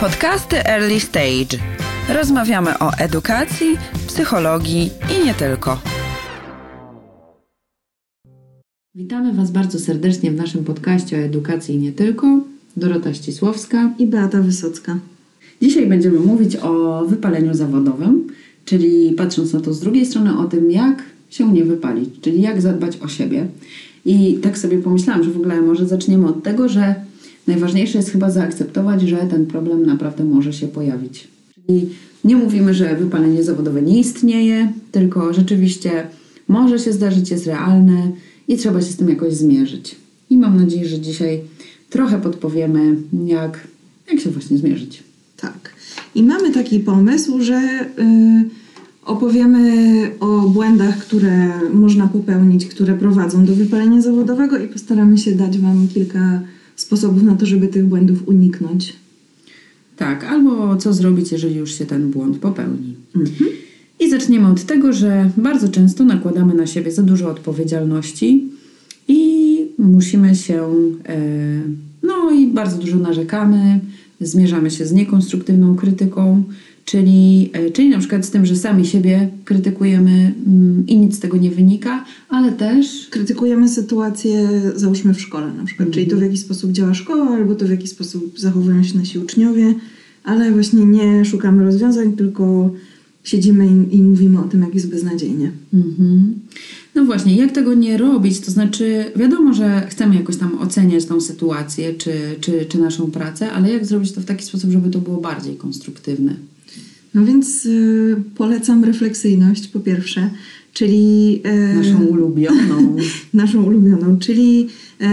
Podcasty 0.00 0.56
Early 0.56 1.00
Stage. 1.00 1.58
Rozmawiamy 2.14 2.78
o 2.78 2.90
edukacji, 2.98 3.66
psychologii 4.06 4.90
i 5.16 5.26
nie 5.26 5.34
tylko. 5.34 5.78
Witamy 8.94 9.32
Was 9.32 9.50
bardzo 9.50 9.78
serdecznie 9.78 10.30
w 10.30 10.36
naszym 10.36 10.64
podcaście 10.64 11.16
o 11.16 11.20
edukacji 11.20 11.74
i 11.74 11.78
nie 11.78 11.92
tylko. 11.92 12.40
Dorota 12.76 13.14
Ścisłowska 13.14 13.92
i 13.98 14.06
Beata 14.06 14.42
Wysocka. 14.42 14.98
Dzisiaj 15.62 15.86
będziemy 15.86 16.20
mówić 16.20 16.56
o 16.56 17.04
wypaleniu 17.06 17.54
zawodowym, 17.54 18.26
czyli 18.64 19.12
patrząc 19.12 19.52
na 19.52 19.60
to 19.60 19.74
z 19.74 19.80
drugiej 19.80 20.06
strony 20.06 20.38
o 20.38 20.44
tym, 20.44 20.70
jak 20.70 21.02
się 21.30 21.52
nie 21.52 21.64
wypalić, 21.64 22.10
czyli 22.20 22.42
jak 22.42 22.60
zadbać 22.60 22.96
o 22.96 23.08
siebie. 23.08 23.46
I 24.04 24.38
tak 24.42 24.58
sobie 24.58 24.78
pomyślałam, 24.78 25.24
że 25.24 25.30
w 25.30 25.36
ogóle 25.36 25.62
może 25.62 25.86
zaczniemy 25.86 26.28
od 26.28 26.42
tego, 26.42 26.68
że 26.68 27.07
najważniejsze 27.48 27.98
jest 27.98 28.10
chyba 28.10 28.30
zaakceptować, 28.30 29.02
że 29.02 29.16
ten 29.16 29.46
problem 29.46 29.86
naprawdę 29.86 30.24
może 30.24 30.52
się 30.52 30.68
pojawić. 30.68 31.28
Czyli 31.66 31.88
nie 32.24 32.36
mówimy, 32.36 32.74
że 32.74 32.96
wypalenie 32.96 33.42
zawodowe 33.42 33.82
nie 33.82 34.00
istnieje, 34.00 34.72
tylko 34.92 35.32
rzeczywiście 35.32 36.06
może 36.48 36.78
się 36.78 36.92
zdarzyć, 36.92 37.30
jest 37.30 37.46
realne 37.46 38.12
i 38.48 38.56
trzeba 38.56 38.80
się 38.80 38.92
z 38.92 38.96
tym 38.96 39.08
jakoś 39.08 39.34
zmierzyć. 39.34 39.96
I 40.30 40.38
mam 40.38 40.56
nadzieję, 40.56 40.88
że 40.88 41.00
dzisiaj 41.00 41.40
trochę 41.90 42.20
podpowiemy, 42.20 42.96
jak, 43.26 43.68
jak 44.10 44.20
się 44.20 44.30
właśnie 44.30 44.58
zmierzyć. 44.58 45.02
Tak. 45.36 45.72
I 46.14 46.22
mamy 46.22 46.50
taki 46.50 46.80
pomysł, 46.80 47.42
że 47.42 47.60
yy, 47.98 48.50
opowiemy 49.04 49.62
o 50.20 50.40
błędach, 50.40 50.98
które 50.98 51.50
można 51.72 52.06
popełnić, 52.06 52.66
które 52.66 52.94
prowadzą 52.94 53.44
do 53.44 53.54
wypalenia 53.54 54.02
zawodowego 54.02 54.58
i 54.58 54.68
postaramy 54.68 55.18
się 55.18 55.32
dać 55.32 55.58
Wam 55.58 55.88
kilka 55.94 56.40
sposobów 56.80 57.22
na 57.22 57.36
to, 57.36 57.46
żeby 57.46 57.68
tych 57.68 57.84
błędów 57.84 58.28
uniknąć. 58.28 58.96
Tak, 59.96 60.24
albo 60.24 60.76
co 60.76 60.92
zrobić, 60.92 61.32
jeżeli 61.32 61.56
już 61.56 61.78
się 61.78 61.86
ten 61.86 62.10
błąd 62.10 62.38
popełni. 62.38 62.94
Mhm. 63.16 63.50
I 64.00 64.10
zaczniemy 64.10 64.48
od 64.48 64.64
tego, 64.64 64.92
że 64.92 65.30
bardzo 65.36 65.68
często 65.68 66.04
nakładamy 66.04 66.54
na 66.54 66.66
siebie 66.66 66.92
za 66.92 67.02
dużo 67.02 67.30
odpowiedzialności 67.30 68.44
i 69.08 69.58
musimy 69.78 70.34
się, 70.34 70.62
e, 71.08 71.18
no 72.02 72.30
i 72.30 72.46
bardzo 72.46 72.78
dużo 72.78 72.96
narzekamy, 72.96 73.80
zmierzamy 74.20 74.70
się 74.70 74.86
z 74.86 74.92
niekonstruktywną 74.92 75.76
krytyką, 75.76 76.44
czyli, 76.88 77.50
e, 77.52 77.70
czyli 77.70 77.88
na 77.88 77.98
przykład 77.98 78.26
z 78.26 78.30
tym, 78.30 78.46
że 78.46 78.56
sami 78.56 78.86
siebie 78.86 79.28
krytykujemy 79.44 80.34
mm, 80.46 80.86
i 80.86 80.98
nic 80.98 81.16
z 81.16 81.20
tego 81.20 81.36
nie 81.36 81.50
wynika, 81.50 82.04
ale 82.28 82.52
też 82.52 83.08
krytykujemy 83.10 83.68
sytuację, 83.68 84.48
załóżmy 84.74 85.14
w 85.14 85.20
szkole 85.20 85.52
na 85.52 85.64
przykład, 85.64 85.90
czyli 85.90 86.06
to 86.06 86.16
w 86.16 86.22
jaki 86.22 86.36
sposób 86.36 86.72
działa 86.72 86.94
szkoła, 86.94 87.28
albo 87.28 87.54
to 87.54 87.66
w 87.66 87.70
jaki 87.70 87.88
sposób 87.88 88.38
zachowują 88.38 88.82
się 88.82 88.98
nasi 88.98 89.18
uczniowie, 89.18 89.74
ale 90.24 90.52
właśnie 90.52 90.86
nie 90.86 91.24
szukamy 91.24 91.64
rozwiązań, 91.64 92.12
tylko 92.12 92.70
siedzimy 93.24 93.66
i, 93.66 93.96
i 93.96 94.02
mówimy 94.02 94.40
o 94.40 94.44
tym, 94.44 94.62
jak 94.62 94.74
jest 94.74 94.90
beznadziejnie. 94.90 95.50
Mhm. 95.74 96.34
No 96.94 97.04
właśnie, 97.04 97.36
jak 97.36 97.52
tego 97.52 97.74
nie 97.74 97.98
robić? 97.98 98.40
To 98.40 98.50
znaczy, 98.50 99.04
wiadomo, 99.16 99.54
że 99.54 99.86
chcemy 99.90 100.14
jakoś 100.14 100.36
tam 100.36 100.58
oceniać 100.58 101.04
tą 101.04 101.20
sytuację 101.20 101.94
czy, 101.94 102.12
czy, 102.40 102.66
czy 102.68 102.78
naszą 102.78 103.10
pracę, 103.10 103.52
ale 103.52 103.72
jak 103.72 103.86
zrobić 103.86 104.12
to 104.12 104.20
w 104.20 104.24
taki 104.24 104.44
sposób, 104.44 104.70
żeby 104.70 104.90
to 104.90 104.98
było 104.98 105.20
bardziej 105.20 105.56
konstruktywne? 105.56 106.34
No 107.18 107.24
więc 107.24 107.66
y, 107.66 108.16
polecam 108.34 108.84
refleksyjność 108.84 109.68
po 109.68 109.80
pierwsze, 109.80 110.30
czyli. 110.72 111.42
Y, 111.72 111.74
naszą 111.74 112.04
ulubioną. 112.04 112.96
naszą 113.34 113.62
ulubioną, 113.62 114.18
czyli 114.18 114.66
y, 115.02 115.06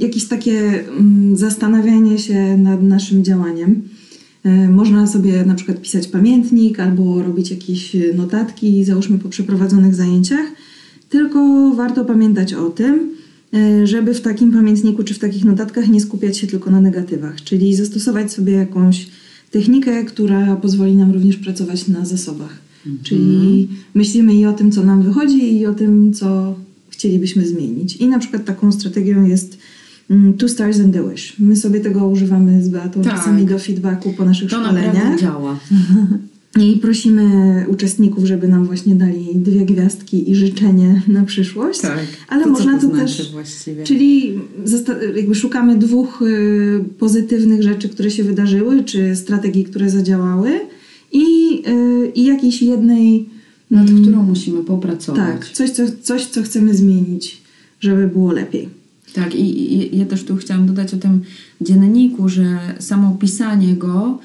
jakieś 0.00 0.24
takie 0.24 0.84
mm, 0.88 1.36
zastanawianie 1.36 2.18
się 2.18 2.58
nad 2.58 2.82
naszym 2.82 3.24
działaniem. 3.24 3.82
Y, 4.46 4.68
można 4.68 5.06
sobie 5.06 5.44
na 5.44 5.54
przykład 5.54 5.80
pisać 5.80 6.08
pamiętnik 6.08 6.80
albo 6.80 7.22
robić 7.22 7.50
jakieś 7.50 7.96
notatki, 8.16 8.84
załóżmy 8.84 9.18
po 9.18 9.28
przeprowadzonych 9.28 9.94
zajęciach. 9.94 10.46
Tylko 11.08 11.70
warto 11.76 12.04
pamiętać 12.04 12.54
o 12.54 12.70
tym, 12.70 13.10
żeby 13.84 14.14
w 14.14 14.20
takim 14.20 14.52
pamiętniku 14.52 15.04
czy 15.04 15.14
w 15.14 15.18
takich 15.18 15.44
notatkach 15.44 15.88
nie 15.88 16.00
skupiać 16.00 16.38
się 16.38 16.46
tylko 16.46 16.70
na 16.70 16.80
negatywach, 16.80 17.42
czyli 17.44 17.74
zastosować 17.74 18.32
sobie 18.32 18.52
jakąś 18.52 19.06
technikę, 19.50 20.04
która 20.04 20.56
pozwoli 20.56 20.96
nam 20.96 21.12
również 21.12 21.36
pracować 21.36 21.88
na 21.88 22.04
zasobach. 22.04 22.58
Mhm. 22.86 23.04
Czyli 23.04 23.68
myślimy 23.94 24.34
i 24.34 24.46
o 24.46 24.52
tym, 24.52 24.72
co 24.72 24.84
nam 24.84 25.02
wychodzi, 25.02 25.58
i 25.58 25.66
o 25.66 25.74
tym, 25.74 26.12
co 26.12 26.54
chcielibyśmy 26.90 27.46
zmienić. 27.46 27.96
I 27.96 28.08
na 28.08 28.18
przykład 28.18 28.44
taką 28.44 28.72
strategią 28.72 29.24
jest 29.24 29.58
mm, 30.10 30.34
Two 30.34 30.48
Stars 30.48 30.80
and 30.80 30.94
the 30.94 31.10
Wish. 31.10 31.38
My 31.38 31.56
sobie 31.56 31.80
tego 31.80 32.08
używamy 32.08 32.62
z 32.64 32.68
Beatą 32.68 33.02
tak. 33.02 33.14
czasami 33.14 33.46
do 33.46 33.58
feedbacku 33.58 34.12
po 34.12 34.24
naszych 34.24 34.50
to 34.50 34.64
szkoleniach. 34.64 35.14
To 35.14 35.20
działa. 35.20 35.58
I 36.58 36.76
prosimy 36.76 37.66
uczestników, 37.68 38.24
żeby 38.24 38.48
nam 38.48 38.66
właśnie 38.66 38.94
dali 38.94 39.26
dwie 39.34 39.66
gwiazdki 39.66 40.30
i 40.30 40.34
życzenie 40.34 41.02
na 41.08 41.24
przyszłość. 41.24 41.80
Tak. 41.80 41.98
Ale 42.28 42.44
to 42.44 42.50
można 42.50 42.78
to, 42.78 42.88
to 42.88 42.94
znaczy 42.94 43.16
też. 43.16 43.32
Właściwie? 43.32 43.84
Czyli 43.84 44.38
jakby 45.16 45.34
szukamy 45.34 45.78
dwóch 45.78 46.22
y, 46.22 46.84
pozytywnych 46.98 47.62
rzeczy, 47.62 47.88
które 47.88 48.10
się 48.10 48.24
wydarzyły, 48.24 48.84
czy 48.84 49.16
strategii, 49.16 49.64
które 49.64 49.90
zadziałały, 49.90 50.60
i, 51.12 51.62
y, 51.68 52.12
i 52.14 52.24
jakiejś 52.24 52.62
jednej. 52.62 53.28
Nad 53.70 53.90
mm, 53.90 54.02
którą 54.02 54.22
musimy 54.22 54.64
popracować. 54.64 55.26
Tak, 55.26 55.48
coś 55.48 55.70
co, 55.70 55.82
coś, 56.02 56.26
co 56.26 56.42
chcemy 56.42 56.74
zmienić, 56.74 57.42
żeby 57.80 58.08
było 58.08 58.32
lepiej. 58.32 58.68
Tak, 59.12 59.34
i, 59.34 59.74
i 59.74 59.98
ja 59.98 60.06
też 60.06 60.24
tu 60.24 60.36
chciałam 60.36 60.66
dodać 60.66 60.94
o 60.94 60.96
tym 60.96 61.20
dzienniku, 61.60 62.28
że 62.28 62.58
samo 62.78 63.16
pisanie 63.20 63.76
go 63.76 64.18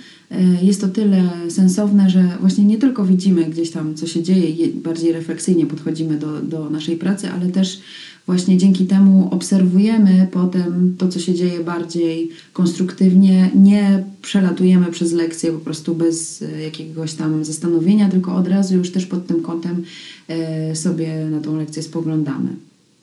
jest 0.61 0.81
to 0.81 0.87
tyle 0.87 1.29
sensowne, 1.49 2.09
że 2.09 2.37
właśnie 2.39 2.65
nie 2.65 2.77
tylko 2.77 3.05
widzimy 3.05 3.45
gdzieś 3.45 3.71
tam, 3.71 3.95
co 3.95 4.07
się 4.07 4.23
dzieje 4.23 4.49
i 4.49 4.73
bardziej 4.73 5.11
refleksyjnie 5.13 5.65
podchodzimy 5.65 6.17
do, 6.19 6.41
do 6.41 6.69
naszej 6.69 6.97
pracy, 6.97 7.29
ale 7.29 7.49
też 7.49 7.81
właśnie 8.25 8.57
dzięki 8.57 8.85
temu 8.85 9.27
obserwujemy 9.31 10.27
potem 10.31 10.95
to, 10.97 11.07
co 11.07 11.19
się 11.19 11.33
dzieje 11.33 11.59
bardziej 11.59 12.29
konstruktywnie, 12.53 13.51
nie 13.55 14.03
przelatujemy 14.21 14.85
przez 14.91 15.11
lekcję 15.11 15.51
po 15.51 15.59
prostu 15.59 15.95
bez 15.95 16.41
e, 16.41 16.61
jakiegoś 16.61 17.13
tam 17.13 17.45
zastanowienia, 17.45 18.09
tylko 18.09 18.35
od 18.35 18.47
razu 18.47 18.75
już 18.75 18.91
też 18.91 19.05
pod 19.05 19.27
tym 19.27 19.41
kątem 19.41 19.83
e, 20.27 20.75
sobie 20.75 21.25
na 21.31 21.39
tą 21.39 21.57
lekcję 21.57 21.83
spoglądamy. 21.83 22.49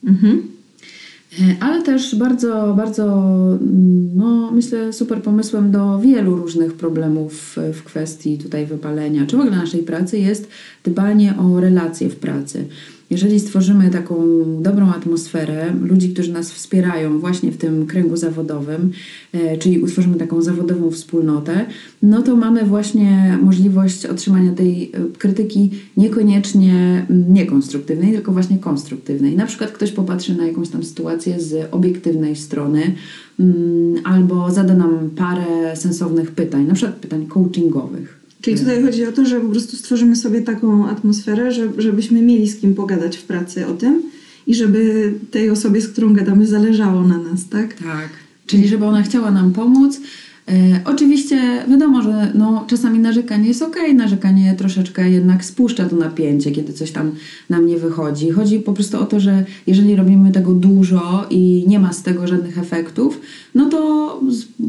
Mhm. 0.04 0.42
E, 1.41 1.56
ale 1.60 1.82
też 1.82 2.15
bardzo, 2.15 2.75
bardzo, 2.76 3.04
mm, 3.60 4.16
no, 4.16 4.50
myślę, 4.50 4.93
super 4.93 5.22
pomysłem 5.22 5.70
do 5.70 5.98
wielu 5.98 6.37
różnych 6.37 6.75
problemów 6.75 7.56
w 7.72 7.82
kwestii 7.82 8.38
tutaj 8.38 8.66
wypalenia, 8.66 9.26
czy 9.26 9.37
w 9.37 9.41
ogóle 9.41 9.56
naszej 9.56 9.82
pracy 9.82 10.19
jest 10.19 10.48
dbanie 10.84 11.34
o 11.38 11.60
relacje 11.60 12.09
w 12.09 12.16
pracy. 12.16 12.65
Jeżeli 13.12 13.40
stworzymy 13.40 13.90
taką 13.90 14.24
dobrą 14.62 14.88
atmosferę, 14.88 15.74
ludzi, 15.80 16.10
którzy 16.10 16.32
nas 16.32 16.52
wspierają 16.52 17.18
właśnie 17.18 17.52
w 17.52 17.56
tym 17.56 17.86
kręgu 17.86 18.16
zawodowym, 18.16 18.90
e, 19.32 19.58
czyli 19.58 19.78
utworzymy 19.78 20.16
taką 20.16 20.42
zawodową 20.42 20.90
wspólnotę, 20.90 21.66
no 22.02 22.22
to 22.22 22.36
mamy 22.36 22.64
właśnie 22.64 23.38
możliwość 23.42 24.06
otrzymania 24.06 24.52
tej 24.52 24.84
e, 24.84 25.18
krytyki 25.18 25.70
niekoniecznie 25.96 27.06
niekonstruktywnej, 27.28 28.12
tylko 28.12 28.32
właśnie 28.32 28.58
konstruktywnej. 28.58 29.36
Na 29.36 29.46
przykład 29.46 29.70
ktoś 29.70 29.92
popatrzy 29.92 30.34
na 30.34 30.46
jakąś 30.46 30.68
tam 30.68 30.82
sytuację 30.82 31.40
z 31.40 31.68
obiektywnej 31.74 32.36
strony, 32.36 32.94
albo 34.04 34.50
zada 34.50 34.74
nam 34.74 35.10
parę 35.16 35.76
sensownych 35.76 36.30
pytań, 36.30 36.66
na 36.66 36.74
przykład 36.74 36.96
pytań 36.96 37.26
coachingowych. 37.26 38.21
Czyli 38.42 38.58
tutaj 38.58 38.82
chodzi 38.82 39.06
o 39.06 39.12
to, 39.12 39.26
że 39.26 39.41
po 39.41 39.48
prostu 39.48 39.76
stworzymy 39.76 40.16
sobie 40.16 40.42
taką 40.42 40.88
atmosferę, 40.88 41.53
że, 41.53 41.69
żebyśmy 41.78 42.22
mieli 42.22 42.48
z 42.48 42.60
kim 42.60 42.75
pogadać 42.75 43.16
w 43.16 43.22
pracy 43.22 43.66
o 43.66 43.75
tym 43.75 44.03
i 44.47 44.54
żeby 44.54 45.12
tej 45.30 45.50
osobie, 45.50 45.80
z 45.80 45.88
którą 45.88 46.14
gadamy, 46.14 46.47
zależało 46.47 47.02
na 47.02 47.19
nas, 47.19 47.48
tak? 47.48 47.75
Tak. 47.75 48.08
Czyli 48.47 48.69
żeby 48.69 48.84
ona 48.84 49.02
chciała 49.02 49.31
nam 49.31 49.52
pomóc, 49.52 50.00
E, 50.48 50.80
oczywiście 50.84 51.64
wiadomo, 51.68 52.02
że 52.02 52.32
no, 52.34 52.64
czasami 52.66 52.98
narzekanie 52.98 53.48
jest 53.48 53.62
ok, 53.62 53.76
narzekanie 53.94 54.54
troszeczkę 54.58 55.10
jednak 55.10 55.44
spuszcza 55.44 55.88
to 55.88 55.96
napięcie, 55.96 56.50
kiedy 56.50 56.72
coś 56.72 56.90
tam 56.92 57.12
nam 57.50 57.66
nie 57.66 57.78
wychodzi. 57.78 58.30
Chodzi 58.30 58.60
po 58.60 58.72
prostu 58.72 59.00
o 59.00 59.06
to, 59.06 59.20
że 59.20 59.44
jeżeli 59.66 59.96
robimy 59.96 60.32
tego 60.32 60.52
dużo 60.52 61.26
i 61.30 61.64
nie 61.68 61.78
ma 61.78 61.92
z 61.92 62.02
tego 62.02 62.26
żadnych 62.26 62.58
efektów, 62.58 63.20
no 63.54 63.68
to 63.68 64.20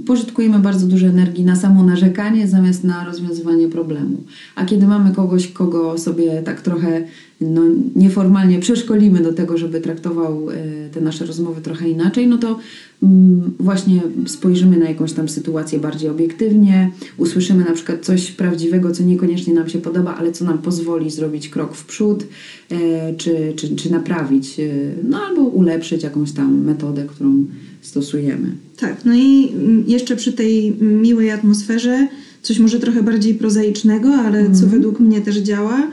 pożytkujemy 0.06 0.60
bardzo 0.60 0.88
dużo 0.88 1.08
energii 1.08 1.46
na 1.46 1.56
samo 1.56 1.84
narzekanie 1.84 2.48
zamiast 2.48 2.84
na 2.84 3.06
rozwiązywanie 3.06 3.68
problemu. 3.68 4.24
A 4.56 4.66
kiedy 4.66 4.88
mamy 4.88 5.12
kogoś, 5.12 5.48
kogo 5.48 5.98
sobie 5.98 6.42
tak 6.42 6.62
trochę 6.62 7.04
no, 7.44 7.62
nieformalnie 7.96 8.60
przeszkolimy 8.60 9.20
do 9.22 9.34
tego, 9.34 9.58
żeby 9.58 9.82
traktował 9.82 10.50
e, 10.50 10.56
te 10.90 11.02
nasze 11.02 11.26
rozmowy 11.26 11.62
trochę 11.62 11.90
inaczej, 11.90 12.28
no 12.28 12.38
to 12.38 12.60
mm, 13.04 13.54
właśnie 13.60 14.02
spojrzymy 14.28 14.78
na 14.78 14.90
jakąś 14.90 15.14
tam 15.14 15.30
sytuację 15.30 15.80
bardziej 15.80 16.10
obiektywnie, 16.10 16.92
usłyszymy 17.18 17.64
na 17.64 17.72
przykład 17.72 18.06
coś 18.06 18.32
prawdziwego, 18.32 18.92
co 18.92 19.04
niekoniecznie 19.04 19.54
nam 19.54 19.70
się 19.70 19.80
podoba, 19.80 20.16
ale 20.16 20.32
co 20.32 20.46
nam 20.46 20.58
pozwoli 20.58 21.12
zrobić 21.12 21.50
krok 21.50 21.76
w 21.76 21.86
przód, 21.86 22.26
e, 22.72 23.16
czy, 23.16 23.54
czy, 23.56 23.76
czy 23.76 23.92
naprawić, 23.92 24.60
e, 24.60 24.64
no 25.10 25.20
albo 25.22 25.42
ulepszyć 25.42 26.04
jakąś 26.04 26.32
tam 26.32 26.62
metodę, 26.62 27.06
którą 27.06 27.46
stosujemy. 27.82 28.52
Tak, 28.78 29.06
no 29.06 29.14
i 29.14 29.52
mm, 29.54 29.84
jeszcze 29.88 30.16
przy 30.16 30.34
tej 30.34 30.76
miłej 30.82 31.32
atmosferze, 31.32 32.08
coś 32.42 32.60
może 32.60 32.80
trochę 32.80 33.04
bardziej 33.04 33.36
prozaicznego, 33.36 34.10
ale 34.14 34.52
co 34.52 34.68
według 34.68 35.00
mnie 35.00 35.22
też 35.22 35.38
działa, 35.38 35.92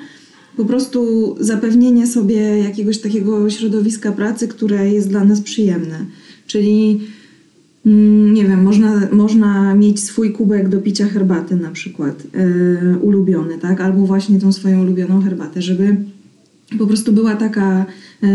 po 0.57 0.65
prostu 0.65 1.37
zapewnienie 1.41 2.07
sobie 2.07 2.59
jakiegoś 2.59 2.99
takiego 2.99 3.51
środowiska 3.51 4.13
pracy, 4.13 4.49
które 4.49 4.91
jest 4.93 5.09
dla 5.09 5.25
nas 5.25 5.41
przyjemne. 5.41 6.07
Czyli 6.47 7.01
mm, 7.87 8.35
nie 8.35 8.45
wiem, 8.45 8.63
można, 8.63 9.09
można 9.13 9.75
mieć 9.75 10.01
swój 10.01 10.33
kubek 10.33 10.69
do 10.69 10.81
picia 10.81 11.07
herbaty 11.07 11.57
na 11.57 11.71
przykład, 11.71 12.23
yy, 12.35 12.99
ulubiony, 12.99 13.59
tak? 13.59 13.81
Albo 13.81 14.07
właśnie 14.07 14.41
tą 14.41 14.53
swoją 14.53 14.83
ulubioną 14.83 15.23
herbatę, 15.23 15.63
żeby 15.63 15.97
po 16.79 16.87
prostu 16.87 17.13
była 17.13 17.37
taka, 17.37 17.87
yy, 18.23 18.29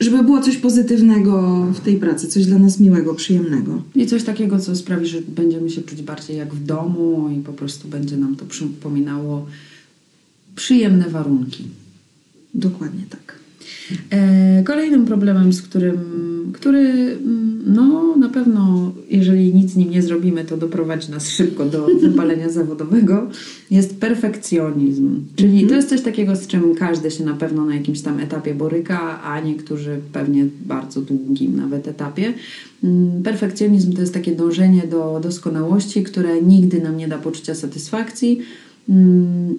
żeby 0.00 0.22
było 0.22 0.40
coś 0.40 0.56
pozytywnego 0.56 1.66
w 1.74 1.80
tej 1.80 1.96
pracy, 1.96 2.28
coś 2.28 2.46
dla 2.46 2.58
nas 2.58 2.80
miłego, 2.80 3.14
przyjemnego. 3.14 3.82
I 3.94 4.06
coś 4.06 4.22
takiego, 4.22 4.58
co 4.58 4.76
sprawi, 4.76 5.06
że 5.06 5.22
będziemy 5.22 5.70
się 5.70 5.82
czuć 5.82 6.02
bardziej 6.02 6.36
jak 6.36 6.54
w 6.54 6.64
domu 6.64 7.30
i 7.38 7.40
po 7.40 7.52
prostu 7.52 7.88
będzie 7.88 8.16
nam 8.16 8.36
to 8.36 8.44
przypominało 8.44 9.46
przyjemne 10.56 11.08
warunki. 11.08 11.64
Dokładnie 12.54 13.04
tak. 13.10 13.40
E, 14.10 14.62
kolejnym 14.62 15.06
problemem, 15.06 15.52
z 15.52 15.62
którym, 15.62 15.98
który 16.54 16.80
mm, 16.80 17.62
no 17.66 18.16
na 18.16 18.28
pewno, 18.28 18.92
jeżeli 19.10 19.54
nic 19.54 19.70
z 19.70 19.76
nim 19.76 19.90
nie 19.90 20.02
zrobimy, 20.02 20.44
to 20.44 20.56
doprowadzi 20.56 21.10
nas 21.10 21.28
szybko 21.28 21.64
do 21.64 21.86
wypalenia 22.02 22.48
zawodowego, 22.48 23.30
jest 23.70 24.00
perfekcjonizm. 24.00 25.20
Czyli 25.36 25.66
to 25.66 25.74
jest 25.74 25.88
coś 25.88 26.02
takiego, 26.02 26.36
z 26.36 26.46
czym 26.46 26.74
każdy 26.74 27.10
się 27.10 27.24
na 27.24 27.34
pewno 27.34 27.64
na 27.64 27.74
jakimś 27.74 28.00
tam 28.00 28.20
etapie 28.20 28.54
boryka, 28.54 29.22
a 29.22 29.40
niektórzy 29.40 30.00
pewnie 30.12 30.46
bardzo 30.66 31.00
długim 31.00 31.56
nawet 31.56 31.88
etapie. 31.88 32.32
Mm, 32.84 33.22
Perfekcjonizm 33.22 33.92
to 33.92 34.00
jest 34.00 34.14
takie 34.14 34.32
dążenie 34.32 34.82
do 34.90 35.20
doskonałości, 35.22 36.02
które 36.02 36.42
nigdy 36.42 36.80
nam 36.80 36.96
nie 36.96 37.08
da 37.08 37.18
poczucia 37.18 37.54
satysfakcji 37.54 38.40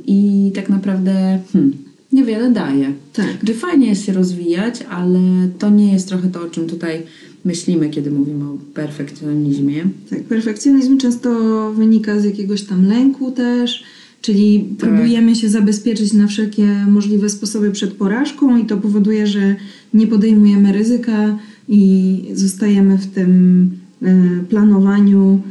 i 0.07 0.51
tak 0.55 0.69
naprawdę 0.69 1.39
hmm, 1.53 1.73
niewiele 2.11 2.51
daje. 2.51 2.93
Tak. 3.13 3.37
Że 3.47 3.53
fajnie 3.53 3.87
jest 3.87 4.05
się 4.05 4.13
rozwijać, 4.13 4.83
ale 4.89 5.19
to 5.59 5.69
nie 5.69 5.93
jest 5.93 6.07
trochę 6.07 6.29
to, 6.29 6.41
o 6.41 6.49
czym 6.49 6.67
tutaj 6.67 7.01
myślimy, 7.45 7.89
kiedy 7.89 8.11
mówimy 8.11 8.45
o 8.45 8.57
perfekcjonizmie. 8.73 9.83
Tak, 10.09 10.23
perfekcjonizm 10.23 10.97
często 10.97 11.29
wynika 11.73 12.19
z 12.19 12.23
jakiegoś 12.23 12.63
tam 12.63 12.85
lęku 12.85 13.31
też, 13.31 13.83
czyli 14.21 14.65
Tak. 14.79 14.89
próbujemy 14.89 15.35
się 15.35 15.49
zabezpieczyć 15.49 16.13
na 16.13 16.27
wszelkie 16.27 16.67
możliwe 16.87 17.29
sposoby 17.29 17.71
przed 17.71 17.93
porażką 17.93 18.57
i 18.57 18.65
to 18.65 18.77
powoduje, 18.77 19.27
że 19.27 19.55
nie 19.93 20.07
podejmujemy 20.07 20.71
ryzyka 20.71 21.37
i 21.69 22.23
zostajemy 22.33 22.97
w 22.97 23.07
tym 23.07 23.71
e, 24.01 24.43
planowaniu 24.49 25.41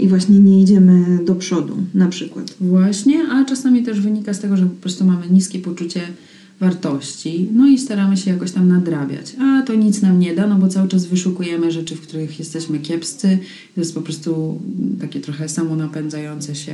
i 0.00 0.08
właśnie 0.08 0.38
nie 0.40 0.62
idziemy 0.62 1.24
do 1.24 1.34
przodu 1.34 1.76
na 1.94 2.08
przykład. 2.08 2.54
Właśnie, 2.60 3.28
a 3.32 3.44
czasami 3.44 3.82
też 3.82 4.00
wynika 4.00 4.34
z 4.34 4.40
tego, 4.40 4.56
że 4.56 4.66
po 4.66 4.76
prostu 4.82 5.04
mamy 5.04 5.28
niskie 5.30 5.58
poczucie 5.58 6.00
wartości, 6.60 7.48
no 7.52 7.68
i 7.68 7.78
staramy 7.78 8.16
się 8.16 8.30
jakoś 8.30 8.50
tam 8.52 8.68
nadrabiać. 8.68 9.36
A 9.40 9.62
to 9.62 9.74
nic 9.74 10.02
nam 10.02 10.20
nie 10.20 10.34
da, 10.34 10.46
no 10.46 10.56
bo 10.56 10.68
cały 10.68 10.88
czas 10.88 11.06
wyszukujemy 11.06 11.72
rzeczy, 11.72 11.96
w 11.96 12.00
których 12.00 12.38
jesteśmy 12.38 12.78
kiepscy. 12.78 13.38
To 13.74 13.80
jest 13.80 13.94
po 13.94 14.00
prostu 14.00 14.60
takie 15.00 15.20
trochę 15.20 15.48
samonapędzające 15.48 16.54
się. 16.54 16.72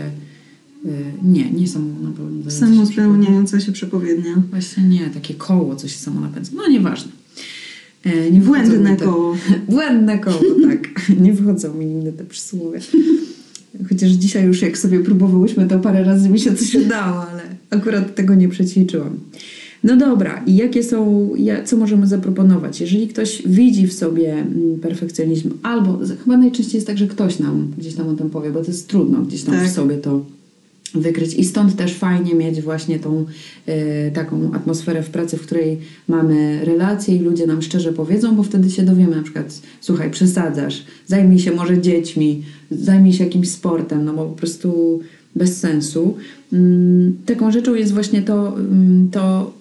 y, 0.87 0.91
Nie, 1.23 1.51
nie 1.51 1.69
samonapędzające. 1.69 2.51
Samospełniająca 2.51 3.61
się 3.61 3.73
przepowiednia. 3.73 4.43
Właśnie 4.51 4.83
nie, 4.83 5.11
takie 5.11 5.35
koło, 5.35 5.77
co 5.77 5.89
się 5.89 5.99
samo 5.99 6.21
napędza. 6.21 6.53
No 6.55 6.69
nieważne. 6.69 7.13
E, 8.07 8.31
Nie 8.31 8.41
wchodzą 8.41 8.65
Błędne 8.67 8.97
te- 8.97 9.05
koło. 9.05 9.37
Błędne 9.69 10.19
koło, 10.19 10.41
tak. 10.69 11.11
Nie 11.21 11.33
wychodzą 11.33 11.75
mi 11.75 11.87
nigdy 11.87 12.13
te 12.13 12.25
przysłowie. 12.25 12.81
Chociaż 13.89 14.11
dzisiaj 14.11 14.45
już 14.45 14.63
jak 14.63 14.79
sobie 14.79 15.01
próbowałyśmy, 15.01 15.69
to 15.69 15.79
parę 15.79 16.05
razy 16.05 16.29
mi 16.29 16.41
się 16.41 16.55
coś 16.55 16.75
udało, 16.75 17.27
ale 17.31 17.43
akurat 17.71 18.15
tego 18.15 18.35
nie 18.35 18.49
przećwiczyłam. 18.49 19.19
No 19.85 19.97
dobra, 19.97 20.43
i 20.47 20.57
jakie 20.57 20.83
są, 20.83 21.31
co 21.65 21.77
możemy 21.77 22.07
zaproponować? 22.07 22.81
Jeżeli 22.81 23.09
ktoś 23.09 23.43
widzi 23.47 23.87
w 23.87 23.93
sobie 23.93 24.33
mm, 24.33 24.81
perfekcjonizm, 24.81 25.51
albo 25.63 25.99
chyba 26.25 26.37
najczęściej 26.37 26.75
jest 26.75 26.87
tak, 26.87 26.99
że 26.99 27.07
ktoś 27.07 27.39
nam 27.39 27.73
gdzieś 27.79 27.95
tam 27.95 28.09
o 28.09 28.15
tym 28.15 28.31
powie, 28.31 28.51
bo 28.51 28.61
to 28.61 28.67
jest 28.67 28.89
trudno 28.89 29.23
gdzieś 29.23 29.43
tam 29.43 29.55
Tak. 29.55 29.69
w 29.69 29.71
sobie 29.73 29.97
to 29.97 30.25
wykryć. 30.95 31.35
I 31.35 31.45
stąd 31.45 31.77
też 31.77 31.95
fajnie 31.95 32.35
mieć 32.35 32.63
właśnie 32.63 32.99
tą 32.99 33.27
e, 33.67 34.11
taką 34.11 34.53
atmosferę 34.53 35.03
w 35.03 35.11
pracy, 35.11 35.37
w 35.37 35.43
której 35.43 35.79
mamy 36.09 36.65
relacje 36.65 37.17
i 37.17 37.19
ludzie 37.19 37.47
nam 37.47 37.63
szczerze 37.63 37.93
powiedzą, 37.93 38.37
bo 38.37 38.43
wtedy 38.43 38.71
się 38.71 38.83
dowiemy 38.83 39.17
na 39.17 39.23
przykład, 39.23 39.61
słuchaj, 39.81 40.11
przesadzasz, 40.11 40.85
zajmij 41.07 41.39
się 41.39 41.53
może 41.53 41.81
dziećmi, 41.81 42.45
zajmij 42.71 43.13
się 43.13 43.25
jakimś 43.25 43.51
sportem, 43.51 44.05
no 44.05 44.13
bo 44.13 44.27
po 44.27 44.37
prostu 44.37 45.01
bez 45.37 45.61
sensu. 45.61 46.17
Mm, 46.53 47.17
Taką 47.27 47.51
rzeczą 47.51 47.75
jest 47.75 47.93
właśnie 47.93 48.23
to, 48.23 48.59
mm, 48.59 49.09
to 49.11 49.53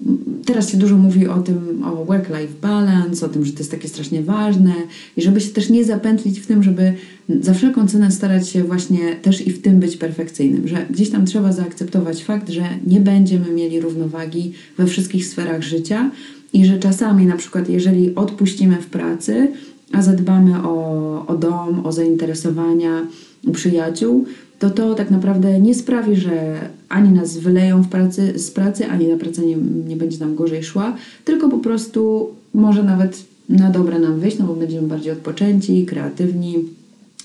teraz 0.46 0.70
się 0.70 0.78
dużo 0.78 0.98
mówi 0.98 1.28
o 1.28 1.40
tym, 1.40 1.84
o 1.84 2.06
work-life 2.06 2.54
balance, 2.62 3.26
o 3.26 3.30
tym, 3.30 3.46
że 3.46 3.52
to 3.52 3.60
jest 3.60 3.72
takie 3.72 3.88
strasznie 3.88 4.22
ważne 4.22 4.74
i 5.18 5.22
żeby 5.22 5.42
się 5.42 5.50
też 5.50 5.70
nie 5.70 5.86
zapętlić 5.86 6.40
w 6.40 6.48
tym, 6.48 6.64
żeby 6.64 6.94
za 7.42 7.54
wszelką 7.54 7.88
cenę 7.88 8.12
starać 8.12 8.50
się 8.50 8.64
właśnie 8.64 9.16
też 9.22 9.48
i 9.48 9.52
w 9.52 9.62
tym 9.62 9.80
być 9.80 9.98
perfekcyjnym, 9.98 10.68
że 10.68 10.86
gdzieś 10.90 11.10
tam 11.10 11.26
trzeba 11.26 11.52
zaakceptować 11.52 12.24
fakt, 12.24 12.50
że 12.50 12.64
nie 12.88 13.00
będziemy 13.00 13.52
mieli 13.52 13.80
równowagi 13.80 14.54
we 14.78 14.86
wszystkich 14.86 15.28
sferach 15.28 15.62
życia 15.62 16.12
i 16.54 16.66
że 16.66 16.80
czasami 16.80 17.26
na 17.26 17.38
przykład 17.38 17.70
jeżeli 17.70 18.16
odpuścimy 18.16 18.76
w 18.76 18.86
pracy, 18.86 19.48
a 19.92 20.02
zadbamy 20.02 20.64
o, 20.64 21.26
o 21.28 21.38
dom, 21.38 21.86
o 21.86 21.92
zainteresowania, 21.92 23.08
przyjaciół, 23.54 24.26
to 24.64 24.70
to 24.70 24.96
tak 24.96 25.12
naprawdę 25.12 25.60
nie 25.60 25.76
sprawi, 25.76 26.16
że 26.16 26.60
ani 26.90 27.10
nas 27.10 27.38
wyleją 27.38 27.84
w 27.84 27.90
pracy, 27.90 28.40
z 28.40 28.52
pracy, 28.52 28.88
ani 28.88 29.08
na 29.08 29.18
pracę 29.18 29.42
nie, 29.42 29.56
nie 29.88 29.96
będzie 29.96 30.20
nam 30.20 30.36
gorzej 30.36 30.64
szła, 30.64 30.96
tylko 31.26 31.50
po 31.50 31.58
prostu 31.58 32.30
może 32.54 32.84
nawet 32.84 33.26
na 33.50 33.70
dobre 33.70 34.00
nam 34.00 34.20
wyjść, 34.20 34.40
no 34.40 34.46
bo 34.46 34.54
będziemy 34.54 34.88
bardziej 34.88 35.12
odpoczęci, 35.12 35.86
kreatywni, 35.86 36.56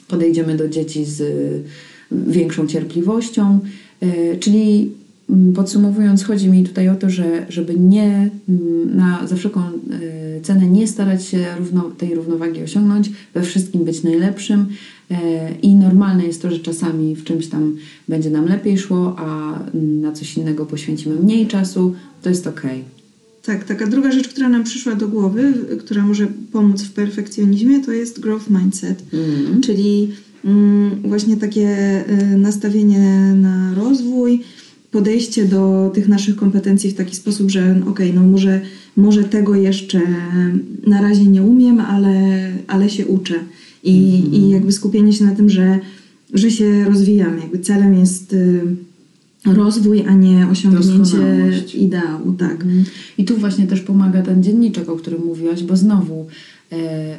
podejdziemy 0.08 0.56
do 0.56 0.68
dzieci 0.68 1.04
z 1.04 1.20
y, 1.20 1.62
większą 2.12 2.66
cierpliwością. 2.66 3.60
Y, 4.02 4.36
Czyli 4.40 4.90
podsumowując, 5.54 6.24
chodzi 6.24 6.48
mi 6.48 6.64
tutaj 6.64 6.88
o 6.88 6.94
to, 6.94 7.10
że 7.10 7.46
żeby 7.48 7.74
nie 7.74 8.30
mm, 8.48 8.96
na, 8.96 9.26
za 9.26 9.36
wszelką 9.36 9.60
y, 10.38 10.40
cenę 10.42 10.66
nie 10.66 10.86
starać 10.86 11.24
się 11.26 11.46
równo, 11.58 11.82
tej 11.82 12.14
równowagi 12.14 12.62
osiągnąć, 12.62 13.10
we 13.34 13.42
wszystkim 13.42 13.84
być 13.84 14.02
najlepszym 14.02 14.60
y, 15.10 15.14
i 15.62 15.74
normalne 15.74 16.24
jest 16.24 16.42
to, 16.42 16.50
że 16.50 16.58
czasami 16.58 17.16
w 17.16 17.24
czymś 17.24 17.46
tam 17.46 17.76
będzie 18.08 18.30
nam 18.30 18.46
lepiej 18.48 18.78
szło, 18.78 19.16
a 19.18 19.58
mm, 19.74 20.00
na 20.00 20.12
coś 20.12 20.36
innego 20.36 20.66
poświęcimy 20.66 21.16
mniej 21.16 21.46
czasu, 21.46 21.94
to 22.22 22.28
jest 22.28 22.46
okej. 22.46 22.84
Tak, 23.44 23.64
taka 23.64 23.86
druga 23.86 24.12
rzecz, 24.12 24.28
która 24.28 24.48
nam 24.48 24.64
przyszła 24.64 24.94
do 24.94 25.08
głowy, 25.08 25.54
która 25.78 26.02
może 26.02 26.26
pomóc 26.52 26.82
w 26.82 26.92
perfekcjonizmie, 26.92 27.84
to 27.84 27.92
jest 27.92 28.20
growth 28.20 28.50
mindset, 28.50 29.02
Mhm. 29.12 29.60
czyli 29.60 30.12
mm, 30.44 30.90
właśnie 31.04 31.36
takie 31.36 31.68
y, 32.32 32.36
nastawienie 32.36 33.34
na 33.34 33.74
rozwój, 33.74 34.44
podejście 34.90 35.44
do 35.44 35.90
tych 35.94 36.08
naszych 36.08 36.36
kompetencji 36.36 36.90
w 36.90 36.94
taki 36.94 37.16
sposób, 37.16 37.50
że 37.50 37.74
no 37.74 37.90
okej, 37.90 38.14
no 38.14 38.22
może, 38.22 38.60
może 38.96 39.24
tego 39.24 39.54
jeszcze 39.54 40.00
na 40.86 41.02
razie 41.02 41.24
nie 41.24 41.42
umiem, 41.42 41.80
ale, 41.80 42.12
ale 42.66 42.90
się 42.90 43.06
uczę. 43.06 43.34
I, 43.84 44.24
I 44.32 44.50
jakby 44.50 44.72
skupienie 44.72 45.12
się 45.12 45.24
na 45.24 45.34
tym, 45.34 45.50
że, 45.50 45.78
że 46.34 46.50
się 46.50 46.84
rozwijamy. 46.84 47.40
Jakby 47.40 47.58
celem 47.58 47.94
jest 47.94 48.32
y, 48.32 48.60
rozwój, 49.46 50.04
a 50.06 50.14
nie 50.14 50.46
osiągnięcie 50.50 51.78
ideału. 51.78 52.32
Tak. 52.32 52.52
Mhm. 52.52 52.84
I 53.18 53.24
tu 53.24 53.36
właśnie 53.36 53.66
też 53.66 53.80
pomaga 53.80 54.22
ten 54.22 54.42
dzienniczek, 54.42 54.88
o 54.88 54.96
którym 54.96 55.24
mówiłaś, 55.24 55.62
bo 55.62 55.76
znowu 55.76 56.26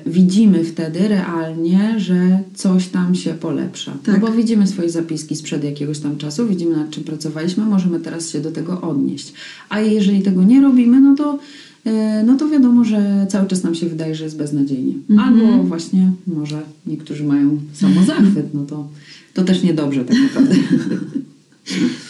widzimy 0.06 0.63
wtedy 0.63 1.08
realnie, 1.08 2.00
że 2.00 2.39
coś 2.56 2.88
tam 2.88 3.15
się 3.15 3.34
polepsza. 3.34 3.94
Tak. 4.03 4.22
No 4.22 4.27
bo 4.27 4.34
widzimy 4.34 4.68
swoje 4.68 4.89
zapiski 4.89 5.36
sprzed 5.36 5.63
jakiegoś 5.63 6.00
tam 6.00 6.18
czasu, 6.18 6.48
widzimy 6.48 6.77
nad 6.77 6.89
czym 6.89 7.03
pracowaliśmy, 7.03 7.65
możemy 7.65 8.00
teraz 8.00 8.29
się 8.29 8.39
do 8.39 8.51
tego 8.51 8.82
odnieść. 8.82 9.34
A 9.70 9.79
jeżeli 9.79 10.22
tego 10.22 10.44
nie 10.44 10.62
robimy, 10.62 11.01
no 11.01 11.15
to, 11.15 11.39
e, 11.86 12.24
no 12.24 12.38
to 12.38 12.50
wiadomo, 12.50 12.84
że 12.84 13.27
cały 13.29 13.48
czas 13.48 13.63
nam 13.63 13.75
się 13.75 13.89
wydaje, 13.89 14.15
że 14.15 14.24
jest 14.24 14.38
beznadziejnie. 14.38 14.94
Mhm. 15.10 15.29
Albo 15.29 15.63
właśnie 15.63 16.12
może 16.27 16.62
niektórzy 16.88 17.24
mają 17.24 17.60
samozachwyt, 17.74 18.53
no 18.53 18.65
to, 18.65 18.88
to 19.34 19.44
też 19.44 19.63
niedobrze 19.63 20.06
tak 20.06 20.18
naprawdę. 20.20 20.56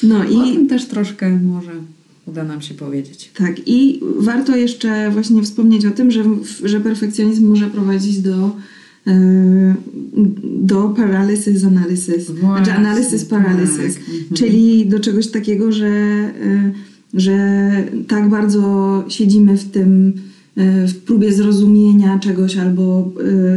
No 0.04 0.24
I 0.24 0.36
o 0.36 0.44
tym 0.44 0.68
też 0.68 0.86
troszkę 0.86 1.30
może 1.40 1.72
uda 2.30 2.44
nam 2.44 2.62
się 2.62 2.74
powiedzieć. 2.74 3.32
Tak, 3.38 3.56
i 3.66 4.00
warto 4.18 4.56
jeszcze 4.56 5.12
właśnie 5.12 5.44
wspomnieć 5.44 5.86
o 5.86 5.92
tym, 5.92 6.12
że, 6.12 6.24
że 6.64 6.80
perfekcjonizm 6.80 7.50
może 7.50 7.68
prowadzić 7.68 8.20
do, 8.20 8.56
e, 9.08 9.76
do 10.44 10.90
paralysis 10.90 11.64
analysis, 11.64 12.26
znaczy 12.26 12.42
Właśnie, 12.42 12.76
analysis 12.76 13.26
paralysis, 13.26 13.96
tak, 13.96 14.04
mhm. 14.04 14.34
czyli 14.34 14.86
do 14.86 15.00
czegoś 15.00 15.28
takiego, 15.28 15.72
że, 15.72 15.88
e, 15.88 16.72
że 17.14 17.38
tak 18.08 18.30
bardzo 18.30 19.04
siedzimy 19.08 19.58
w 19.58 19.72
tym, 19.72 20.14
e, 20.58 20.88
w 20.88 20.98
próbie 20.98 21.34
zrozumienia 21.34 22.20
czegoś 22.20 22.58
albo 22.58 23.12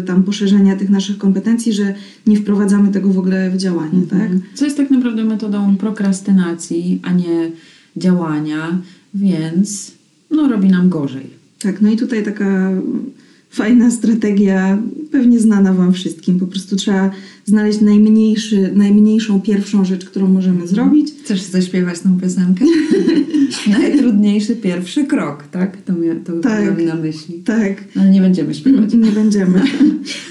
tam 0.06 0.22
poszerzenia 0.22 0.76
tych 0.76 0.90
naszych 0.90 1.18
kompetencji, 1.18 1.72
że 1.72 1.94
nie 2.26 2.36
wprowadzamy 2.36 2.92
tego 2.92 3.08
w 3.08 3.18
ogóle 3.18 3.50
w 3.50 3.56
działanie, 3.56 4.02
tak? 4.10 4.30
Co 4.54 4.64
jest 4.64 4.76
tak 4.76 4.90
naprawdę 4.90 5.24
metodą 5.24 5.76
prokrastynacji, 5.76 7.00
a 7.02 7.12
nie 7.12 7.50
działania, 7.96 8.78
więc 9.14 9.92
no, 10.30 10.48
robi 10.48 10.68
nam 10.68 10.88
gorzej. 10.88 11.30
Tak, 11.58 11.80
no 11.80 11.90
i 11.90 11.96
tutaj 11.96 12.24
taka 12.24 12.70
fajna 13.52 13.90
strategia, 13.90 14.78
pewnie 15.10 15.40
znana 15.40 15.72
Wam 15.72 15.92
wszystkim. 15.92 16.38
Po 16.40 16.46
prostu 16.46 16.76
trzeba 16.76 17.10
znaleźć 17.44 17.80
najmniejszy, 17.80 18.70
najmniejszą 18.74 19.40
pierwszą 19.40 19.84
rzecz, 19.84 20.04
którą 20.04 20.28
możemy 20.28 20.66
zrobić. 20.66 21.12
Chcesz 21.24 21.42
zaśpiewać 21.42 22.00
tą 22.00 22.20
piosenkę? 22.20 22.64
Najtrudniejszy 23.70 24.56
pierwszy 24.56 25.04
krok, 25.04 25.44
tak? 25.50 25.76
To, 25.82 25.92
mia- 25.92 26.24
to 26.24 26.32
Tak. 26.32 26.60
miałam 26.64 26.84
na 26.84 26.94
myśli. 26.94 27.34
Tak, 27.34 27.84
Ale 28.00 28.10
nie 28.10 28.20
będziemy 28.20 28.54
śpiewać. 28.54 28.94
nie 28.94 29.10
będziemy. 29.12 29.62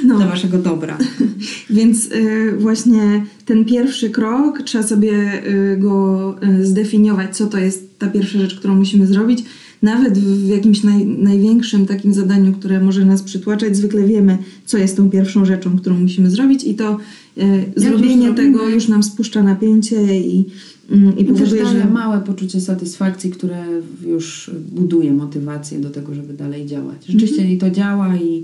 No. 0.05 0.17
Dla 0.17 0.27
waszego 0.27 0.57
dobra. 0.57 0.97
Więc 1.69 2.05
y, 2.11 2.51
właśnie 2.59 3.25
ten 3.45 3.65
pierwszy 3.65 4.09
krok, 4.09 4.61
trzeba 4.61 4.83
sobie 4.87 5.41
y, 5.47 5.77
go 5.77 6.35
y, 6.61 6.65
zdefiniować, 6.65 7.37
co 7.37 7.47
to 7.47 7.57
jest 7.57 7.99
ta 7.99 8.07
pierwsza 8.07 8.39
rzecz, 8.39 8.55
którą 8.55 8.75
musimy 8.75 9.07
zrobić. 9.07 9.43
Nawet 9.81 10.17
w, 10.17 10.47
jakimś 10.47 10.83
naj, 10.83 11.05
największym 11.05 11.85
takim 11.85 12.13
zadaniu, 12.13 12.53
które 12.53 12.79
może 12.79 13.05
nas 13.05 13.23
przytłaczać, 13.23 13.77
zwykle 13.77 14.07
wiemy, 14.07 14.37
co 14.65 14.77
jest 14.77 14.97
tą 14.97 15.09
pierwszą 15.09 15.45
rzeczą, 15.45 15.77
którą 15.77 15.99
musimy 15.99 16.31
zrobić 16.31 16.63
i 16.63 16.75
to 16.75 16.97
y, 17.37 17.41
zrobienie 17.75 18.27
już 18.27 18.35
tego 18.35 18.69
już 18.69 18.87
nam 18.87 19.03
spuszcza 19.03 19.43
napięcie 19.43 20.19
i, 20.19 20.45
mm, 20.91 21.17
i 21.17 21.21
I 21.21 21.25
też 21.25 21.37
powoduje, 21.37 21.65
że... 21.65 21.85
małe 21.85 22.21
poczucie 22.21 22.61
satysfakcji, 22.61 23.31
które 23.31 23.65
już 24.07 24.51
buduje 24.71 25.13
motywację 25.13 25.79
do 25.79 25.89
tego, 25.89 26.15
żeby 26.15 26.33
dalej 26.33 26.65
działać. 26.65 27.05
Rzeczywiście 27.05 27.51
i 27.51 27.57
to 27.57 27.69
działa 27.69 28.15
i, 28.17 28.43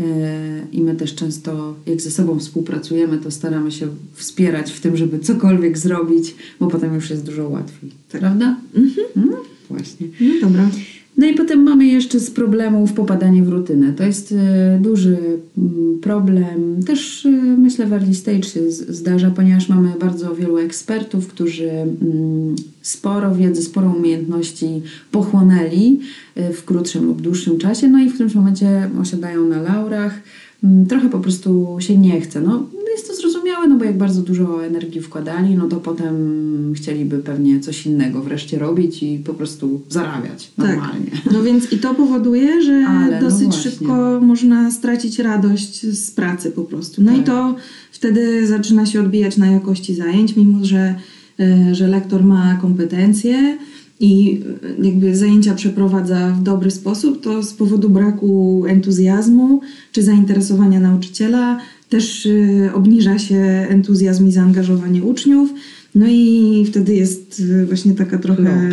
e, 0.00 0.66
i 0.72 0.82
my 0.82 0.94
też 0.94 1.14
często, 1.14 1.74
jak 1.86 2.00
ze 2.00 2.10
sobą 2.10 2.38
współpracujemy, 2.38 3.18
to 3.18 3.30
staramy 3.30 3.72
się 3.72 3.88
wspierać 4.14 4.72
w 4.72 4.80
tym, 4.80 4.96
żeby 4.96 5.18
cokolwiek 5.18 5.78
zrobić, 5.78 6.34
bo 6.60 6.66
potem 6.66 6.94
już 6.94 7.10
jest 7.10 7.24
dużo 7.24 7.48
łatwiej. 7.48 7.90
Tak. 8.08 8.20
Prawda? 8.20 8.56
Mhm. 8.74 9.50
Właśnie. 9.70 10.06
No 10.20 10.34
dobra. 10.48 10.68
No 11.16 11.26
i 11.26 11.34
potem 11.34 11.62
mamy 11.62 11.86
jeszcze 11.86 12.20
z 12.20 12.30
problemów 12.30 12.92
popadanie 12.92 13.42
w 13.42 13.48
rutynę. 13.48 13.92
To 13.92 14.04
jest 14.04 14.32
e, 14.32 14.78
duży 14.82 15.16
mm, 15.58 15.98
problem. 16.02 16.82
Też 16.86 17.26
e, 17.26 17.30
myślę 17.58 17.86
w 17.86 17.92
early 17.92 18.14
stage 18.14 18.42
się 18.42 18.70
z- 18.72 18.88
zdarza, 18.90 19.30
ponieważ 19.30 19.68
mamy 19.68 19.92
bardzo 20.00 20.34
wielu 20.34 20.58
ekspertów, 20.58 21.28
którzy 21.28 21.70
mm, 21.70 22.56
sporo 22.82 23.34
wiedzy, 23.34 23.62
sporo 23.62 23.90
umiejętności 23.98 24.82
pochłonęli 25.10 26.00
e, 26.34 26.52
w 26.52 26.64
krótszym 26.64 27.04
lub 27.06 27.22
dłuższym 27.22 27.58
czasie, 27.58 27.88
no 27.88 27.98
i 28.00 28.08
w 28.08 28.14
którymś 28.14 28.34
momencie 28.34 28.90
osiadają 29.00 29.48
na 29.48 29.62
laurach. 29.62 30.20
Mm, 30.64 30.86
Trochę 30.86 31.08
po 31.08 31.20
prostu 31.20 31.76
się 31.80 31.98
nie 31.98 32.20
chce. 32.20 32.40
No, 32.40 32.66
jest 32.92 33.08
to 33.08 33.14
zrozumiałe, 33.14 33.68
no 33.68 33.78
bo 33.78 33.84
jak 33.84 33.98
bardzo 33.98 34.22
dużo 34.22 34.66
energii 34.66 35.00
wkładali, 35.00 35.54
no 35.54 35.68
to 35.68 35.76
potem 35.76 36.72
chcieliby 36.76 37.18
pewnie 37.18 37.60
coś 37.60 37.86
innego 37.86 38.22
wreszcie 38.22 38.58
robić 38.58 39.02
i 39.02 39.18
po 39.18 39.34
prostu 39.34 39.80
zarabiać 39.88 40.50
Tak. 40.56 40.66
normalnie. 40.66 41.10
No 41.32 41.42
więc 41.42 41.72
i 41.72 41.78
to 41.78 41.94
powoduje, 41.94 42.62
że 42.62 42.72
Ale 42.88 43.20
no 43.20 43.28
dosyć 43.28 43.48
właśnie. 43.48 43.70
szybko 43.70 44.20
można 44.20 44.70
stracić 44.70 45.18
radość 45.18 45.86
z 45.86 46.10
pracy 46.10 46.50
po 46.50 46.62
prostu. 46.64 47.02
No 47.02 47.12
i 47.12 47.16
Tak. 47.16 47.26
to 47.26 47.56
wtedy 47.92 48.46
zaczyna 48.46 48.86
się 48.86 49.00
odbijać 49.00 49.36
na 49.36 49.46
jakości 49.46 49.94
zajęć, 49.94 50.36
mimo 50.36 50.64
że, 50.64 50.94
e, 51.40 51.74
że 51.74 51.88
lektor 51.88 52.24
ma 52.24 52.54
kompetencje 52.62 53.58
i 54.00 54.40
e, 54.80 54.86
jakby 54.86 55.16
zajęcia 55.16 55.54
przeprowadza 55.54 56.30
w 56.30 56.42
dobry 56.42 56.70
sposób, 56.70 57.20
to 57.20 57.42
z 57.42 57.52
powodu 57.52 57.90
braku 57.90 58.64
entuzjazmu 58.68 59.60
czy 59.92 60.02
zainteresowania 60.02 60.80
nauczyciela 60.80 61.60
też 61.88 62.26
e, 62.26 62.74
obniża 62.74 63.18
się 63.18 63.36
entuzjazm 63.68 64.28
i 64.28 64.32
zaangażowanie 64.32 65.02
uczniów. 65.02 65.50
No 65.94 66.06
i 66.08 66.64
wtedy 66.66 66.94
jest 66.94 67.42
e, 67.62 67.66
właśnie 67.66 67.94
taka 67.94 68.18
trochę 68.18 68.70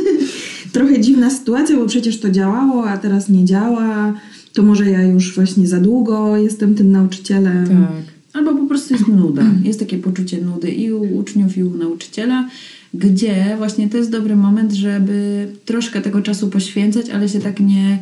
trochę 0.72 1.00
dziwna 1.00 1.30
sytuacja, 1.30 1.76
bo 1.76 1.86
przecież 1.86 2.20
to 2.20 2.30
działało, 2.30 2.88
a 2.88 2.98
teraz 2.98 3.28
nie 3.28 3.44
działa. 3.44 4.14
To 4.52 4.62
może 4.62 4.90
ja 4.90 5.02
już 5.02 5.34
właśnie 5.34 5.66
za 5.66 5.80
długo 5.80 6.36
jestem 6.36 6.74
tym 6.74 6.92
nauczycielem. 6.92 7.66
Tak. 7.66 8.16
Albo 8.32 8.54
po 8.54 8.66
prostu 8.66 8.94
jest 8.94 9.08
nuda. 9.08 9.42
Jest 9.64 9.80
takie 9.80 9.98
poczucie 9.98 10.40
nudy 10.40 10.70
i 10.70 10.92
u 10.92 11.18
uczniów, 11.18 11.56
i 11.56 11.64
u 11.64 11.76
nauczyciela, 11.76 12.48
gdzie 12.94 13.54
właśnie 13.58 13.88
to 13.88 13.96
jest 13.96 14.10
dobry 14.10 14.36
moment, 14.36 14.72
żeby 14.72 15.48
troszkę 15.64 16.00
tego 16.00 16.22
czasu 16.22 16.48
poświęcać, 16.48 17.10
ale 17.10 17.28
się 17.28 17.40
tak 17.40 17.60
nie 17.60 17.98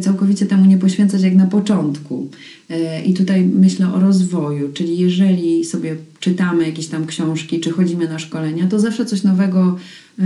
całkowicie 0.00 0.46
temu 0.46 0.64
nie 0.64 0.78
poświęcać 0.78 1.22
jak 1.22 1.34
na 1.34 1.46
początku. 1.46 2.28
E, 2.70 3.02
I 3.04 3.14
tutaj 3.14 3.44
myślę 3.44 3.94
o 3.94 4.00
rozwoju, 4.00 4.72
czyli 4.72 4.98
jeżeli 4.98 5.64
sobie 5.64 5.96
czytamy 6.20 6.66
jakieś 6.66 6.86
tam 6.86 7.06
książki, 7.06 7.60
czy 7.60 7.70
chodzimy 7.70 8.08
na 8.08 8.18
szkolenia, 8.18 8.66
to 8.66 8.80
zawsze 8.80 9.06
coś 9.06 9.22
nowego 9.22 9.76
e, 10.18 10.24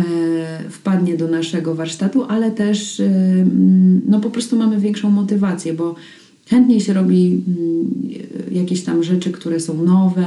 wpadnie 0.70 1.16
do 1.16 1.28
naszego 1.28 1.74
warsztatu, 1.74 2.24
ale 2.24 2.50
też 2.50 3.00
e, 3.00 3.10
no 4.08 4.20
po 4.20 4.30
prostu 4.30 4.56
mamy 4.56 4.80
większą 4.80 5.10
motywację, 5.10 5.74
bo 5.74 5.94
chętniej 6.50 6.80
się 6.80 6.92
robi 6.92 7.42
mm, 7.48 7.90
jakieś 8.50 8.82
tam 8.82 9.02
rzeczy, 9.02 9.30
które 9.30 9.60
są 9.60 9.84
nowe, 9.84 10.26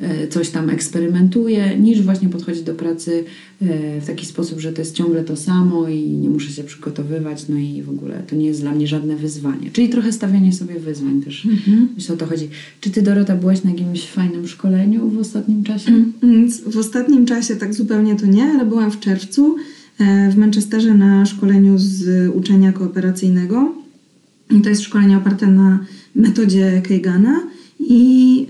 e, 0.00 0.28
coś 0.28 0.50
tam 0.50 0.70
eksperymentuje, 0.70 1.78
niż 1.78 2.02
właśnie 2.02 2.28
podchodzi 2.28 2.62
do 2.62 2.74
pracy 2.74 3.24
e, 3.62 4.00
w 4.00 4.06
taki 4.06 4.26
sposób, 4.26 4.60
że 4.60 4.72
to 4.72 4.80
jest 4.80 4.94
ciągle 4.94 5.24
to 5.24 5.36
samo 5.36 5.88
i 5.88 6.00
nie 6.00 6.30
muszę 6.30 6.50
się 6.50 6.64
przygotowywać, 6.64 7.48
no 7.48 7.58
i 7.58 7.82
w 7.82 7.90
ogóle 7.90 8.22
to 8.26 8.36
nie 8.36 8.46
jest 8.46 8.60
dla 8.60 8.72
mnie 8.72 8.86
żadne 8.86 9.16
wyzwanie. 9.16 9.70
Czyli 9.72 9.88
trochę 9.88 10.12
stawianie 10.12 10.52
sobie 10.52 10.80
wyzwań 10.80 11.22
też. 11.22 11.48
Myślę, 11.96 12.14
o 12.14 12.18
to 12.18 12.26
chodzi. 12.26 12.48
Czy 12.80 12.90
ty, 12.90 13.02
Dorota, 13.02 13.36
byłaś 13.36 13.64
na 13.64 13.70
jakimś 13.70 14.06
fajnym 14.06 14.48
szkoleniu 14.48 15.08
w 15.08 15.18
ostatnim 15.18 15.64
czasie? 15.64 15.92
Więc 16.22 16.60
w 16.60 16.78
ostatnim 16.78 17.26
czasie 17.26 17.56
tak 17.56 17.74
zupełnie 17.74 18.16
to 18.16 18.26
nie, 18.26 18.44
ale 18.44 18.66
byłam 18.66 18.90
w 18.90 19.00
czerwcu 19.00 19.56
e, 19.98 20.30
w 20.30 20.36
Manchesterze 20.36 20.94
na 20.94 21.26
szkoleniu 21.26 21.74
z 21.78 22.30
uczenia 22.34 22.72
kooperacyjnego. 22.72 23.81
To 24.62 24.68
jest 24.68 24.82
szkolenie 24.82 25.16
oparte 25.16 25.46
na 25.46 25.78
metodzie 26.14 26.82
Keigana 26.84 27.40
i 27.80 28.46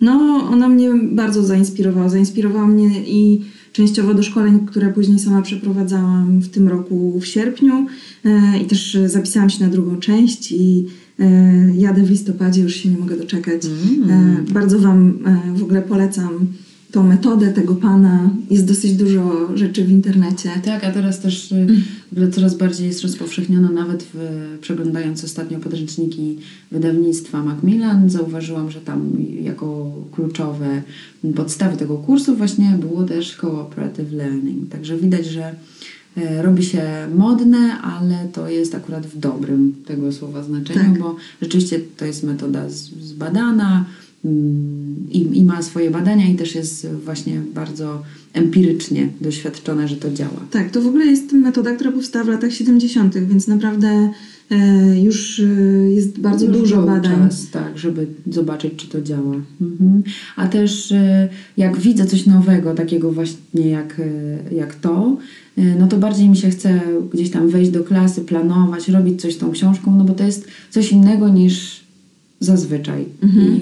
no, 0.00 0.12
ona 0.50 0.68
mnie 0.68 0.90
bardzo 1.12 1.42
zainspirowała. 1.42 2.08
Zainspirowała 2.08 2.66
mnie 2.66 2.90
i 3.06 3.40
częściowo 3.72 4.14
do 4.14 4.22
szkoleń, 4.22 4.66
które 4.66 4.92
później 4.92 5.18
sama 5.18 5.42
przeprowadzałam 5.42 6.40
w 6.40 6.48
tym 6.48 6.68
roku 6.68 7.20
w 7.20 7.26
sierpniu 7.26 7.86
e, 8.24 8.58
i 8.62 8.64
też 8.64 8.98
zapisałam 9.06 9.50
się 9.50 9.64
na 9.64 9.70
drugą 9.70 9.96
część 9.96 10.52
i 10.52 10.86
e, 11.18 11.74
jadę 11.76 12.02
w 12.02 12.10
listopadzie, 12.10 12.62
już 12.62 12.74
się 12.74 12.88
nie 12.88 12.98
mogę 12.98 13.16
doczekać. 13.16 13.64
E, 13.66 14.52
bardzo 14.52 14.78
Wam 14.78 15.18
w 15.54 15.62
ogóle 15.62 15.82
polecam 15.82 16.46
tą 16.90 17.02
metodę 17.02 17.52
tego 17.52 17.74
pana. 17.74 18.30
Jest 18.50 18.64
dosyć 18.64 18.92
dużo 18.92 19.56
rzeczy 19.56 19.84
w 19.84 19.90
internecie. 19.90 20.50
Tak, 20.64 20.84
a 20.84 20.90
teraz 20.90 21.20
też 21.20 21.52
y, 21.52 21.66
w 22.08 22.12
ogóle 22.12 22.30
coraz 22.30 22.56
bardziej 22.56 22.86
jest 22.86 23.02
rozpowszechniona, 23.02 23.70
nawet 23.70 24.06
w, 24.14 24.18
przeglądając 24.60 25.24
ostatnio 25.24 25.58
podręczniki 25.58 26.38
wydawnictwa 26.72 27.42
Macmillan, 27.42 28.10
zauważyłam, 28.10 28.70
że 28.70 28.80
tam 28.80 29.10
jako 29.42 29.92
kluczowe 30.12 30.82
podstawy 31.36 31.76
tego 31.76 31.96
kursu 31.96 32.36
właśnie 32.36 32.78
było 32.80 33.04
też 33.04 33.36
cooperative 33.36 34.12
learning. 34.12 34.68
Także 34.68 34.96
widać, 34.96 35.26
że 35.26 35.54
e, 36.16 36.42
robi 36.42 36.64
się 36.64 36.82
modne, 37.16 37.80
ale 37.80 38.28
to 38.32 38.48
jest 38.48 38.74
akurat 38.74 39.06
w 39.06 39.18
dobrym 39.18 39.74
tego 39.86 40.12
słowa 40.12 40.42
znaczeniu, 40.42 40.80
Tak. 40.80 40.98
bo 40.98 41.16
rzeczywiście 41.42 41.80
to 41.96 42.04
jest 42.04 42.22
metoda 42.22 42.64
zbadana 43.00 43.70
mm, 43.70 43.84
i, 45.10 45.38
i 45.38 45.44
ma 45.44 45.62
swoje 45.62 45.90
badania 45.90 46.28
i 46.28 46.34
też 46.34 46.54
jest 46.54 46.86
właśnie 47.04 47.40
bardzo 47.54 48.02
empirycznie 48.32 49.08
doświadczone, 49.20 49.88
że 49.88 49.96
to 49.96 50.10
działa. 50.10 50.40
Tak, 50.50 50.70
to 50.70 50.82
w 50.82 50.86
ogóle 50.86 51.06
jest 51.06 51.32
metoda, 51.32 51.74
która 51.74 51.92
powstała 51.92 52.24
w 52.24 52.28
latach 52.28 52.52
70., 52.52 53.18
więc 53.18 53.48
naprawdę 53.48 54.10
e, 54.50 55.00
już 55.00 55.40
e, 55.40 55.44
jest 55.90 56.20
bardzo 56.20 56.46
Już 56.46 56.56
dużo 56.56 56.82
badań. 56.82 57.28
Czas, 57.28 57.50
tak, 57.50 57.78
żeby 57.78 58.06
zobaczyć, 58.30 58.72
czy 58.76 58.88
to 58.88 59.02
działa. 59.02 59.34
Mhm. 59.60 60.02
A 60.36 60.48
też 60.48 60.92
e, 60.92 61.28
jak 61.56 61.76
widzę 61.76 62.06
coś 62.06 62.26
nowego, 62.26 62.74
takiego 62.74 63.12
właśnie 63.12 63.68
jak, 63.68 64.00
e, 64.00 64.54
jak 64.54 64.74
to, 64.74 65.16
e, 65.58 65.62
no 65.62 65.88
to 65.88 65.96
bardziej 65.96 66.28
mi 66.28 66.36
się 66.36 66.50
chce 66.50 66.80
gdzieś 67.12 67.30
tam 67.30 67.48
wejść 67.48 67.70
do 67.70 67.84
klasy, 67.84 68.20
planować, 68.20 68.88
robić 68.88 69.20
coś 69.20 69.34
z 69.34 69.38
tą 69.38 69.50
książką, 69.50 69.96
no 69.98 70.04
bo 70.04 70.14
to 70.14 70.24
jest 70.24 70.48
coś 70.70 70.92
innego 70.92 71.28
niż 71.28 71.87
zazwyczaj. 72.40 73.04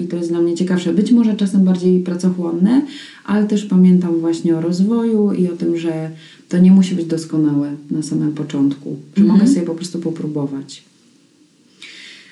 I 0.03 0.07
to 0.07 0.17
jest 0.17 0.29
dla 0.29 0.41
mnie 0.41 0.55
ciekawsze. 0.55 0.93
Być 0.93 1.11
może 1.11 1.35
czasem 1.35 1.63
bardziej 1.63 1.99
pracochłonne, 1.99 2.81
ale 3.25 3.47
też 3.47 3.65
pamiętam 3.65 4.19
właśnie 4.19 4.57
o 4.57 4.61
rozwoju 4.61 5.33
i 5.33 5.47
o 5.47 5.55
tym, 5.55 5.77
że 5.77 6.11
to 6.49 6.57
nie 6.57 6.71
musi 6.71 6.95
być 6.95 7.05
doskonałe 7.05 7.71
na 7.91 8.01
samym 8.01 8.33
początku, 8.33 8.95
że 9.17 9.23
mogę 9.23 9.47
sobie 9.47 9.65
po 9.65 9.75
prostu 9.75 9.99
popróbować. 9.99 10.83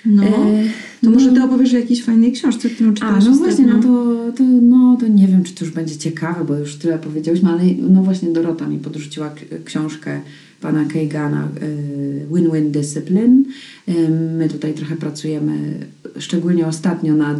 No, 0.05 0.23
E, 0.23 0.63
to 1.01 1.09
może 1.09 1.31
ty 1.31 1.43
opowiesz 1.43 1.73
o 1.73 1.77
jakiejś 1.77 2.03
fajnej 2.03 2.31
książce, 2.31 2.69
którą 2.69 2.89
A, 2.89 2.93
czytałaś 2.93 3.25
no 3.25 3.31
właśnie, 3.31 3.65
no 3.65 3.79
to, 3.79 4.15
to, 4.37 4.43
no 4.43 4.97
to 4.99 5.07
nie 5.07 5.27
wiem, 5.27 5.43
czy 5.43 5.55
to 5.55 5.65
już 5.65 5.73
będzie 5.73 5.97
ciekawe, 5.97 6.45
bo 6.45 6.55
już 6.55 6.75
tyle 6.75 6.99
powiedziałyśmy, 6.99 7.49
ale 7.49 7.63
no 7.89 8.03
właśnie 8.03 8.29
Dorota 8.29 8.67
mi 8.67 8.77
podrzuciła 8.77 9.35
książkę 9.65 10.21
pana 10.61 10.85
Keigana 10.85 11.47
y, 11.63 12.25
Win-Win 12.33 12.71
Discipline. 12.71 13.43
My 14.37 14.49
tutaj 14.49 14.73
trochę 14.73 14.95
pracujemy, 14.95 15.85
szczególnie 16.19 16.67
ostatnio, 16.67 17.15
nad 17.15 17.37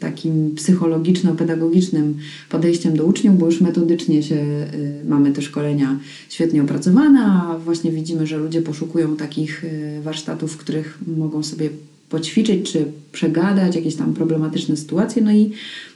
takim 0.00 0.54
psychologiczno-pedagogicznym 0.54 2.14
podejściem 2.48 2.96
do 2.96 3.04
uczniów, 3.04 3.38
bo 3.38 3.46
już 3.46 3.60
metodycznie 3.60 4.22
się 4.22 4.34
y, 4.34 5.08
mamy 5.08 5.32
te 5.32 5.42
szkolenia 5.42 5.98
świetnie 6.28 6.62
opracowane, 6.62 7.24
a 7.24 7.58
właśnie 7.64 7.92
widzimy, 7.92 8.26
że 8.26 8.36
ludzie 8.36 8.62
poszukują 8.62 9.16
takich 9.16 9.64
y, 9.64 10.00
warsztatów, 10.02 10.52
w 10.52 10.56
których 10.56 10.98
mogą 11.16 11.42
sobie 11.42 11.70
poćwiczyć 12.08 12.72
czy 12.72 12.84
przegadać 13.12 13.76
jakieś 13.76 13.94
tam 13.96 14.14
problematyczne 14.14 14.76
sytuacje. 14.76 15.22
No 15.22 15.32
i, 15.32 15.50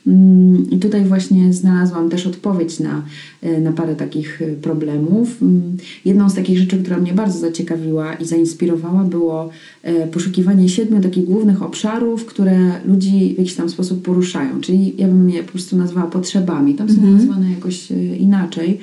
mm, 0.06 0.66
tutaj 0.80 1.04
właśnie 1.04 1.52
znalazłam 1.52 2.10
też 2.10 2.26
odpowiedź 2.26 2.80
na, 2.80 3.02
e, 3.42 3.60
na 3.60 3.72
parę 3.72 3.96
takich 3.96 4.42
e, 4.42 4.46
problemów. 4.52 5.42
Mm, 5.42 5.76
Jedną 6.04 6.30
z 6.30 6.34
takich 6.34 6.58
rzeczy, 6.58 6.78
która 6.78 6.98
mnie 6.98 7.12
bardzo 7.12 7.38
zaciekawiła 7.38 8.14
i 8.14 8.24
zainspirowała, 8.24 9.04
było 9.04 9.50
e, 9.82 10.06
poszukiwanie 10.06 10.68
siedmiu 10.68 11.00
takich 11.00 11.24
głównych 11.24 11.62
obszarów, 11.62 12.26
które 12.26 12.72
ludzi 12.84 13.32
w 13.34 13.38
jakiś 13.38 13.54
tam 13.54 13.68
sposób 13.70 14.02
poruszają. 14.02 14.60
Czyli 14.60 14.94
ja 14.98 15.08
bym 15.08 15.30
je 15.30 15.42
po 15.42 15.52
prostu 15.52 15.76
nazwała 15.76 16.06
potrzebami. 16.06 16.74
Tam 16.74 16.88
są 16.88 16.94
Mhm. 16.94 17.16
nazwane 17.16 17.50
jakoś 17.50 17.88
inaczej. 18.18 18.78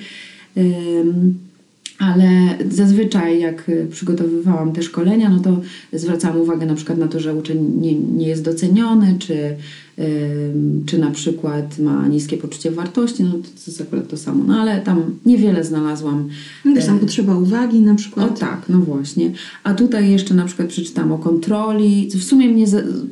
Ale 1.99 2.29
zazwyczaj, 2.69 3.39
jak 3.39 3.69
y, 3.69 3.87
przygotowywałam 3.91 4.73
te 4.73 4.83
szkolenia, 4.83 5.29
no 5.29 5.39
to 5.39 5.61
zwracałam 5.93 6.41
uwagę 6.41 6.65
na 6.65 6.75
przykład 6.75 6.97
na 6.97 7.07
to, 7.07 7.19
że 7.19 7.35
uczeń 7.35 7.71
nie, 7.81 7.95
nie 7.95 8.27
jest 8.27 8.43
doceniony, 8.43 9.15
czy, 9.19 9.55
ym, 9.99 10.83
czy 10.85 10.99
na 10.99 11.11
przykład 11.11 11.79
ma 11.79 12.07
niskie 12.07 12.37
poczucie 12.37 12.71
wartości, 12.71 13.23
no 13.23 13.31
to, 13.31 13.37
to 13.37 13.63
jest 13.67 13.81
akurat 13.81 14.07
to 14.07 14.17
samo. 14.17 14.43
No 14.43 14.61
ale 14.61 14.81
tam 14.81 15.03
niewiele 15.25 15.63
znalazłam. 15.63 16.29
Jakaś 16.65 16.85
tam 16.85 16.97
e, 16.97 16.99
potrzeba 16.99 17.37
uwagi 17.37 17.79
na 17.79 17.91
o 17.91 17.95
przykład. 17.95 18.39
tak, 18.39 18.61
no 18.69 18.77
właśnie. 18.77 19.31
A 19.63 19.73
tutaj 19.73 20.11
jeszcze 20.11 20.33
na 20.33 20.45
przykład 20.45 20.67
przeczytałam 20.67 21.11
o 21.11 21.17
kontroli, 21.17 22.07
co 22.07 22.17
w 22.17 22.23
sumie 22.23 22.49
mnie 22.49 22.65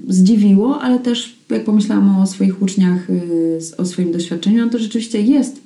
zdziwiło, 0.07 0.81
ale 0.81 0.99
też 0.99 1.35
jak 1.49 1.63
pomyślałam 1.63 2.17
o 2.17 2.27
swoich 2.27 2.61
uczniach, 2.61 3.09
y, 3.09 3.59
o 3.77 3.85
swoim 3.85 4.11
doświadczeniu, 4.11 4.65
no 4.65 4.71
to 4.71 4.79
rzeczywiście 4.79 5.21
jest 5.21 5.64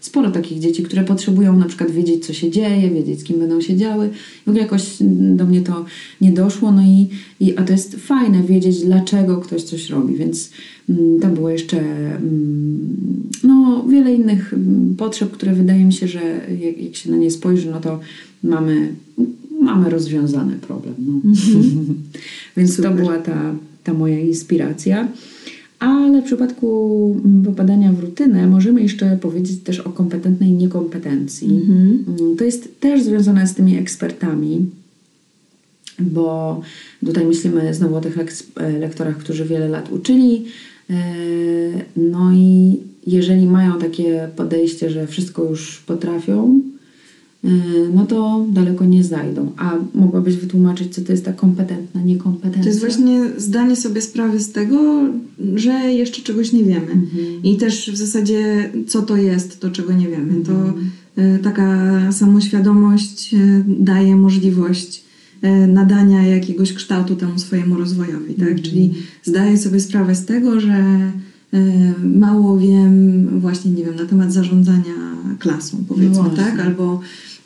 sporo 0.00 0.30
takich 0.30 0.58
dzieci, 0.58 0.82
które 0.82 1.04
potrzebują 1.04 1.58
na 1.58 1.66
przykład 1.66 1.90
wiedzieć, 1.90 2.26
co 2.26 2.32
się 2.32 2.50
dzieje, 2.50 2.90
wiedzieć, 2.90 3.20
z 3.20 3.24
kim 3.24 3.38
będą 3.38 3.60
się 3.60 3.76
działy. 3.76 4.10
W 4.46 4.48
ogóle 4.48 4.62
jakoś 4.62 5.02
mm, 5.02 5.36
do 5.36 5.46
mnie 5.46 5.60
to 5.60 5.84
nie 6.20 6.32
doszło, 6.32 6.72
no 6.72 6.82
i, 6.82 7.08
i 7.40 7.56
a 7.56 7.62
to 7.62 7.72
jest 7.72 7.96
fajne 7.96 8.42
wiedzieć, 8.42 8.80
dlaczego 8.80 9.36
ktoś 9.36 9.62
coś 9.62 9.90
robi, 9.90 10.16
więc 10.16 10.50
mm, 10.88 11.20
tam 11.20 11.34
było 11.34 11.50
jeszcze 11.50 11.80
mm, 11.80 13.28
no, 13.44 13.84
wiele 13.88 14.14
innych 14.14 14.54
mm, 14.54 14.94
potrzeb, 14.96 15.30
które 15.30 15.54
wydaje 15.54 15.84
mi 15.84 15.92
się, 15.92 16.08
że 16.08 16.20
jak, 16.60 16.82
jak 16.82 16.96
się 16.96 17.10
na 17.10 17.16
nie 17.16 17.30
spojrzy, 17.30 17.70
no 17.70 17.80
to 17.80 18.00
mamy, 18.42 18.94
mamy 19.60 19.90
rozwiązany 19.90 20.56
problem. 20.56 20.94
No. 20.98 21.20
Więc 22.56 22.76
Super. 22.76 22.90
to 22.90 22.96
była 22.96 23.18
ta, 23.18 23.54
ta 23.84 23.94
moja 23.94 24.18
inspiracja. 24.18 25.08
Ale 25.78 26.22
w 26.22 26.24
przypadku 26.24 27.16
mm, 27.24 27.42
popadania 27.44 27.92
w 27.92 28.00
rutynę 28.00 28.46
możemy 28.46 28.82
jeszcze 28.82 29.16
powiedzieć 29.16 29.60
też 29.62 29.80
o 29.80 29.90
kompetentnej 29.90 30.52
niekompetencji. 30.52 31.48
Mhm. 31.56 32.04
Mm, 32.20 32.36
To 32.36 32.44
jest 32.44 32.80
też 32.80 33.02
związane 33.02 33.46
z 33.46 33.54
tymi 33.54 33.76
ekspertami, 33.76 34.66
bo 36.00 36.60
tutaj 37.06 37.26
myślimy 37.26 37.74
znowu 37.74 37.94
o 37.96 38.00
tych 38.00 38.18
e, 38.56 38.78
lektorach, 38.78 39.16
którzy 39.18 39.44
wiele 39.44 39.68
lat 39.68 39.92
uczyli. 39.92 40.44
e, 40.90 40.94
No 41.96 42.32
i 42.32 42.76
jeżeli 43.06 43.46
mają 43.46 43.78
takie 43.78 44.28
podejście, 44.36 44.90
że 44.90 45.06
wszystko 45.06 45.44
już 45.44 45.78
potrafią, 45.86 46.60
no 47.94 48.06
to 48.06 48.46
daleko 48.50 48.84
nie 48.84 49.04
zajdą. 49.04 49.52
A 49.56 49.74
mogłabyś 49.94 50.36
wytłumaczyć, 50.36 50.94
co 50.94 51.00
to 51.00 51.12
jest 51.12 51.24
ta 51.24 51.32
kompetentna 51.32 52.02
niekompetencja? 52.02 52.62
To 52.62 52.68
jest 52.68 52.80
właśnie 52.80 53.20
zdanie 53.36 53.76
sobie 53.76 54.02
sprawy 54.02 54.40
z 54.40 54.52
tego, 54.52 55.04
że 55.54 55.72
jeszcze 55.72 56.22
czegoś 56.22 56.52
nie 56.52 56.64
wiemy. 56.64 56.92
Mhm. 56.92 57.42
I 57.42 57.56
też 57.56 57.90
w 57.90 57.96
zasadzie, 57.96 58.70
co 58.86 59.02
to 59.02 59.16
jest, 59.16 59.60
to 59.60 59.70
czego 59.70 59.92
nie 59.92 60.08
wiemy. 60.08 60.44
To 60.44 60.52
Mhm. 60.52 60.90
e, 61.16 61.38
taka 61.38 61.98
samoświadomość 62.12 63.34
e, 63.34 63.64
daje 63.66 64.16
możliwość 64.16 65.08
nadania 65.68 66.26
jakiegoś 66.26 66.72
kształtu 66.72 67.16
temu 67.16 67.38
swojemu 67.38 67.76
rozwojowi. 67.76 68.34
Tak? 68.34 68.48
Mhm. 68.48 68.62
Czyli 68.62 68.94
zdaję 69.24 69.58
sobie 69.58 69.80
sprawę 69.80 70.14
z 70.14 70.24
tego, 70.24 70.60
że 70.60 70.84
mało 72.04 72.58
wiem 72.58 73.26
właśnie, 73.40 73.70
nie 73.70 73.84
wiem, 73.84 73.96
na 73.96 74.04
temat 74.04 74.32
zarządzania 74.32 74.94
klasą, 75.38 75.84
powiedzmy, 75.88 76.22
No 76.22 76.30
tak? 76.30 76.60
Albo, 76.60 77.00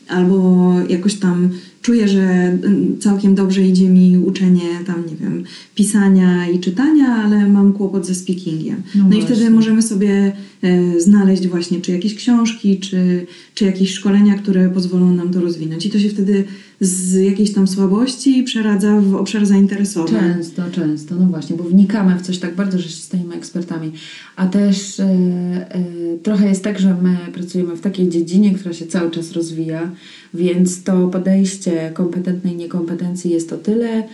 albo 0.08 0.72
jakoś 0.88 1.14
tam 1.14 1.50
czuję, 1.82 2.08
że 2.08 2.22
mm, 2.22 2.98
całkiem 3.00 3.34
dobrze 3.34 3.62
idzie 3.62 3.88
mi 3.88 4.18
uczenie 4.18 4.68
tam, 4.86 5.06
nie 5.06 5.16
wiem, 5.16 5.44
pisania 5.74 6.48
i 6.48 6.60
czytania, 6.60 7.06
ale 7.06 7.48
mam 7.48 7.72
kłopot 7.72 8.06
ze 8.06 8.14
speakingiem. 8.14 8.82
No 8.94 9.08
No, 9.08 9.16
i 9.16 9.22
wtedy 9.22 9.50
możemy 9.50 9.82
sobie 9.82 10.32
e, 10.62 11.00
znaleźć 11.00 11.48
właśnie 11.48 11.80
czy 11.80 11.92
jakieś 11.92 12.14
książki, 12.14 12.78
czy, 12.78 13.26
czy 13.54 13.64
jakieś 13.64 13.92
szkolenia, 13.92 14.34
które 14.34 14.68
pozwolą 14.68 15.14
nam 15.14 15.30
to 15.30 15.40
rozwinąć. 15.40 15.86
I 15.86 15.90
to 15.90 15.98
się 15.98 16.08
wtedy 16.08 16.44
z 16.84 17.14
jakiejś 17.14 17.52
tam 17.52 17.68
słabości 17.68 18.42
przeradza 18.42 19.00
w 19.00 19.14
obszar 19.14 19.46
zainteresowań. 19.46 20.34
Często, 20.34 20.62
często, 20.72 21.14
no 21.14 21.26
właśnie, 21.26 21.56
bo 21.56 21.64
wnikamy 21.64 22.18
w 22.18 22.22
coś 22.22 22.38
tak 22.38 22.54
bardzo, 22.54 22.78
że 22.78 22.88
się 22.88 22.96
stajemy 22.96 23.34
ekspertami. 23.34 23.92
A 24.36 24.46
też 24.46 25.00
e, 25.00 25.04
e, 25.04 25.84
trochę 26.22 26.48
jest 26.48 26.64
tak, 26.64 26.78
że 26.78 26.94
my 27.02 27.16
pracujemy 27.32 27.76
w 27.76 27.80
takiej 27.80 28.08
dziedzinie, 28.08 28.54
która 28.54 28.74
się 28.74 28.86
cały 28.86 29.10
czas 29.10 29.32
rozwija, 29.32 29.90
więc 30.34 30.82
to 30.82 31.08
podejście 31.08 31.90
kompetentnej 31.94 32.56
niekompetencji 32.56 33.30
jest 33.30 33.52
o 33.52 33.56
tyle 33.56 34.08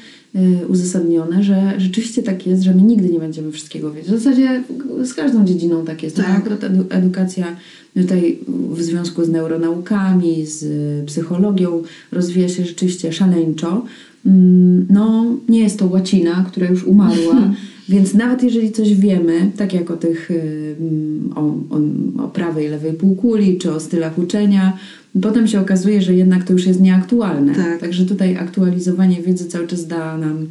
uzasadnione, 0.68 1.42
że 1.42 1.74
rzeczywiście 1.78 2.22
tak 2.22 2.46
jest, 2.46 2.62
że 2.62 2.74
my 2.74 2.82
nigdy 2.82 3.08
nie 3.08 3.18
będziemy 3.18 3.52
wszystkiego 3.52 3.92
wiedzieć. 3.92 4.10
W 4.10 4.18
zasadzie 4.18 4.62
z 5.04 5.14
każdą 5.14 5.44
dziedziną 5.44 5.84
tak 5.84 6.02
jest. 6.02 6.16
Tak. 6.16 6.26
Tak. 6.26 6.38
Akurat 6.38 6.64
edukacja 6.90 7.56
tutaj 7.94 8.38
w 8.70 8.82
związku 8.82 9.24
z 9.24 9.28
neuronaukami, 9.28 10.46
z 10.46 10.64
psychologią 11.06 11.82
rozwija 12.12 12.48
się 12.48 12.64
rzeczywiście 12.64 13.12
szaleńczo. 13.12 13.84
Mm, 14.26 14.86
No, 14.90 15.24
nie 15.48 15.60
jest 15.60 15.78
to 15.78 15.86
łacina, 15.86 16.44
która 16.48 16.68
już 16.68 16.84
umarła, 16.84 17.54
więc 17.88 18.14
nawet 18.14 18.42
jeżeli 18.42 18.72
coś 18.72 18.94
wiemy, 18.94 19.50
tak 19.56 19.72
jak 19.74 19.90
o 19.90 19.96
tych, 19.96 20.30
y, 20.30 20.76
mm, 20.80 21.32
o, 21.36 21.40
o, 21.40 22.24
o 22.24 22.28
prawej 22.28 22.66
i 22.66 22.68
lewej 22.68 22.92
półkuli, 22.92 23.58
czy 23.58 23.72
o 23.72 23.80
stylach 23.80 24.18
uczenia, 24.18 24.78
potem 25.22 25.48
się 25.48 25.60
okazuje, 25.60 26.02
że 26.02 26.14
jednak 26.14 26.44
to 26.44 26.52
już 26.52 26.66
jest 26.66 26.80
nieaktualne. 26.80 27.54
Tak. 27.54 27.80
Także 27.80 28.06
tutaj 28.06 28.36
aktualizowanie 28.36 29.22
wiedzy 29.22 29.46
cały 29.46 29.66
czas 29.66 29.86
da 29.86 30.18
nam 30.18 30.46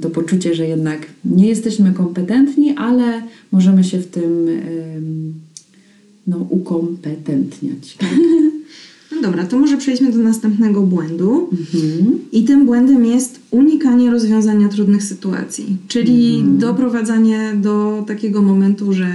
to 0.00 0.10
poczucie, 0.10 0.54
że 0.54 0.66
jednak 0.66 1.06
nie 1.24 1.48
jesteśmy 1.48 1.92
kompetentni, 1.92 2.74
ale 2.76 3.22
możemy 3.52 3.84
się 3.84 3.98
w 3.98 4.06
tym 4.06 4.48
no, 6.26 6.46
ukompetentniać. 6.50 7.98
No 9.16 9.22
dobra, 9.22 9.46
to 9.46 9.58
może 9.58 9.76
przejdźmy 9.76 10.12
do 10.12 10.18
następnego 10.18 10.82
błędu. 10.82 11.50
Mhm. 11.52 12.18
I 12.32 12.44
tym 12.44 12.66
błędem 12.66 13.06
jest 13.06 13.40
unikanie 13.50 14.10
rozwiązania 14.10 14.68
trudnych 14.68 15.02
sytuacji, 15.02 15.76
czyli 15.88 16.44
doprowadzanie 16.58 17.52
do 17.62 18.04
takiego 18.06 18.42
momentu, 18.42 18.92
że 18.92 19.08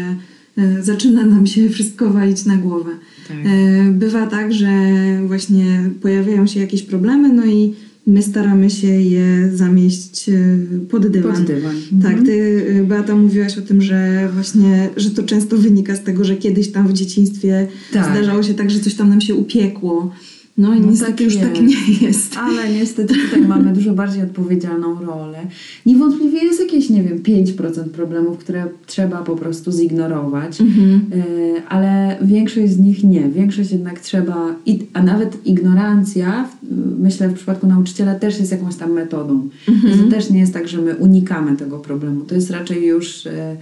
zaczyna 0.82 1.26
nam 1.26 1.47
się 1.47 1.69
wszystko 1.69 2.10
walić 2.10 2.45
na 2.45 2.58
głowę. 2.58 2.91
Tak. 3.28 3.38
E, 3.45 3.91
bywa 3.91 4.28
tak, 4.28 4.54
że 4.54 4.69
właśnie 5.28 5.89
pojawiają 6.02 6.47
się 6.47 6.60
jakieś 6.60 6.84
problemy, 6.84 7.34
no 7.34 7.45
i 7.45 7.74
my 8.08 8.21
staramy 8.21 8.69
się 8.69 8.88
je 8.88 9.50
zamieść 9.54 10.30
e, 10.30 10.34
pod 10.89 11.08
dywan. 11.08 11.36
Pod 11.36 11.43
dywan. 11.45 11.76
Tak, 12.02 12.12
Mhm. 12.12 12.26
ty 12.26 12.63
Beata 12.88 13.15
mówiłaś 13.15 13.58
o 13.58 13.62
tym, 13.62 13.82
że 13.82 14.30
właśnie, 14.34 14.89
że 14.97 15.12
to 15.12 15.24
często 15.24 15.58
wynika 15.58 15.95
z 15.95 16.04
tego, 16.04 16.24
że 16.24 16.36
kiedyś 16.38 16.71
tam 16.71 16.88
w 16.88 16.93
dzieciństwie 16.93 17.67
Tak. 17.93 18.12
zdarzało 18.12 18.43
się 18.43 18.54
tak, 18.54 18.71
że 18.71 18.80
coś 18.80 18.93
tam 18.95 19.10
nam 19.10 19.21
się 19.21 19.36
upiekło. 19.36 20.12
No 20.62 20.74
i 20.76 20.82
No 20.82 20.88
niestety 20.88 21.12
tak 21.12 21.21
już 21.21 21.36
jest. 21.36 21.45
tak 21.47 21.62
nie 21.62 22.08
jest. 22.08 22.38
Ale 22.38 22.74
niestety 22.74 23.13
tutaj 23.13 23.41
mamy 23.47 23.74
dużo 23.78 23.93
bardziej 23.93 24.24
odpowiedzialną 24.24 25.06
rolę. 25.06 25.39
Niewątpliwie 25.86 26.43
jest 26.43 26.60
jakieś, 26.60 26.89
nie 26.89 27.04
wiem, 27.04 27.19
5% 27.19 27.89
problemów, 27.89 28.38
które 28.38 28.65
trzeba 28.86 29.17
po 29.17 29.36
prostu 29.36 29.71
zignorować, 29.71 30.62
Mhm. 30.62 31.02
E, 31.13 31.67
ale 31.69 32.17
większość 32.21 32.71
z 32.74 32.80
nich 32.80 33.04
nie. 33.04 33.30
Większość 33.30 33.71
jednak 33.71 34.00
trzeba, 34.00 34.56
a 34.93 35.04
nawet 35.04 35.45
ignorancja, 35.47 36.50
myślę 37.00 37.30
w 37.30 37.34
przypadku 37.34 37.67
nauczyciela 37.67 38.15
też 38.15 38.39
jest 38.39 38.52
jakąś 38.52 38.76
tam 38.76 38.91
metodą. 38.91 39.50
Mhm. 39.67 40.00
To 40.00 40.15
też 40.15 40.30
nie 40.30 40.39
jest 40.39 40.54
tak, 40.54 40.67
że 40.67 40.78
my 40.82 40.95
unikamy 40.95 41.58
tego 41.58 41.80
problemu. 41.80 42.21
To 42.21 42.36
jest 42.36 42.50
raczej 42.50 42.86
już 42.86 43.26
e, 43.28 43.56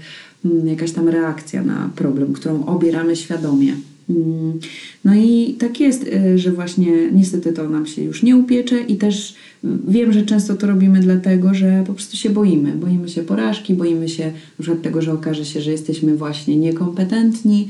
jakaś 0.66 0.92
tam 0.92 1.08
reakcja 1.10 1.64
na 1.64 1.90
problem, 1.96 2.34
którą 2.34 2.66
obieramy 2.66 3.16
świadomie. 3.16 3.74
Mm, 4.10 4.60
No 5.06 5.16
i 5.16 5.56
tak 5.60 5.80
jest, 5.80 6.04
y, 6.04 6.38
że 6.38 6.52
właśnie 6.52 7.12
niestety 7.12 7.54
to 7.54 7.70
nam 7.70 7.86
się 7.86 8.04
już 8.04 8.24
nie 8.24 8.36
upiecze 8.36 8.82
i 8.82 8.96
też 8.96 9.32
y, 9.32 9.68
wiem, 9.88 10.14
że 10.14 10.26
często 10.26 10.56
to 10.56 10.68
robimy 10.68 11.00
dlatego, 11.00 11.54
że 11.54 11.84
po 11.88 11.94
prostu 11.94 12.18
się 12.18 12.30
boimy. 12.30 12.72
Boimy 12.72 13.10
się 13.10 13.24
porażki, 13.24 13.74
boimy 13.74 14.10
się 14.10 14.32
na 14.68 14.76
tego, 14.76 15.02
że 15.02 15.14
okaże 15.14 15.46
się, 15.46 15.62
że 15.62 15.72
jesteśmy 15.72 16.18
właśnie 16.18 16.58
niekompetentni. 16.58 17.68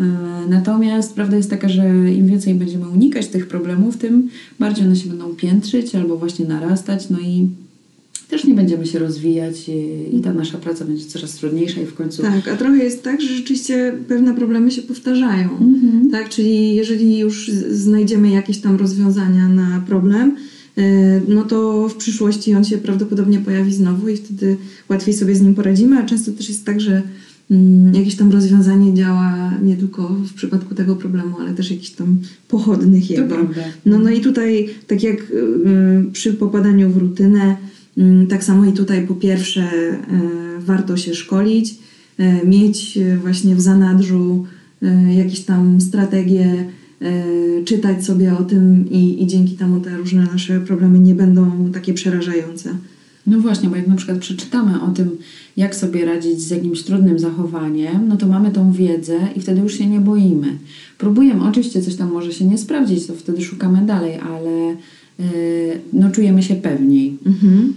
Y, 0.00 0.02
Natomiast 0.48 1.14
prawda 1.14 1.36
jest 1.36 1.50
taka, 1.50 1.68
że 1.68 1.84
im 2.12 2.26
więcej 2.26 2.54
będziemy 2.54 2.88
unikać 2.88 3.26
tych 3.26 3.48
problemów, 3.48 3.96
tym 3.96 4.28
bardziej 4.58 4.86
one 4.86 4.96
się 4.96 5.08
będą 5.08 5.34
piętrzyć 5.34 5.94
albo 5.94 6.16
właśnie 6.16 6.44
narastać, 6.46 7.10
no 7.10 7.20
i 7.20 7.48
też 8.32 8.44
nie 8.44 8.54
będziemy 8.54 8.86
się 8.86 8.98
rozwijać 8.98 9.68
i, 9.68 10.16
i 10.16 10.20
ta 10.20 10.32
nasza 10.32 10.58
praca 10.58 10.84
będzie 10.84 11.04
coraz 11.04 11.34
trudniejsza 11.34 11.80
i 11.80 11.86
w 11.86 11.94
końcu... 11.94 12.22
Tak, 12.22 12.48
a 12.48 12.56
trochę 12.56 12.84
jest 12.84 13.02
tak, 13.02 13.20
że 13.20 13.28
rzeczywiście 13.28 13.94
pewne 14.08 14.34
problemy 14.34 14.70
się 14.70 14.82
powtarzają. 14.82 15.50
Mhm. 15.60 16.10
Tak, 16.10 16.28
czyli 16.28 16.74
jeżeli 16.74 17.18
już 17.18 17.50
znajdziemy 17.70 18.30
jakieś 18.30 18.58
tam 18.58 18.76
rozwiązania 18.76 19.48
na 19.48 19.82
problem, 19.86 20.36
e, 20.76 21.20
no 21.28 21.42
to 21.42 21.88
w 21.88 21.94
przyszłości 21.94 22.54
on 22.54 22.64
się 22.64 22.78
prawdopodobnie 22.78 23.38
pojawi 23.38 23.74
znowu 23.74 24.08
i 24.08 24.16
wtedy 24.16 24.56
łatwiej 24.88 25.14
sobie 25.14 25.34
z 25.34 25.42
nim 25.42 25.54
poradzimy, 25.54 25.98
a 25.98 26.06
często 26.06 26.32
też 26.32 26.48
jest 26.48 26.66
tak, 26.66 26.80
że 26.80 27.02
mm, 27.50 27.94
jakieś 27.94 28.16
tam 28.16 28.32
rozwiązanie 28.32 28.94
działa 28.94 29.52
nie 29.62 29.76
tylko 29.76 30.08
w 30.08 30.34
przypadku 30.34 30.74
tego 30.74 30.96
problemu, 30.96 31.36
ale 31.40 31.54
też 31.54 31.70
jakichś 31.70 31.90
tam 31.90 32.18
pochodnych 32.48 33.10
jego. 33.10 33.36
No, 33.86 33.98
no 33.98 34.10
i 34.10 34.20
tutaj, 34.20 34.68
tak 34.86 35.02
jak 35.02 35.20
y, 35.20 36.04
przy 36.12 36.34
popadaniu 36.34 36.90
w 36.90 36.96
rutynę, 36.96 37.56
y, 37.68 37.71
tak 38.28 38.44
samo 38.44 38.64
i 38.64 38.72
tutaj 38.72 39.06
po 39.06 39.14
pierwsze 39.14 39.62
y, 39.62 40.60
warto 40.60 40.96
się 40.96 41.14
szkolić, 41.14 41.74
y, 42.20 42.46
mieć 42.46 42.96
y, 42.96 43.16
właśnie 43.16 43.54
w 43.54 43.60
zanadrzu 43.60 44.46
jakieś 45.16 45.40
tam 45.40 45.80
strategie, 45.80 46.64
czytać 47.64 48.04
sobie 48.04 48.36
o 48.36 48.44
tym 48.44 48.90
i, 48.90 49.22
i 49.22 49.26
dzięki 49.26 49.54
temu 49.54 49.80
te 49.80 49.96
różne 49.96 50.22
nasze 50.22 50.60
problemy 50.60 50.98
nie 50.98 51.14
będą 51.14 51.70
takie 51.72 51.94
przerażające. 51.94 52.70
No 53.26 53.38
właśnie, 53.38 53.68
bo 53.68 53.76
jak 53.76 53.86
na 53.86 53.96
przykład 53.96 54.18
przeczytamy 54.18 54.82
o 54.82 54.88
tym, 54.88 55.10
jak 55.56 55.76
sobie 55.76 56.04
radzić 56.04 56.40
z 56.40 56.50
jakimś 56.50 56.82
trudnym 56.82 57.18
zachowaniem, 57.18 58.08
no 58.08 58.16
to 58.16 58.26
mamy 58.26 58.50
tą 58.50 58.72
wiedzę 58.72 59.18
i 59.36 59.40
wtedy 59.40 59.60
już 59.60 59.78
się 59.78 59.86
nie 59.86 60.00
boimy. 60.00 60.58
Próbujemy, 60.98 61.44
oczywiście 61.44 61.82
coś 61.82 61.94
tam 61.94 62.12
może 62.12 62.32
się 62.32 62.44
nie 62.44 62.58
sprawdzić, 62.58 63.06
to 63.06 63.14
wtedy 63.14 63.42
szukamy 63.42 63.86
dalej, 63.86 64.18
ale 64.18 64.76
no 65.92 66.10
czujemy 66.10 66.42
się 66.42 66.54
pewniej. 66.54 67.16
Mhm. 67.26 67.74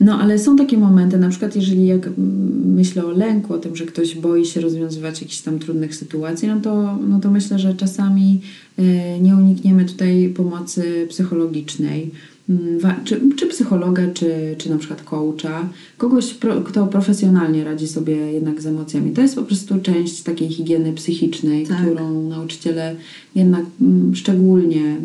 No 0.00 0.20
ale 0.20 0.38
są 0.38 0.56
takie 0.56 0.78
momenty, 0.78 1.18
na 1.18 1.28
przykład 1.28 1.56
jeżeli 1.56 1.86
jak 1.86 2.06
mm, 2.06 2.74
myślę 2.74 3.04
o 3.04 3.10
lęku, 3.10 3.54
o 3.54 3.58
tym, 3.58 3.76
że 3.76 3.86
ktoś 3.86 4.14
boi 4.14 4.44
się 4.44 4.60
rozwiązywać 4.60 5.22
jakichś 5.22 5.40
tam 5.40 5.58
trudnych 5.58 5.94
sytuacji, 5.94 6.48
no 6.48 6.60
to, 6.60 6.98
no 7.08 7.20
to 7.20 7.30
myślę, 7.30 7.58
że 7.58 7.74
czasami 7.74 8.40
e, 8.78 9.20
nie 9.20 9.36
unikniemy 9.36 9.84
tutaj 9.84 10.32
pomocy 10.36 11.06
psychologicznej. 11.08 12.10
Mm, 12.48 12.78
Czy, 13.04 13.20
czy 13.36 13.46
psychologa, 13.46 14.02
czy, 14.14 14.54
czy 14.58 14.70
na 14.70 14.78
przykład 14.78 15.02
coacha, 15.02 15.68
kogoś, 15.98 16.34
kto 16.64 16.86
profesjonalnie 16.86 17.64
radzi 17.64 17.88
sobie 17.88 18.16
jednak 18.16 18.62
z 18.62 18.66
emocjami. 18.66 19.10
To 19.12 19.22
jest 19.22 19.34
po 19.34 19.42
prostu 19.42 19.80
część 19.82 20.22
takiej 20.22 20.48
higieny 20.48 20.92
psychicznej, 20.92 21.66
Tak. 21.66 21.86
którą 21.86 22.28
nauczyciele 22.28 22.96
jednak 23.34 23.64
mm, 23.80 24.14
szczególnie, 24.14 24.96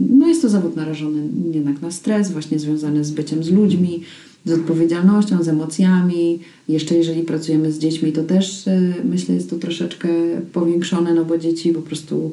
no 0.00 0.28
jest 0.28 0.42
to 0.42 0.48
zawód 0.48 0.76
narażony 0.76 1.22
jednak 1.54 1.82
na 1.82 1.90
stres, 1.90 2.30
właśnie 2.32 2.58
związany 2.58 3.04
z 3.04 3.10
byciem 3.10 3.44
z 3.44 3.50
ludźmi, 3.50 4.00
z 4.44 4.52
odpowiedzialnością, 4.52 5.42
z 5.42 5.48
emocjami. 5.48 6.38
Jeszcze 6.68 6.94
jeżeli 6.94 7.22
pracujemy 7.22 7.72
z 7.72 7.78
dziećmi, 7.78 8.12
to 8.12 8.22
też 8.22 8.68
e, 8.68 8.80
myślę 9.04 9.34
jest 9.34 9.50
to 9.50 9.56
troszeczkę 9.56 10.08
powiększone, 10.52 11.14
no 11.14 11.24
bo 11.24 11.38
dzieci 11.38 11.72
po 11.72 11.82
prostu 11.82 12.32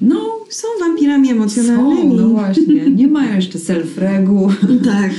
no 0.00 0.20
Są 0.48 0.68
wampirami 0.80 1.30
emocjonalnymi. 1.30 2.18
są, 2.18 2.22
no 2.22 2.28
właśnie, 2.28 2.90
nie 2.90 3.08
mają 3.08 3.36
jeszcze 3.36 3.58
self-regu 3.58 4.50
Tak. 4.84 5.10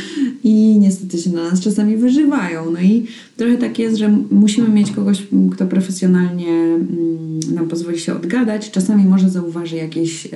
i 0.44 0.78
niestety 0.80 1.18
się 1.18 1.30
na 1.30 1.50
nas 1.50 1.60
czasami 1.62 1.98
wyżywają. 1.98 2.72
No 2.72 2.80
i 2.80 3.06
trochę 3.38 3.58
tak 3.58 3.80
jest, 3.80 3.98
że 3.98 4.18
musimy 4.32 4.70
mieć 4.70 4.92
kogoś, 4.92 5.24
kto 5.52 5.66
profesjonalnie 5.68 6.52
mm, 6.52 7.40
nam 7.54 7.68
pozwoli 7.68 8.00
się 8.00 8.14
odgadać. 8.16 8.72
Czasami 8.72 9.06
może 9.06 9.30
zauważy 9.30 9.76
jakieś 9.76 10.26
e, 10.26 10.30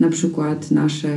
na 0.00 0.08
przykład 0.08 0.70
nasze 0.70 1.08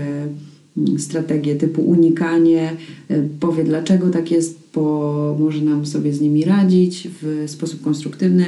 mm, 0.78 0.99
strategie 0.99 1.56
typu 1.56 1.82
unikanie, 1.82 2.71
e, 3.10 3.21
powie 3.39 3.63
dlaczego 3.63 4.10
tak 4.10 4.32
jest, 4.32 4.60
bo 4.75 5.38
może 5.39 5.62
nam 5.62 5.86
sobie 5.86 6.13
z 6.13 6.21
nimi 6.21 6.45
radzić 6.45 7.08
w 7.21 7.43
sposób 7.47 7.82
konstruktywny. 7.82 8.45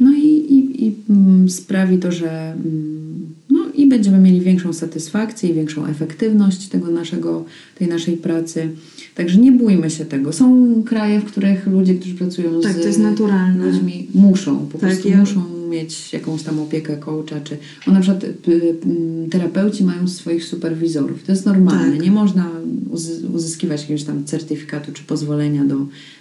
No 0.00 0.12
i, 0.14 0.46
i, 0.58 0.59
i 0.80 0.94
mm, 1.10 1.48
sprawi 1.50 1.98
to, 1.98 2.12
że 2.12 2.52
mm, 2.52 3.26
no 3.50 3.58
i 3.74 3.86
będziemy 3.88 4.18
mieli 4.18 4.40
większą 4.40 4.72
satysfakcję 4.72 5.50
i 5.50 5.54
większą 5.54 5.86
efektywność 5.86 6.68
tego 6.68 6.90
naszego, 6.90 7.44
tej 7.78 7.88
naszej 7.88 8.16
pracy. 8.16 8.68
Także 9.14 9.38
nie 9.40 9.52
bójmy 9.52 9.90
się 9.90 10.04
tego. 10.04 10.32
Są 10.32 10.74
kraje, 10.86 11.20
w 11.20 11.24
których 11.24 11.66
ludzie, 11.66 11.94
którzy 11.94 12.14
pracują 12.14 12.60
Tak, 12.60 12.72
z 12.72 12.80
to 12.80 12.86
jest 12.86 12.98
naturalne. 12.98 13.66
ludźmi, 13.66 14.06
muszą, 14.14 14.58
po 14.66 14.78
Tak, 14.78 14.80
prostu 14.80 15.08
ja- 15.08 15.16
muszą 15.16 15.42
mieć 15.70 16.12
jakąś 16.12 16.42
tam 16.42 16.58
opiekę 16.58 16.96
coacha, 16.96 17.40
czy 17.40 17.56
na 17.86 18.00
przykład 18.00 18.24
y, 18.24 18.28
y, 18.48 19.28
terapeuci 19.30 19.84
mają 19.84 20.08
swoich 20.08 20.44
superwizorów. 20.44 21.22
To 21.22 21.32
jest 21.32 21.46
normalne. 21.46 21.92
Tak. 21.92 22.02
Nie 22.02 22.10
można 22.10 22.50
uzys- 22.92 23.34
uzyskiwać 23.34 23.80
jakiegoś 23.80 24.04
tam 24.04 24.24
certyfikatu 24.24 24.92
czy 24.92 25.02
pozwolenia 25.02 25.64
do 25.64 25.76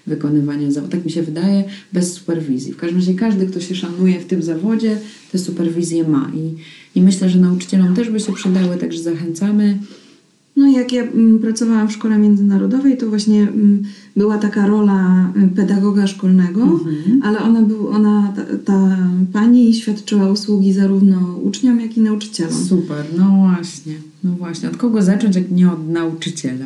wykonywania 0.07 0.71
zawodu. 0.71 0.91
Tak 0.91 1.05
mi 1.05 1.11
się 1.11 1.23
wydaje, 1.23 1.63
bez 1.93 2.13
superwizji. 2.13 2.73
W 2.73 2.77
każdym 2.77 2.99
razie 2.99 3.13
każdy, 3.13 3.47
kto 3.47 3.59
się 3.59 3.75
szanuje 3.75 4.19
w 4.19 4.25
tym 4.25 4.43
zawodzie, 4.43 4.97
tę 5.31 5.39
superwizję 5.39 6.07
ma. 6.07 6.31
I, 6.35 6.55
i 6.99 7.01
myślę, 7.01 7.29
że 7.29 7.39
nauczycielom 7.39 7.95
też 7.95 8.09
by 8.09 8.19
się 8.19 8.33
przydały, 8.33 8.77
także 8.77 8.99
zachęcamy. 8.99 9.79
No 10.55 10.67
i 10.67 10.73
jak 10.73 10.93
ja 10.93 11.03
mm, 11.03 11.39
pracowałam 11.39 11.87
w 11.87 11.91
szkole 11.91 12.17
międzynarodowej, 12.17 12.97
to 12.97 13.09
właśnie 13.09 13.41
mm, 13.41 13.83
była 14.19 14.37
taka 14.37 14.67
rola 14.67 15.31
y, 15.43 15.55
pedagoga 15.55 16.07
szkolnego, 16.07 16.61
Mhm. 16.61 17.21
ale 17.23 17.39
ona, 17.39 17.61
był, 17.61 17.87
ona 17.87 18.33
ta, 18.35 18.43
ta 18.65 18.97
pani 19.33 19.73
świadczyła 19.73 20.31
usługi 20.31 20.73
zarówno 20.73 21.17
uczniom, 21.43 21.79
jak 21.81 21.97
i 21.97 22.01
nauczycielom. 22.01 22.53
Super, 22.53 23.05
no 23.17 23.25
właśnie. 23.29 23.93
No 24.23 24.31
właśnie. 24.31 24.69
Od 24.69 24.77
kogo 24.77 25.01
zacząć, 25.01 25.35
jak 25.35 25.51
nie 25.51 25.71
od 25.71 25.89
nauczyciela? 25.89 26.65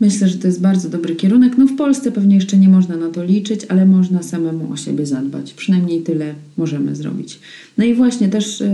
Myślę, 0.00 0.28
że 0.28 0.38
to 0.38 0.46
jest 0.46 0.60
bardzo 0.60 0.88
dobry 0.88 1.16
kierunek. 1.16 1.58
No 1.58 1.66
w 1.66 1.76
Polsce 1.76 2.12
pewnie 2.12 2.34
jeszcze 2.34 2.56
nie 2.58 2.68
można 2.68 2.96
na 2.96 3.08
to 3.10 3.24
liczyć, 3.24 3.60
ale 3.68 3.86
można 3.86 4.22
samemu 4.22 4.72
o 4.72 4.76
siebie 4.76 5.06
zadbać. 5.06 5.54
Przynajmniej 5.54 6.02
tyle 6.02 6.34
możemy 6.56 6.96
zrobić. 6.96 7.40
No 7.78 7.84
i 7.84 7.94
właśnie 7.94 8.28
też 8.28 8.60
yy, 8.60 8.66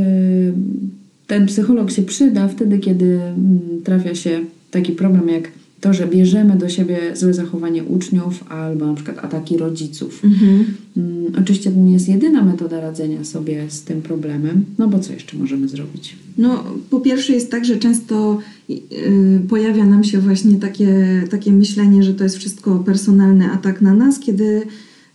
ten 1.26 1.46
psycholog 1.46 1.90
się 1.90 2.02
przyda 2.02 2.48
wtedy, 2.48 2.78
kiedy 2.78 3.20
mm, 3.22 3.58
trafia 3.84 4.14
się 4.14 4.40
taki 4.70 4.92
problem 4.92 5.28
jak 5.28 5.48
to, 5.82 5.92
że 5.92 6.06
bierzemy 6.06 6.56
do 6.56 6.68
siebie 6.68 6.98
złe 7.14 7.34
zachowanie 7.34 7.84
uczniów 7.84 8.44
albo 8.48 8.86
na 8.86 8.94
przykład 8.94 9.24
ataki 9.24 9.56
rodziców. 9.56 10.24
Mhm. 10.24 10.64
Mm, 10.96 11.32
Oczywiście 11.42 11.70
to 11.70 11.78
nie 11.78 11.92
jest 11.92 12.08
jedyna 12.08 12.44
metoda 12.44 12.80
radzenia 12.80 13.24
sobie 13.24 13.64
z 13.68 13.82
tym 13.82 14.02
problemem, 14.02 14.64
no 14.78 14.88
bo 14.88 14.98
co 14.98 15.12
jeszcze 15.12 15.36
możemy 15.36 15.68
zrobić? 15.68 16.16
No, 16.38 16.64
po 16.90 17.00
pierwsze 17.00 17.32
jest 17.32 17.50
tak, 17.50 17.64
że 17.64 17.76
często 17.76 18.38
y, 18.70 19.40
pojawia 19.48 19.86
nam 19.86 20.04
się 20.04 20.18
właśnie 20.18 20.56
takie, 20.56 21.22
takie 21.30 21.52
myślenie, 21.52 22.02
że 22.02 22.14
to 22.14 22.24
jest 22.24 22.36
wszystko 22.36 22.78
personalny 22.78 23.50
atak 23.50 23.80
na 23.80 23.94
nas, 23.94 24.18
kiedy 24.18 24.62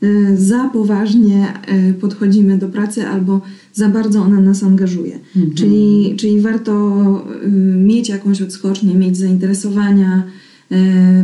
y, 0.03 0.37
za 0.37 0.69
poważnie 0.73 1.47
y, 1.89 1.93
podchodzimy 1.93 2.57
do 2.57 2.69
pracy 2.69 3.07
albo 3.07 3.41
za 3.73 3.89
bardzo 3.89 4.21
ona 4.21 4.39
nas 4.39 4.63
angażuje. 4.63 5.19
Mhm. 5.35 5.55
Czyli, 5.55 6.15
czyli 6.17 6.41
warto 6.41 7.01
y, 7.43 7.49
mieć 7.77 8.09
jakąś 8.09 8.41
odskocznię, 8.41 8.95
mieć 8.95 9.17
zainteresowania, 9.17 10.23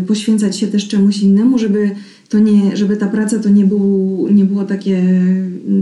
poświęcać 0.07 0.57
się 0.57 0.67
też 0.67 0.87
czemuś 0.87 1.17
innemu, 1.19 1.57
żeby 1.57 1.91
to 2.29 2.39
nie, 2.39 2.77
żeby 2.77 2.97
ta 2.97 3.07
praca 3.07 3.39
to 3.39 3.49
nie, 3.49 3.65
był, 3.65 4.27
nie 4.31 4.45
było 4.45 4.63
takie 4.63 5.03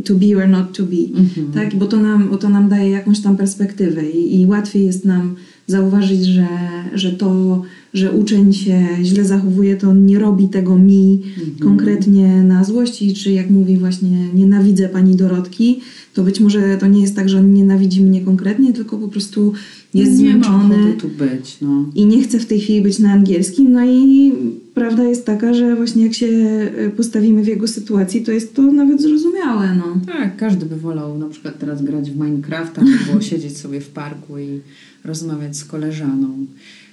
to 0.06 0.16
be 0.16 0.38
or 0.38 0.48
not 0.48 0.78
to 0.78 0.84
be, 0.84 1.20
Mhm. 1.20 1.52
tak? 1.54 1.76
Bo 1.76 1.86
to 1.86 1.98
nam, 1.98 2.30
bo 2.30 2.38
to 2.38 2.50
nam 2.50 2.70
daje 2.70 2.90
jakąś 2.90 3.20
tam 3.20 3.38
perspektywę 3.38 4.10
i, 4.10 4.42
i 4.42 4.46
łatwiej 4.46 4.86
jest 4.86 5.06
nam 5.06 5.36
zauważyć, 5.68 6.26
że, 6.26 6.48
że 6.94 7.12
to, 7.12 7.62
że 7.94 8.12
uczeń 8.12 8.54
się 8.54 8.88
źle 9.04 9.26
zachowuje, 9.26 9.76
to 9.76 9.90
on 9.90 10.06
nie 10.06 10.20
robi 10.20 10.50
tego 10.50 10.78
mi 10.78 11.22
konkretnie 11.62 12.44
na 12.44 12.64
złości, 12.64 13.14
czy 13.14 13.32
jak 13.32 13.50
mówi 13.50 13.78
właśnie 13.78 14.34
nienawidzę 14.34 14.90
pani 14.90 15.16
Dorotki, 15.16 15.80
to 16.14 16.24
być 16.24 16.40
może 16.40 16.78
to 16.78 16.88
nie 16.88 17.02
jest 17.02 17.16
tak, 17.16 17.30
że 17.30 17.40
on 17.40 17.54
nienawidzi 17.54 18.02
mnie 18.02 18.22
konkretnie, 18.22 18.74
tylko 18.74 18.98
po 18.98 19.08
prostu 19.08 19.54
jest 19.94 20.20
nie 20.20 20.38
ma 20.38 20.44
zmęczony 20.44 20.96
być, 21.18 21.58
no. 21.62 21.86
i 21.96 22.06
nie 22.06 22.24
chce 22.24 22.40
w 22.40 22.46
tej 22.46 22.60
chwili 22.60 22.82
być 22.82 23.00
na 23.00 23.12
angielskim. 23.12 23.72
No 23.72 23.86
i 23.86 24.34
prawda 24.74 25.04
jest 25.04 25.26
taka, 25.26 25.54
że 25.54 25.76
właśnie 25.76 26.04
jak 26.04 26.14
się 26.14 26.28
e, 26.28 26.90
postawimy 26.90 27.44
w 27.44 27.48
jego 27.48 27.68
sytuacji, 27.68 28.22
to 28.22 28.32
jest 28.32 28.56
to 28.56 28.62
nawet 28.62 29.02
zrozumiałe. 29.02 29.76
No. 29.76 30.14
Tak, 30.14 30.38
każdy 30.38 30.66
by 30.66 30.76
wolał 30.76 31.18
na 31.18 31.30
przykład 31.30 31.60
teraz 31.60 31.84
grać 31.84 32.12
w 32.12 32.16
Minecrafta 32.16 32.82
albo 32.82 33.22
siedzieć 33.30 33.58
sobie 33.58 33.82
w 33.82 33.90
parku 33.90 34.38
i 34.38 34.60
rozmawiać 35.04 35.58
z 35.58 35.66
koleżaną. 35.66 36.46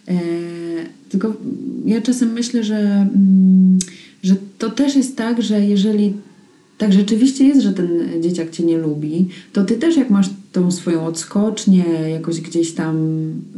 E, 0.09 0.19
tylko 1.09 1.35
ja 1.87 2.01
czasem 2.03 2.33
myślę, 2.33 2.65
że, 2.65 2.79
mm, 2.79 3.79
że 4.23 4.35
to 4.59 4.71
też 4.71 4.97
jest 4.97 5.17
tak, 5.17 5.43
że 5.43 5.65
jeżeli 5.65 6.13
tak 6.79 6.93
rzeczywiście 6.93 7.45
jest, 7.45 7.61
że 7.61 7.73
ten 7.73 7.89
dzieciak 8.21 8.51
cię 8.51 8.65
nie 8.65 8.79
lubi, 8.79 9.29
to 9.53 9.65
ty 9.65 9.75
też 9.75 9.97
jak 9.97 10.11
masz 10.11 10.31
tą 10.53 10.71
swoją 10.71 11.07
odskocznię, 11.07 11.85
jakoś 12.11 12.41
gdzieś 12.41 12.73
tam 12.73 12.97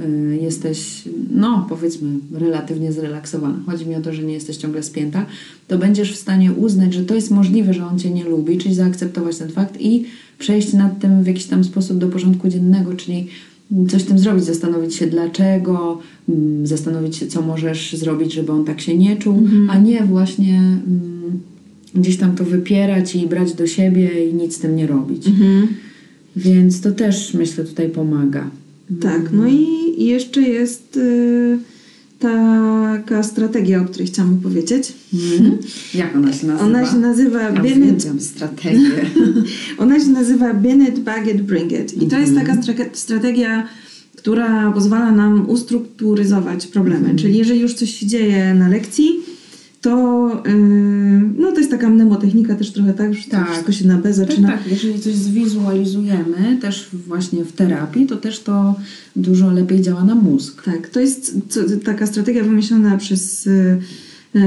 y, 0.05 0.39
jesteś, 0.43 1.03
no 1.31 1.67
powiedzmy, 1.69 2.11
relatywnie 2.33 2.93
zrelaksowana. 2.93 3.59
Chodzi 3.67 3.87
mi 3.87 3.95
o 3.95 4.01
to, 4.01 4.13
że 4.13 4.23
nie 4.23 4.35
jesteś 4.35 4.57
ciągle 4.57 4.83
spięta, 4.83 5.27
to 5.69 5.79
będziesz 5.79 6.13
w 6.13 6.17
stanie 6.17 6.53
uznać, 6.53 6.95
że 6.95 7.05
to 7.05 7.15
jest 7.15 7.31
możliwe, 7.31 7.75
że 7.75 7.87
on 7.87 7.99
cię 7.99 8.11
nie 8.11 8.25
lubi, 8.25 8.59
czyli 8.59 8.75
zaakceptować 8.75 9.37
ten 9.37 9.49
fakt 9.49 9.81
i 9.81 10.05
przejść 10.39 10.73
nad 10.73 11.01
tym 11.01 11.23
w 11.23 11.27
jakiś 11.27 11.45
tam 11.45 11.65
sposób 11.65 11.99
do 11.99 12.09
porządku 12.09 12.49
dziennego, 12.49 12.95
czyli 12.95 13.27
coś 13.89 14.03
z 14.03 14.05
tym 14.05 14.19
zrobić, 14.19 14.45
zastanowić 14.45 14.95
się 14.95 15.07
dlaczego, 15.07 15.99
mm, 16.29 16.67
zastanowić 16.67 17.17
się, 17.17 17.27
co 17.27 17.43
możesz 17.43 17.93
zrobić, 17.93 18.33
żeby 18.33 18.53
on 18.53 18.65
tak 18.65 18.81
się 18.81 18.99
nie 18.99 19.17
czuł, 19.17 19.49
a 19.69 19.79
nie 19.79 20.05
właśnie 20.05 20.59
mm, 20.59 21.41
gdzieś 21.95 22.17
tam 22.17 22.37
to 22.37 22.45
wypierać 22.45 23.17
i 23.17 23.27
brać 23.27 23.55
do 23.55 23.67
siebie 23.67 24.29
i 24.31 24.35
nic 24.35 24.57
z 24.57 24.59
tym 24.59 24.77
nie 24.77 24.87
robić. 24.87 25.27
Więc 26.37 26.81
to 26.81 26.93
też 26.93 27.35
myślę 27.35 27.65
tutaj 27.65 27.89
pomaga. 27.89 28.51
Tak, 29.01 29.23
no 29.33 29.47
i 29.49 29.67
jeszcze 30.05 30.41
jest 30.43 30.97
y, 30.97 31.59
taka 32.21 33.23
strategia, 33.23 33.83
o 33.83 33.85
której 33.85 34.07
chciałam 34.07 34.35
opowiedzieć. 34.35 34.93
Mhm. 35.15 35.59
Jak 35.95 36.17
ona 36.17 36.33
się 36.33 36.47
nazywa? 36.47 36.65
Ona 36.65 36.91
się 36.91 36.97
nazywa 36.97 37.41
Ja 37.41 37.53
Bennett 37.53 38.23
strategię. 38.23 38.91
Ona 39.79 40.01
się 40.01 40.09
nazywa 40.09 40.55
Bennett 40.55 40.99
Baggett 40.99 41.43
Bring 41.43 41.73
It. 41.73 42.03
I 42.03 42.07
to 42.07 42.19
jest 42.19 42.35
taka 42.35 42.55
stra- 42.55 42.91
strategia, 42.93 43.69
która 44.17 44.73
pozwala 44.73 45.13
nam 45.13 45.51
ustrukturyzować 45.51 46.67
problemy. 46.67 47.15
Czyli 47.17 47.39
jeżeli 47.39 47.61
już 47.61 47.75
coś 47.75 47.95
się 47.95 48.07
dzieje 48.07 48.55
na 48.55 48.69
lekcji, 48.69 49.11
to, 49.81 50.43
yy, 50.47 50.53
no 51.39 51.53
to 51.53 51.59
jest 51.59 51.71
taka 51.71 51.89
mnemotechnika 51.91 52.55
też 52.55 52.73
trochę 52.73 52.95
tak, 52.95 53.15
że 53.15 53.25
to 53.25 53.31
Tak. 53.31 53.51
wszystko 53.51 53.73
się 53.73 53.87
na 53.87 53.97
B 53.97 54.03
Tak, 54.03 54.15
zaczyna. 54.15 54.49
tak, 54.49 54.61
jeżeli 54.71 55.01
coś 55.01 55.15
zwizualizujemy 55.15 56.59
też 56.61 56.89
właśnie 57.07 57.45
w 57.45 57.53
terapii, 57.53 58.07
to 58.07 58.17
też 58.17 58.41
to 58.41 58.75
dużo 59.17 59.53
lepiej 59.53 59.81
działa 59.83 60.05
na 60.05 60.15
mózg. 60.15 60.63
Tak, 60.65 60.89
to 60.89 61.01
jest 61.01 61.37
co, 61.49 61.61
taka 61.85 62.07
strategia 62.07 62.45
wymyślona 62.45 62.97
przez 62.97 63.47
y, 63.47 63.51
y, 64.37 64.41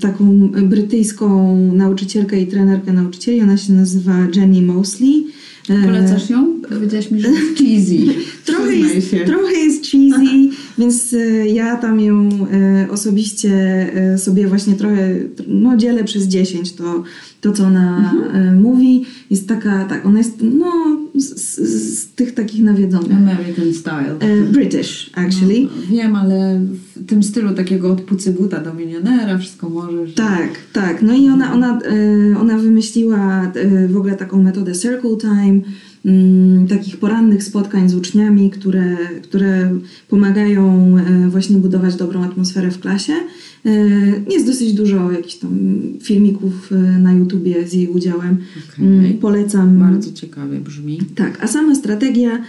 taką 0.00 0.48
brytyjską 0.48 1.56
nauczycielkę 1.72 2.40
i 2.40 2.46
trenerkę 2.46 2.92
nauczycieli. 2.92 3.40
Ona 3.40 3.56
się 3.56 3.72
nazywa 3.72 4.16
Jenny 4.36 4.62
Mosley. 4.62 5.26
Polecasz 5.84 6.30
ją? 6.30 6.60
Powiedziałaś 6.68 7.10
mi, 7.10 7.20
że 7.20 7.28
jest 7.32 7.58
cheesy. 7.58 8.14
Trochę 8.44 8.74
jest, 8.76 9.10
trochę 9.26 9.52
jest 9.58 9.84
cheesy, 9.86 10.48
więc 10.78 11.12
y, 11.12 11.46
ja 11.48 11.76
tam 11.76 12.00
ją 12.00 12.28
y, 12.28 12.90
osobiście 12.90 13.50
y, 14.14 14.18
sobie 14.18 14.48
właśnie 14.48 14.74
trochę 14.74 15.14
no, 15.48 15.76
dzielę 15.76 16.04
przez 16.04 16.24
10 16.24 16.72
to, 16.72 17.04
to 17.40 17.52
co 17.52 17.64
ona 17.64 18.12
Mhm. 18.12 18.62
mówi. 18.62 19.04
Jest 19.30 19.48
taka, 19.48 19.84
tak, 19.84 20.06
ona 20.06 20.18
jest 20.18 20.36
no, 20.42 20.72
z, 21.14 21.58
z, 21.58 22.06
tych 22.14 22.34
takich 22.34 22.62
nawiedzonych. 22.62 23.16
American 23.16 23.74
style. 23.74 24.16
E, 24.20 24.42
British, 24.42 25.10
actually. 25.14 25.62
No, 25.62 25.70
wiem, 25.90 26.16
ale 26.16 26.60
w 26.96 27.06
tym 27.06 27.22
stylu 27.22 27.54
takiego 27.54 27.92
od 27.92 28.00
pucybuta 28.00 28.60
do 28.60 28.74
milionera 28.74 29.38
wszystko 29.38 29.68
możesz. 29.68 30.14
Tak, 30.14 30.48
tak. 30.72 31.02
No 31.02 31.14
i 31.14 31.28
ona, 31.28 31.52
ona, 31.52 31.78
ona 32.40 32.58
wymyśliła 32.58 33.52
w 33.88 33.96
ogóle 33.96 34.16
taką 34.16 34.42
metodę 34.42 34.72
Circle 34.72 35.16
Time, 35.20 35.60
takich 36.68 36.96
porannych 36.96 37.42
spotkań 37.44 37.88
z 37.88 37.94
uczniami, 37.94 38.50
które, 38.50 38.96
które 39.22 39.78
pomagają 40.08 40.96
e, 40.98 41.28
właśnie 41.28 41.56
budować 41.56 41.96
dobrą 41.96 42.24
atmosferę 42.24 42.70
w 42.70 42.80
klasie. 42.80 43.12
E, 43.66 43.70
Jest 44.30 44.46
dosyć 44.46 44.72
dużo 44.72 45.12
jakichś 45.12 45.34
tam 45.34 45.50
filmików 46.02 46.72
e, 46.72 46.98
na 46.98 47.12
YouTubie 47.12 47.68
z 47.68 47.72
jej 47.72 47.88
udziałem. 47.88 48.36
Okej. 48.72 48.86
Mm, 48.86 49.14
Polecam. 49.14 49.78
Bardzo 49.78 50.12
ciekawie 50.12 50.60
brzmi. 50.60 50.98
Tak, 51.14 51.44
a 51.44 51.46
sama 51.46 51.74
strategia 51.74 52.42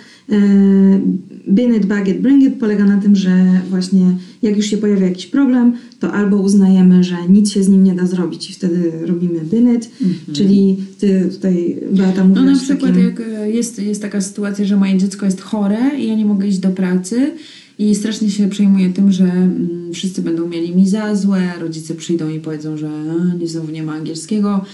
bin 1.50 1.76
it, 1.76 1.86
bag 1.86 2.08
it, 2.08 2.22
bring 2.22 2.44
it 2.44 2.54
polega 2.60 2.86
na 2.86 2.98
tym, 2.98 3.16
że 3.16 3.46
właśnie 3.70 4.06
jak 4.42 4.58
już 4.58 4.66
się 4.66 4.78
pojawia 4.78 5.08
jakiś 5.08 5.28
problem, 5.28 5.74
to 6.04 6.14
albo 6.14 6.38
uznajemy, 6.38 7.04
że 7.04 7.16
nic 7.30 7.52
się 7.52 7.64
z 7.64 7.70
nim 7.70 7.84
nie 7.84 7.96
da 7.96 8.06
zrobić 8.06 8.50
i 8.50 8.54
wtedy 8.54 8.92
robimy 9.06 9.40
bin 9.40 9.76
it, 9.76 9.90
czyli 10.34 10.78
ty 11.00 11.30
tutaj 11.32 11.80
Beata 11.92 12.24
No 12.24 12.30
mówiłaś 12.30 12.58
na 12.58 12.64
przykład 12.64 12.92
takim... 12.92 13.06
jak 13.06 13.20
e, 13.20 13.52
jest, 13.52 13.80
jest 13.80 14.02
taka 14.02 14.22
sytuacja, 14.22 14.66
że 14.66 14.78
moje 14.78 14.98
dziecko 14.98 15.26
jest 15.26 15.42
chore 15.42 15.92
i 15.98 16.08
ja 16.08 16.16
nie 16.16 16.26
mogę 16.26 16.48
iść 16.48 16.58
do 16.58 16.70
pracy 16.70 17.32
i 17.80 17.96
strasznie 17.96 18.30
się 18.30 18.50
przejmuję 18.50 18.90
tym, 18.90 19.12
że 19.12 19.24
mm, 19.24 19.90
wszyscy 19.94 20.22
będą 20.22 20.48
mieli 20.48 20.76
mi 20.76 20.88
za 20.88 21.16
złe, 21.16 21.54
rodzice 21.60 21.96
przyjdą 21.96 22.30
i 22.30 22.40
powiedzą, 22.40 22.78
że 22.78 22.90
a, 22.90 23.36
nie, 23.36 23.48
znowu 23.48 23.72
nie 23.72 23.84
ma 23.84 23.94
angielskiego, 23.94 24.66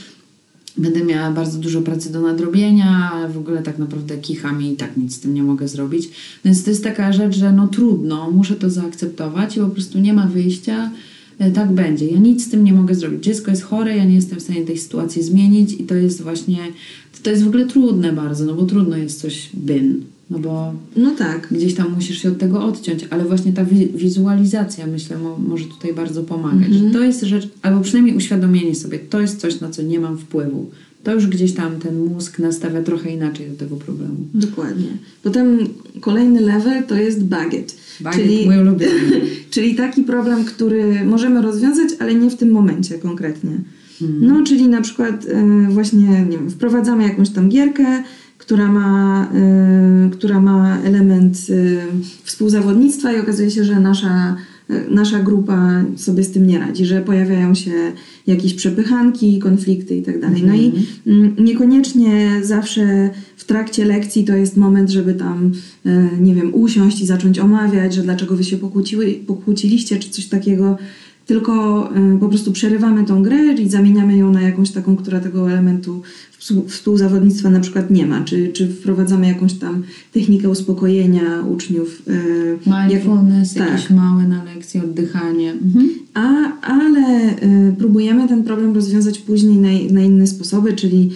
będę 0.77 1.03
miała 1.03 1.31
bardzo 1.31 1.59
dużo 1.59 1.81
pracy 1.81 2.11
do 2.11 2.21
nadrobienia, 2.21 3.11
ale 3.13 3.29
w 3.29 3.37
ogóle 3.37 3.61
tak 3.63 3.79
naprawdę 3.79 4.17
kicham 4.17 4.63
i 4.63 4.75
tak 4.75 4.97
nic 4.97 5.15
z 5.15 5.19
tym 5.19 5.33
nie 5.33 5.43
mogę 5.43 5.67
zrobić. 5.67 6.09
Więc 6.45 6.63
to 6.63 6.69
jest 6.69 6.83
taka 6.83 7.13
rzecz, 7.13 7.35
że 7.35 7.51
no 7.51 7.67
trudno, 7.67 8.31
muszę 8.31 8.55
to 8.55 8.69
zaakceptować 8.69 9.57
i 9.57 9.59
po 9.59 9.69
prostu 9.69 9.99
nie 9.99 10.13
ma 10.13 10.27
wyjścia, 10.27 10.91
tak 11.53 11.71
będzie. 11.71 12.05
Ja 12.07 12.19
nic 12.19 12.45
z 12.45 12.49
tym 12.49 12.63
nie 12.63 12.73
mogę 12.73 12.95
zrobić. 12.95 13.23
Dziecko 13.23 13.51
jest 13.51 13.63
chore, 13.63 13.97
ja 13.97 14.05
nie 14.05 14.15
jestem 14.15 14.39
w 14.39 14.41
stanie 14.43 14.61
tej 14.65 14.77
sytuacji 14.77 15.23
zmienić 15.23 15.73
i 15.73 15.83
to 15.83 15.95
jest 15.95 16.21
właśnie, 16.21 16.57
to 17.23 17.29
jest 17.29 17.43
w 17.43 17.47
ogóle 17.47 17.65
trudne 17.65 18.13
bardzo, 18.13 18.45
no 18.45 18.53
bo 18.53 18.63
trudno 18.65 18.97
jest 18.97 19.21
coś 19.21 19.49
bin, 19.55 20.01
no 20.29 20.39
bo 20.39 20.73
No 20.95 21.11
tak. 21.17 21.47
gdzieś 21.51 21.73
tam 21.75 21.93
musisz 21.95 22.21
się 22.21 22.29
od 22.29 22.37
tego 22.37 22.63
odciąć, 22.63 23.07
ale 23.09 23.25
właśnie 23.25 23.53
ta 23.53 23.65
wi- 23.65 23.87
wizualizacja, 23.95 24.87
myślę, 24.87 25.17
mo- 25.17 25.39
może 25.47 25.65
tutaj 25.65 25.93
bardzo 25.93 26.23
pomagać. 26.23 26.73
Że 26.73 26.89
to 26.89 27.03
jest 27.03 27.21
rzecz, 27.23 27.49
albo 27.61 27.81
przynajmniej 27.81 28.15
uświadomienie 28.15 28.75
sobie, 28.75 28.99
to 28.99 29.21
jest 29.21 29.39
coś, 29.39 29.59
na 29.59 29.69
co 29.69 29.81
nie 29.81 29.99
mam 29.99 30.17
wpływu. 30.17 30.69
To 31.03 31.13
już 31.13 31.27
gdzieś 31.27 31.53
tam 31.53 31.79
ten 31.79 32.05
mózg 32.05 32.39
nastawia 32.39 32.83
trochę 32.83 33.09
inaczej 33.09 33.49
do 33.49 33.55
tego 33.55 33.75
problemu. 33.75 34.15
Dokładnie. 34.33 34.87
Potem 35.23 35.59
kolejny 36.01 36.41
level 36.41 36.83
to 36.83 36.95
jest. 36.95 37.23
Baget, 37.23 37.75
czyli, 38.13 38.45
mój 38.45 38.57
ulubiony. 38.57 39.21
czyli 39.51 39.75
taki 39.75 40.03
problem, 40.03 40.45
który 40.45 41.05
możemy 41.05 41.41
rozwiązać, 41.41 41.89
ale 41.99 42.15
nie 42.15 42.29
w 42.29 42.35
tym 42.35 42.51
momencie 42.51 42.99
konkretnie. 42.99 43.51
Hmm. 43.99 44.27
No, 44.27 44.43
czyli 44.43 44.67
na 44.67 44.81
przykład 44.81 45.25
y, 45.25 45.67
właśnie, 45.69 46.25
nie 46.25 46.37
wiem, 46.37 46.49
wprowadzamy 46.49 47.03
jakąś 47.03 47.29
tam 47.29 47.49
gierkę, 47.49 48.03
która 48.37 48.67
ma, 48.67 49.27
y, 50.07 50.09
która 50.09 50.39
ma 50.39 50.81
element 50.81 51.37
y, 51.49 51.81
współzawodnictwa 52.23 53.13
i 53.13 53.19
okazuje 53.19 53.51
się, 53.51 53.63
że 53.63 53.79
nasza, 53.79 54.35
nasza 54.89 55.19
grupa 55.19 55.83
sobie 55.95 56.23
z 56.23 56.31
tym 56.31 56.47
nie 56.47 56.59
radzi, 56.59 56.85
że 56.85 57.01
pojawiają 57.01 57.55
się 57.55 57.71
jakieś 58.27 58.53
przepychanki, 58.53 59.39
konflikty 59.39 59.95
i 59.95 60.01
tak. 60.01 60.15
No 60.45 60.55
i 60.55 60.71
mm, 61.07 61.35
niekoniecznie 61.39 62.41
zawsze 62.43 63.09
w 63.37 63.43
trakcie 63.43 63.85
lekcji 63.85 64.25
to 64.25 64.35
jest 64.35 64.57
moment, 64.57 64.89
żeby 64.89 65.13
tam, 65.13 65.51
e, 65.85 66.09
nie 66.21 66.35
wiem, 66.35 66.55
usiąść 66.55 67.01
i 67.01 67.05
zacząć 67.05 67.39
omawiać, 67.39 67.93
że 67.93 68.01
dlaczego 68.01 68.35
wy 68.35 68.43
się 68.43 68.57
pokłóciły, 68.57 69.19
pokłóciliście, 69.27 69.99
czy 69.99 70.09
coś 70.09 70.25
takiego. 70.25 70.77
Tylko 71.25 71.83
e, 71.95 72.17
po 72.19 72.29
prostu 72.29 72.51
przerywamy 72.51 73.05
tą 73.05 73.23
grę 73.23 73.53
i 73.53 73.69
zamieniamy 73.69 74.17
ją 74.17 74.31
na 74.31 74.41
jakąś 74.41 74.71
taką, 74.71 74.95
która 74.95 75.19
tego 75.19 75.51
elementu 75.51 76.01
współzawodnictwa 76.67 77.49
na 77.49 77.59
przykład 77.59 77.91
nie 77.91 78.05
ma. 78.05 78.23
Czy, 78.23 78.47
czy 78.53 78.67
wprowadzamy 78.67 79.27
jakąś 79.27 79.53
tam 79.53 79.83
technikę 80.13 80.49
uspokojenia 80.49 81.41
uczniów. 81.51 82.01
e, 82.07 82.11
jak- 82.69 82.89
Mindfulness, 82.91 83.53
tak. 83.53 83.69
jakieś 83.71 83.89
małe 83.89 84.27
na 84.27 84.43
lekcji, 84.43 84.79
oddychanie. 84.79 85.51
Mhm. 85.51 85.89
a, 86.13 86.59
ale 86.61 87.29
y, 87.43 87.75
próbujemy 87.77 88.27
ten 88.27 88.43
problem 88.43 88.75
rozwiązać 88.75 89.19
później 89.19 89.57
na, 89.57 89.93
na 89.93 90.01
inne 90.01 90.27
sposoby, 90.27 90.73
czyli 90.73 91.09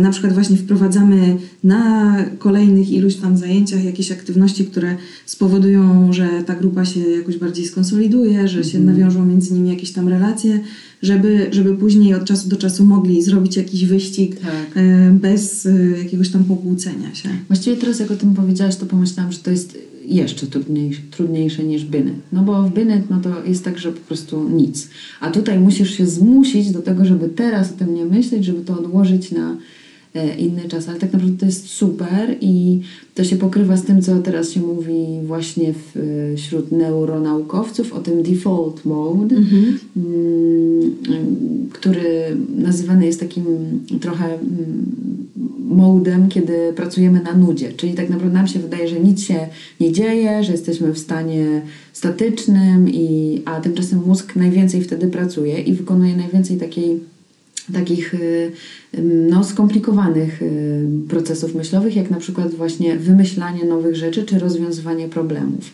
na 0.00 0.10
przykład 0.10 0.32
właśnie 0.32 0.56
wprowadzamy 0.56 1.36
na 1.64 2.16
kolejnych 2.38 2.90
iluś 2.90 3.14
tam 3.14 3.36
zajęciach 3.36 3.84
jakieś 3.84 4.12
aktywności, 4.12 4.64
które 4.64 4.96
spowodują, 5.26 6.12
że 6.12 6.28
ta 6.46 6.54
grupa 6.54 6.84
się 6.84 7.00
jakoś 7.00 7.36
bardziej 7.36 7.66
skonsoliduje, 7.66 8.48
że 8.48 8.64
się 8.64 8.80
nawiążą 8.80 9.26
między 9.26 9.54
nimi 9.54 9.70
jakieś 9.70 9.92
tam 9.92 10.08
relacje, 10.08 10.60
żeby, 11.02 11.46
żeby 11.50 11.74
później 11.74 12.14
od 12.14 12.24
czasu 12.24 12.48
do 12.48 12.56
czasu 12.56 12.84
mogli 12.84 13.22
zrobić 13.22 13.56
jakiś 13.56 13.84
wyścig 13.84 14.40
Tak. 14.40 14.76
y, 14.76 15.12
bez 15.12 15.66
y, 15.66 15.94
jakiegoś 15.98 16.28
tam 16.28 16.44
pokłócenia 16.44 17.14
się. 17.14 17.28
Właściwie 17.48 17.76
teraz 17.76 18.00
jak 18.00 18.10
o 18.10 18.16
tym 18.16 18.34
powiedziałaś, 18.34 18.76
to 18.76 18.86
pomyślałam, 18.86 19.32
że 19.32 19.38
to 19.38 19.50
jest 19.50 19.78
jeszcze 20.06 20.46
trudniejsze, 20.46 21.02
trudniejsze 21.10 21.64
niż 21.64 21.84
bynyt. 21.84 22.14
No 22.32 22.42
bo 22.42 22.62
w 22.62 22.70
bynyt 22.70 23.10
no 23.10 23.20
to 23.20 23.44
jest 23.44 23.64
tak, 23.64 23.78
że 23.78 23.92
po 23.92 24.00
prostu 24.00 24.48
nic. 24.48 24.88
A 25.20 25.30
tutaj 25.30 25.58
musisz 25.58 25.90
się 25.90 26.06
zmusić 26.06 26.70
do 26.70 26.82
tego, 26.82 27.04
żeby 27.04 27.28
teraz 27.28 27.72
o 27.72 27.76
tym 27.76 27.94
nie 27.94 28.04
myśleć, 28.04 28.44
żeby 28.44 28.64
to 28.64 28.78
odłożyć 28.78 29.32
na 29.32 29.56
inny 30.38 30.68
czas. 30.68 30.88
Ale 30.88 30.98
tak 30.98 31.12
naprawdę 31.12 31.38
to 31.38 31.46
jest 31.46 31.68
super 31.68 32.36
i 32.40 32.80
to 33.14 33.24
się 33.24 33.36
pokrywa 33.36 33.76
z 33.76 33.84
tym, 33.84 34.02
co 34.02 34.18
teraz 34.18 34.50
się 34.50 34.60
mówi 34.60 35.06
właśnie 35.24 35.68
e, 35.68 36.36
wśród 36.36 36.72
neuronaukowców 36.72 37.92
o 37.92 37.98
tym 37.98 38.22
default 38.22 38.84
mode, 38.84 39.36
mm, 39.36 39.80
który 41.72 42.36
nazywany 42.56 43.06
jest 43.06 43.20
takim 43.20 43.44
trochę 44.00 44.24
mm, 44.24 44.96
modem, 45.68 46.28
kiedy 46.28 46.72
pracujemy 46.76 47.22
na 47.22 47.34
nudzie. 47.34 47.72
Czyli 47.72 47.94
tak 47.94 48.10
naprawdę 48.10 48.34
nam 48.34 48.48
się 48.48 48.58
wydaje, 48.58 48.88
że 48.88 49.00
nic 49.00 49.22
się 49.22 49.38
nie 49.80 49.92
dzieje, 49.92 50.44
że 50.44 50.52
jesteśmy 50.52 50.92
w 50.92 50.98
stanie 50.98 51.62
statycznym, 51.92 52.88
i, 52.88 53.42
a 53.44 53.60
tymczasem 53.60 54.02
mózg 54.06 54.36
najwięcej 54.36 54.82
wtedy 54.82 55.08
pracuje 55.08 55.60
i 55.60 55.72
wykonuje 55.72 56.16
najwięcej 56.16 56.56
takiej 56.56 57.00
takich 57.72 58.14
y, 58.14 58.52
no, 59.02 59.44
skomplikowanych 59.44 60.42
y, 60.42 60.86
procesów 61.08 61.54
myślowych, 61.54 61.96
jak 61.96 62.10
na 62.10 62.16
przykład 62.16 62.54
właśnie 62.54 62.96
wymyślanie 62.96 63.64
nowych 63.64 63.96
rzeczy 63.96 64.24
czy 64.24 64.38
rozwiązywanie 64.38 65.08
problemów. 65.08 65.70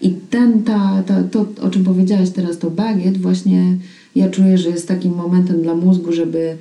I 0.00 0.10
ten, 0.30 0.62
ta, 0.62 1.02
ta, 1.06 1.22
to, 1.22 1.46
o 1.62 1.70
czym 1.70 1.84
powiedziałaś 1.84 2.30
teraz, 2.30 2.58
to 2.58 2.70
bagiet, 2.70 3.18
właśnie 3.18 3.76
ja 4.14 4.30
czuję, 4.30 4.58
że 4.58 4.68
jest 4.70 4.88
takim 4.88 5.14
momentem 5.14 5.62
dla 5.62 5.74
mózgu, 5.74 6.12
żeby 6.12 6.56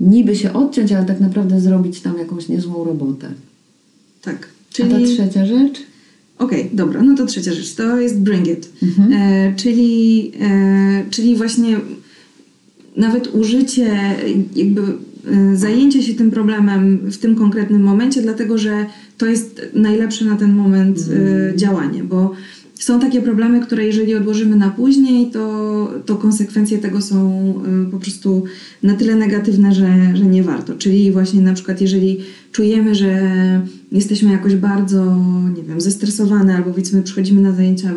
niby 0.00 0.36
się 0.36 0.52
odciąć, 0.52 0.92
ale 0.92 1.06
tak 1.06 1.20
naprawdę 1.20 1.60
zrobić 1.60 2.00
tam 2.00 2.18
jakąś 2.18 2.48
niezłą 2.48 2.84
robotę. 2.84 3.28
Tak. 4.22 4.48
A 4.84 4.86
ta 4.86 5.00
trzecia 5.00 5.46
rzecz? 5.46 5.82
Okej, 6.38 6.70
dobra, 6.72 7.02
no 7.02 7.16
to 7.16 7.26
trzecia 7.26 7.52
rzecz, 7.52 7.74
to 7.74 8.00
jest 8.00 8.20
bring 8.20 8.48
it. 8.48 8.72
Mhm. 8.82 9.12
E, 9.12 9.54
czyli, 9.56 10.32
e, 10.40 11.04
czyli 11.10 11.36
właśnie 11.36 11.76
nawet 13.00 13.34
użycie, 13.34 13.96
jakby 14.56 14.80
e, 14.80 15.56
zajęcie 15.56 16.02
się 16.02 16.14
tym 16.14 16.30
problemem 16.30 16.98
w 16.98 17.18
tym 17.18 17.34
konkretnym 17.34 17.82
momencie, 17.82 18.22
dlatego 18.22 18.58
że 18.58 18.86
to 19.18 19.26
jest 19.26 19.62
najlepsze 19.74 20.24
na 20.24 20.36
ten 20.36 20.52
moment 20.52 20.98
e, 20.98 21.56
działanie, 21.56 22.04
bo 22.04 22.34
są 22.80 23.00
takie 23.00 23.22
problemy, 23.22 23.60
które 23.60 23.86
jeżeli 23.86 24.14
odłożymy 24.14 24.56
na 24.56 24.70
później, 24.70 25.30
to, 25.30 25.94
to 26.06 26.16
konsekwencje 26.16 26.78
tego 26.78 27.00
są 27.00 27.40
e, 27.86 27.90
po 27.90 27.98
prostu 27.98 28.44
na 28.82 28.94
tyle 28.94 29.14
negatywne, 29.14 29.74
że, 29.74 30.12
że 30.14 30.24
nie 30.24 30.42
warto. 30.42 30.74
Czyli 30.74 31.12
właśnie 31.12 31.40
na 31.40 31.54
przykład 31.54 31.80
jeżeli 31.80 32.20
czujemy, 32.52 32.94
że 32.94 33.30
jesteśmy 33.92 34.32
jakoś 34.32 34.56
bardzo, 34.56 35.16
nie 35.56 35.62
wiem, 35.62 35.80
zestresowane 35.80 36.56
albo 36.56 36.70
powiedzmy 36.70 37.02
przychodzimy 37.02 37.40
na 37.40 37.52
zajęcia, 37.52 37.92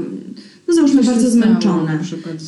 no 0.67 0.73
załóżmy 0.73 0.97
Coś 0.97 1.06
bardzo 1.06 1.30
zmęczone 1.30 1.99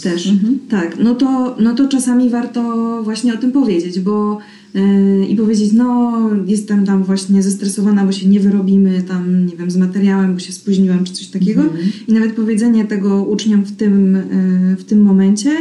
też. 0.04 0.28
Mhm. 0.28 0.60
Tak, 0.70 1.00
no 1.00 1.16
to, 1.16 1.56
no 1.60 1.76
to 1.76 1.88
czasami 1.88 2.30
warto 2.30 2.62
właśnie 3.04 3.34
o 3.34 3.38
tym 3.38 3.52
powiedzieć, 3.52 4.00
bo 4.00 4.40
yy, 4.74 5.26
i 5.26 5.36
powiedzieć, 5.36 5.72
no 5.74 6.14
jestem 6.46 6.86
tam 6.86 7.04
właśnie 7.04 7.44
zestresowana, 7.44 8.06
bo 8.06 8.12
się 8.12 8.28
nie 8.28 8.40
wyrobimy 8.40 9.04
tam, 9.04 9.46
nie 9.46 9.58
wiem, 9.58 9.72
z 9.72 9.78
materiałem, 9.78 10.34
bo 10.34 10.40
się 10.40 10.54
spóźniłam 10.54 11.04
czy 11.04 11.14
coś 11.14 11.28
takiego. 11.28 11.62
Mhm. 11.62 11.82
I 12.08 12.14
nawet 12.14 12.34
powiedzenie 12.34 12.86
tego 12.86 13.24
uczniom 13.24 13.64
w 13.64 13.76
tym, 13.76 14.14
yy, 14.14 14.76
w 14.76 14.84
tym 14.84 15.02
momencie 15.02 15.52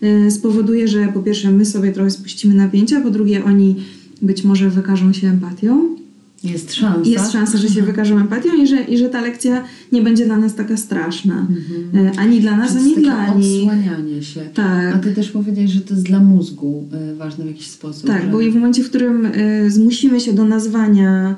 yy, 0.00 0.30
spowoduje, 0.30 0.88
że 0.88 1.08
po 1.14 1.20
pierwsze 1.20 1.50
my 1.50 1.64
sobie 1.64 1.92
trochę 1.92 2.10
spuścimy 2.10 2.54
napięcia, 2.54 3.00
po 3.00 3.10
drugie 3.10 3.44
oni 3.44 3.76
być 4.22 4.44
może 4.44 4.70
wykażą 4.70 5.12
się 5.12 5.28
empatią. 5.28 6.01
Jest 6.44 6.74
szansa. 6.74 7.10
Jest 7.10 7.32
szansa, 7.32 7.58
że 7.58 7.68
się 7.68 7.82
wykażą 7.82 8.18
empatią 8.18 8.56
i 8.62 8.66
że, 8.66 8.82
i 8.82 8.98
że 8.98 9.08
ta 9.08 9.20
lekcja 9.20 9.64
nie 9.92 10.02
będzie 10.02 10.24
dla 10.24 10.36
nas 10.36 10.54
taka 10.54 10.76
straszna. 10.76 11.34
Mhm. 11.34 12.04
Yy, 12.06 12.10
Ani 12.18 12.40
dla 12.40 12.56
nas, 12.56 12.76
ani 12.76 12.94
dla 12.94 13.34
nich. 13.34 13.62
odsłanianie 13.62 14.22
się. 14.22 14.40
Tak. 14.40 14.94
A 14.94 14.98
ty 14.98 15.12
też 15.12 15.30
powiedziałeś, 15.30 15.70
że 15.70 15.80
to 15.80 15.94
jest 15.94 16.06
dla 16.06 16.20
mózgu 16.20 16.88
y, 17.12 17.16
ważne 17.16 17.44
w 17.44 17.46
jakiś 17.46 17.66
sposób. 17.66 18.06
Tak, 18.06 18.22
że... 18.22 18.28
bo 18.28 18.40
i 18.40 18.50
w 18.50 18.54
momencie, 18.54 18.84
w 18.84 18.88
którym 18.88 19.26
y, 19.26 19.70
zmusimy 19.70 20.20
się 20.20 20.32
do 20.32 20.44
nazwania 20.44 21.36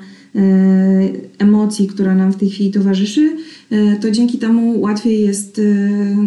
emocji, 1.39 1.87
która 1.87 2.15
nam 2.15 2.33
w 2.33 2.35
tej 2.35 2.49
chwili 2.49 2.71
towarzyszy, 2.71 3.37
to 4.01 4.11
dzięki 4.11 4.37
temu 4.37 4.81
łatwiej 4.81 5.21
jest 5.21 5.61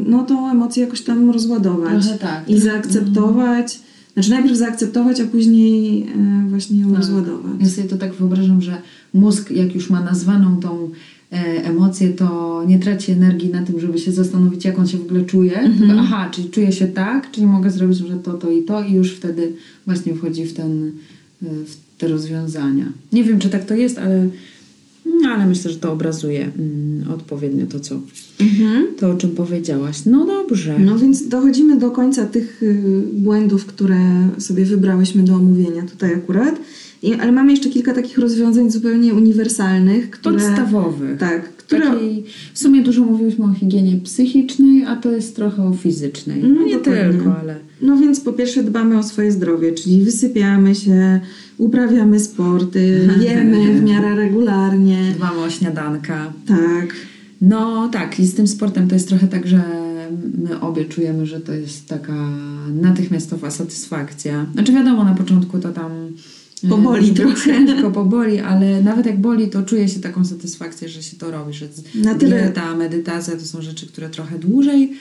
no, 0.06 0.24
tą 0.24 0.50
emocję 0.50 0.84
jakoś 0.84 1.00
tam 1.00 1.30
rozładować 1.30 2.04
tak. 2.20 2.50
i 2.50 2.58
zaakceptować. 2.58 3.80
Znaczy 4.18 4.30
najpierw 4.30 4.56
zaakceptować, 4.56 5.20
a 5.20 5.24
później 5.24 6.02
y, 6.46 6.50
właśnie 6.50 6.80
ją 6.80 6.88
Tak. 6.88 6.96
rozładować. 6.96 7.52
Ja 7.60 7.68
sobie 7.68 7.88
to 7.88 7.96
tak 7.96 8.14
wyobrażam, 8.14 8.62
że 8.62 8.82
mózg, 9.14 9.50
jak 9.50 9.74
już 9.74 9.90
ma 9.90 10.00
nazwaną 10.02 10.60
tą 10.60 10.90
e, 11.32 11.36
emocję, 11.64 12.08
to 12.08 12.64
nie 12.68 12.78
traci 12.78 13.12
energii 13.12 13.48
na 13.48 13.62
tym, 13.62 13.80
żeby 13.80 13.98
się 13.98 14.12
zastanowić, 14.12 14.64
jak 14.64 14.78
on 14.78 14.86
się 14.86 14.98
w 14.98 15.02
ogóle 15.02 15.24
czuje. 15.24 15.58
Mhm. 15.58 15.78
Tylko, 15.78 15.94
aha, 16.02 16.28
czyli 16.32 16.50
czuję 16.50 16.72
się 16.72 16.86
tak, 16.86 17.30
czyli 17.30 17.46
mogę 17.46 17.70
zrobić 17.70 17.98
że 17.98 18.16
to, 18.16 18.34
to 18.34 18.50
i 18.50 18.62
to 18.62 18.84
i 18.84 18.92
już 18.92 19.12
wtedy 19.12 19.52
właśnie 19.86 20.14
wchodzi 20.14 20.44
w, 20.44 20.54
ten, 20.54 20.92
e, 21.42 21.46
w 21.46 21.76
te 21.98 22.08
rozwiązania. 22.08 22.84
Nie 23.12 23.24
wiem, 23.24 23.38
czy 23.38 23.48
tak 23.48 23.64
to 23.64 23.74
jest, 23.74 23.98
ale, 23.98 24.28
no, 25.22 25.28
ale 25.28 25.46
myślę, 25.46 25.70
że 25.70 25.76
to 25.76 25.92
obrazuje 25.92 26.44
mm, 26.58 27.10
odpowiednio 27.12 27.66
to, 27.66 27.80
co, 27.80 28.00
Mhm. 28.40 28.86
to, 28.98 29.10
o 29.10 29.14
czym 29.14 29.30
powiedziałaś. 29.30 29.96
No 30.06 30.26
dobrze. 30.26 30.78
No 30.78 30.98
więc 30.98 31.28
dochodzimy 31.28 31.76
do 31.78 31.90
końca 31.90 32.26
tych 32.26 32.62
y, 32.62 33.02
błędów, 33.12 33.66
które 33.66 33.98
sobie 34.38 34.64
wybrałyśmy 34.64 35.22
do 35.22 35.34
omówienia 35.34 35.82
tutaj 35.82 36.14
akurat. 36.14 36.54
I, 37.02 37.14
ale 37.14 37.32
mamy 37.32 37.50
jeszcze 37.50 37.68
kilka 37.68 37.94
takich 37.94 38.18
rozwiązań 38.18 38.70
zupełnie 38.70 39.14
uniwersalnych, 39.14 40.10
które... 40.10 40.34
Podstawowy. 40.36 41.16
Tak, 41.18 41.56
które... 41.56 41.86
Takiej, 41.86 42.24
w 42.54 42.58
sumie 42.58 42.82
dużo 42.82 43.04
mówiłyśmy 43.04 43.44
o 43.44 43.52
higienie 43.54 43.96
psychicznej, 43.96 44.84
a 44.84 44.96
to 44.96 45.12
jest 45.12 45.36
trochę 45.36 45.62
o 45.68 45.72
fizycznej. 45.72 46.42
No, 46.42 46.48
No, 46.48 46.66
nie 46.66 46.74
dokładnie. 46.76 47.12
tylko, 47.12 47.36
ale 47.40 47.56
No 47.82 47.96
więc 47.96 48.20
po 48.20 48.32
pierwsze 48.32 48.62
dbamy 48.62 48.98
o 48.98 49.02
swoje 49.02 49.32
zdrowie, 49.32 49.72
czyli 49.72 50.02
wysypiamy 50.04 50.74
się, 50.74 51.20
uprawiamy 51.58 52.20
sporty, 52.20 53.08
jemy 53.28 53.80
w 53.80 53.84
miarę 53.84 54.14
regularnie. 54.16 55.12
dbamy 55.16 55.38
o 55.40 55.50
śniadanka. 55.50 56.32
Tak. 56.46 56.94
No 57.40 57.88
tak, 57.92 58.20
i 58.20 58.26
z 58.26 58.34
tym 58.34 58.46
sportem 58.48 58.88
to 58.88 58.94
jest 58.94 59.08
trochę 59.08 59.28
tak, 59.28 59.46
że 59.46 59.62
my 60.38 60.60
obie 60.60 60.84
czujemy, 60.84 61.26
że 61.26 61.40
to 61.40 61.52
jest 61.52 61.88
taka 61.88 62.28
natychmiastowa 62.82 63.50
satysfakcja. 63.50 64.46
Znaczy 64.52 64.72
wiadomo, 64.72 65.04
na 65.04 65.14
początku 65.14 65.58
to 65.58 65.68
tam 65.72 65.90
Poboli 66.68 67.10
trochę. 67.10 67.44
Ciężko 67.44 67.90
poboli, 68.00 68.38
ale 68.38 68.82
nawet 68.82 69.06
jak 69.06 69.20
boli, 69.20 69.48
to 69.48 69.62
czuje 69.62 69.88
się 69.88 70.00
taką 70.00 70.24
satysfakcję, 70.24 70.88
że 70.88 71.02
się 71.02 71.16
to 71.16 71.30
robi, 71.30 71.52
że 71.54 71.68
Na 71.94 72.14
tyle- 72.14 72.42
dieta, 72.42 72.74
medytacja 72.76 73.36
to 73.36 73.44
są 73.44 73.62
rzeczy, 73.62 73.86
które 73.86 74.08
trochę 74.08 74.38
dłużej 74.38 74.92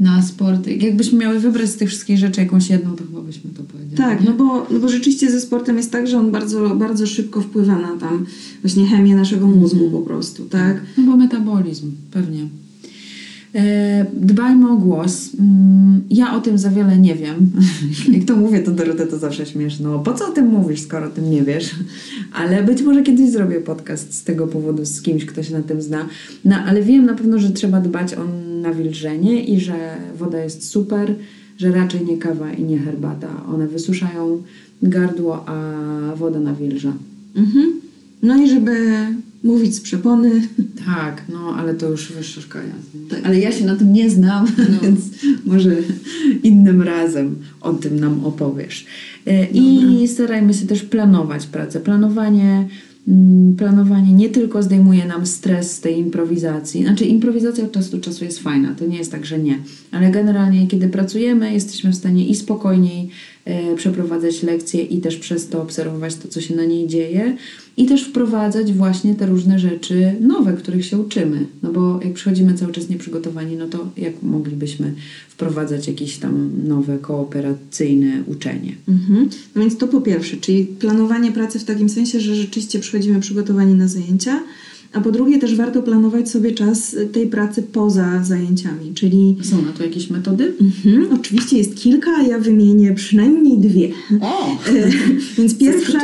na 0.00 0.22
sport. 0.22 0.66
Jakbyśmy 0.66 1.18
miały 1.18 1.40
wybrać 1.40 1.70
z 1.70 1.76
tych 1.76 1.88
wszystkich 1.88 2.18
rzeczy 2.18 2.40
jakąś 2.40 2.70
jedną, 2.70 2.96
to 2.96 3.04
chyba 3.04 3.20
byśmy 3.20 3.50
to 3.50 3.62
powiedzieli. 3.62 3.96
Tak, 3.96 4.20
nie? 4.20 4.26
no 4.26 4.32
bo, 4.32 4.66
no 4.70 4.78
bo 4.78 4.88
rzeczywiście 4.88 5.30
ze 5.30 5.40
sportem 5.40 5.76
jest 5.76 5.92
tak, 5.92 6.06
że 6.06 6.18
on 6.18 6.30
bardzo, 6.30 6.76
bardzo 6.76 7.06
szybko 7.06 7.40
wpływa 7.40 7.78
na 7.78 7.96
tam 7.96 8.26
właśnie 8.62 8.86
chemię 8.86 9.16
naszego 9.16 9.46
mózgu 9.46 9.90
po 9.90 10.00
prostu, 10.02 10.44
tak? 10.44 10.82
No 10.98 11.04
bo 11.04 11.16
metabolizm, 11.16 11.92
pewnie. 12.10 12.46
E, 13.54 14.06
dbajmy 14.14 14.70
o 14.70 14.76
głos. 14.76 15.30
Mm, 15.40 16.00
Ja 16.10 16.36
o 16.36 16.40
tym 16.40 16.58
za 16.58 16.70
wiele 16.70 16.98
nie 16.98 17.14
wiem. 17.14 17.50
Jak 18.14 18.24
to 18.24 18.36
mówię, 18.36 18.60
to 18.60 18.70
Dorotę 18.70 19.06
to 19.06 19.18
zawsze 19.18 19.46
śmieszno. 19.46 19.90
No, 19.90 19.98
po 19.98 20.12
co 20.14 20.28
o 20.28 20.30
tym 20.30 20.46
mówisz, 20.46 20.80
skoro 20.80 21.06
o 21.06 21.10
tym 21.10 21.30
nie 21.30 21.42
wiesz? 21.42 21.74
Ale 22.40 22.62
być 22.62 22.82
może 22.82 23.02
kiedyś 23.02 23.30
zrobię 23.30 23.60
podcast 23.60 24.14
z 24.14 24.24
tego 24.24 24.46
powodu 24.46 24.84
z 24.84 25.02
kimś, 25.02 25.24
kto 25.26 25.42
się 25.42 25.52
na 25.52 25.62
tym 25.62 25.82
zna. 25.82 26.08
No, 26.44 26.56
ale 26.56 26.82
wiem 26.82 27.06
na 27.06 27.14
pewno, 27.14 27.38
że 27.38 27.50
trzeba 27.50 27.80
dbać 27.80 28.14
o 28.14 28.24
nawilżenie 28.62 29.44
i 29.44 29.60
że 29.60 29.96
woda 30.18 30.44
jest 30.44 30.68
super, 30.68 31.14
że 31.58 31.72
raczej 31.72 32.04
nie 32.04 32.18
kawa 32.18 32.52
i 32.52 32.62
nie 32.62 32.78
herbata. 32.78 33.28
One 33.54 33.66
wysuszają 33.68 34.42
gardło, 34.82 35.48
a 35.48 35.56
woda 36.16 36.40
nawilża. 36.40 36.92
Mhm. 37.36 37.72
No 38.22 38.42
i 38.42 38.48
żeby 38.50 38.96
mówić 39.44 39.74
z 39.74 39.80
przepony, 39.80 40.30
Tak, 40.86 41.22
no 41.28 41.56
ale 41.56 41.74
to 41.74 41.90
już 41.90 42.12
wyższa 42.12 42.40
szkoła 42.40 42.64
jazdy. 42.64 43.26
Ale 43.26 43.40
ja 43.40 43.52
się 43.52 43.66
na 43.66 43.76
tym 43.76 43.92
nie 43.92 44.10
znam, 44.10 44.46
więc 44.82 45.00
może 45.44 45.76
innym 46.42 46.82
razem 46.82 47.36
o 47.60 47.72
tym 47.72 48.00
nam 48.00 48.24
opowiesz. 48.24 48.86
E, 49.26 49.46
I 49.46 50.08
starajmy 50.08 50.54
się 50.54 50.66
też 50.66 50.82
planować 50.82 51.46
pracę. 51.46 51.80
Planowanie, 51.80 52.68
mm, 53.08 53.56
planowanie 53.56 54.12
nie 54.12 54.28
tylko 54.28 54.62
zdejmuje 54.62 55.06
nam 55.06 55.26
stres 55.26 55.72
z 55.72 55.80
tej 55.80 55.98
improwizacji. 55.98 56.82
Znaczy 56.82 57.04
improwizacja 57.04 57.64
od 57.64 57.72
czasu 57.72 57.90
do 57.90 58.00
czasu 58.00 58.24
jest 58.24 58.38
fajna, 58.38 58.74
to 58.74 58.86
nie 58.86 58.98
jest 58.98 59.12
tak, 59.12 59.26
że 59.26 59.38
nie. 59.38 59.58
Ale 59.92 60.10
generalnie 60.10 60.66
kiedy 60.66 60.88
pracujemy, 60.88 61.52
jesteśmy 61.52 61.90
w 61.90 61.96
stanie 61.96 62.26
i 62.26 62.34
spokojniej 62.34 63.10
przeprowadzać 63.76 64.42
lekcje 64.42 64.82
i 64.82 65.00
też 65.00 65.16
przez 65.16 65.48
to 65.48 65.62
obserwować 65.62 66.14
to, 66.14 66.28
co 66.28 66.40
się 66.40 66.56
na 66.56 66.64
niej 66.64 66.86
dzieje 66.86 67.36
i 67.76 67.86
też 67.86 68.04
wprowadzać 68.04 68.72
właśnie 68.72 69.14
te 69.14 69.26
różne 69.26 69.58
rzeczy 69.58 70.14
nowe, 70.20 70.52
których 70.52 70.86
się 70.86 70.98
uczymy. 70.98 71.46
No 71.62 71.72
bo 71.72 72.00
jak 72.04 72.12
przychodzimy 72.12 72.54
cały 72.54 72.72
czas 72.72 72.88
nieprzygotowani, 72.88 73.56
no 73.56 73.68
to 73.68 73.88
jak 73.96 74.22
moglibyśmy 74.22 74.94
wprowadzać 75.28 75.88
jakieś 75.88 76.16
tam 76.16 76.50
nowe 76.66 76.98
kooperacyjne 76.98 78.22
uczenie? 78.26 78.72
Mhm. 78.88 79.28
No 79.54 79.62
więc 79.62 79.76
to 79.76 79.88
po 79.88 80.00
pierwsze, 80.00 80.36
czyli 80.36 80.64
planowanie 80.64 81.32
pracy 81.32 81.58
w 81.58 81.64
takim 81.64 81.88
sensie, 81.88 82.20
że 82.20 82.34
rzeczywiście 82.34 82.80
przychodzimy 82.80 83.20
przygotowani 83.20 83.74
na 83.74 83.88
zajęcia, 83.88 84.40
a 84.94 85.00
po 85.00 85.12
drugie 85.12 85.38
też 85.38 85.56
warto 85.56 85.82
planować 85.82 86.30
sobie 86.30 86.52
czas 86.52 86.96
tej 87.12 87.26
pracy 87.26 87.62
poza 87.62 88.24
zajęciami, 88.24 88.94
czyli 88.94 89.36
Są 89.42 89.62
na 89.62 89.72
to 89.72 89.84
jakieś 89.84 90.10
metody? 90.10 90.52
mhm, 90.60 91.18
oczywiście 91.20 91.58
jest 91.58 91.76
kilka, 91.76 92.10
a 92.18 92.22
ja 92.22 92.38
wymienię 92.38 92.92
przynajmniej 92.92 93.58
dwie. 93.58 93.88
O! 94.20 94.56
Więc 95.38 95.58
pierwsza. 95.58 95.98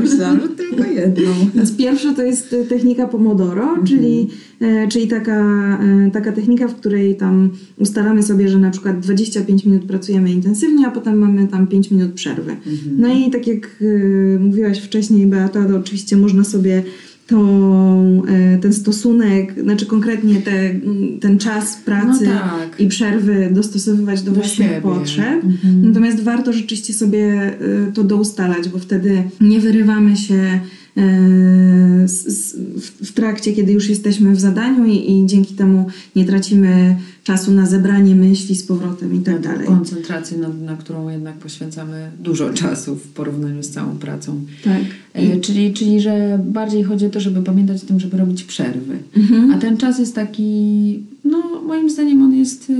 Myślałam, 0.00 0.40
że 0.40 0.48
tylko 0.48 0.84
jedną. 0.84 1.30
Więc 1.54 1.76
pierwsza 1.76 2.14
to 2.14 2.22
jest 2.22 2.52
e, 2.52 2.64
technika 2.64 3.08
Pomodoro, 3.08 3.76
czyli, 3.86 4.28
e, 4.60 4.88
czyli 4.88 5.08
taka, 5.08 5.78
taka 6.12 6.32
technika, 6.32 6.68
w 6.68 6.74
której 6.74 7.16
tam 7.16 7.50
ustalamy 7.78 8.22
sobie, 8.22 8.48
że 8.48 8.58
na 8.58 8.70
przykład 8.70 9.00
25 9.00 9.64
minut 9.64 9.84
pracujemy 9.84 10.30
intensywnie, 10.32 10.86
a 10.86 10.90
potem 10.90 11.18
mamy 11.18 11.48
tam 11.48 11.66
5 11.66 11.90
minut 11.90 12.12
przerwy. 12.12 12.56
No 12.98 13.08
i 13.14 13.30
tak 13.30 13.46
jak 13.46 13.82
mówiłaś 14.40 14.78
wcześniej, 14.78 15.26
Beata, 15.26 15.64
to 15.64 15.76
oczywiście 15.76 16.16
można 16.16 16.44
sobie 16.44 16.82
tą, 17.26 18.22
e, 18.28 18.58
ten 18.58 18.72
stosunek, 18.72 19.54
znaczy 19.62 19.86
konkretnie 19.86 20.34
te, 20.42 20.74
ten 21.20 21.38
czas 21.38 21.76
pracy 21.76 22.24
No 22.26 22.32
tak. 22.40 22.80
i 22.80 22.86
przerwy 22.86 23.48
dostosowywać 23.52 24.22
do, 24.22 24.30
Do 24.30 24.34
własnych 24.40 24.68
siebie. 24.68 24.80
potrzeb. 24.80 25.44
Mhm. 25.44 25.82
Natomiast 25.88 26.20
warto 26.22 26.52
rzeczywiście 26.52 26.92
sobie 26.94 27.24
e, 27.88 27.92
to 27.94 28.04
doustalać, 28.04 28.68
bo 28.68 28.78
wtedy 28.78 29.22
nie 29.40 29.60
wyrywamy 29.60 30.16
się 30.16 30.34
e, 30.34 30.60
w 33.02 33.12
trakcie, 33.14 33.52
kiedy 33.52 33.72
już 33.72 33.88
jesteśmy 33.88 34.34
w 34.34 34.40
zadaniu 34.40 34.84
i, 34.86 35.12
i 35.12 35.26
dzięki 35.26 35.54
temu 35.54 35.86
nie 36.16 36.24
tracimy 36.24 36.96
czasu 37.24 37.52
na 37.52 37.66
zebranie 37.66 38.14
myśli 38.14 38.56
z 38.56 38.62
powrotem 38.62 39.14
i 39.14 39.18
tak 39.18 39.40
dalej. 39.40 39.66
Koncentrację, 39.66 40.38
na, 40.38 40.48
na 40.48 40.76
którą 40.76 41.08
jednak 41.08 41.34
poświęcamy 41.34 42.10
dużo 42.20 42.50
czasu 42.50 42.96
w 42.96 43.08
porównaniu 43.08 43.62
z 43.62 43.70
całą 43.70 43.96
pracą. 43.96 44.40
Tak. 44.64 44.82
E, 45.14 45.40
czyli, 45.40 45.72
czyli, 45.72 46.00
że 46.00 46.40
bardziej 46.44 46.84
chodzi 46.84 47.06
o 47.06 47.10
to, 47.10 47.20
żeby 47.20 47.42
pamiętać 47.42 47.84
o 47.84 47.86
tym, 47.86 48.00
żeby 48.00 48.16
robić 48.16 48.44
przerwy. 48.44 48.98
Mhm. 49.16 49.52
A 49.52 49.58
ten 49.58 49.76
czas 49.76 49.98
jest 49.98 50.14
taki, 50.14 51.02
no 51.24 51.62
moim 51.66 51.90
zdaniem 51.90 52.22
on 52.22 52.34
jest 52.34 52.70
y, 52.70 52.74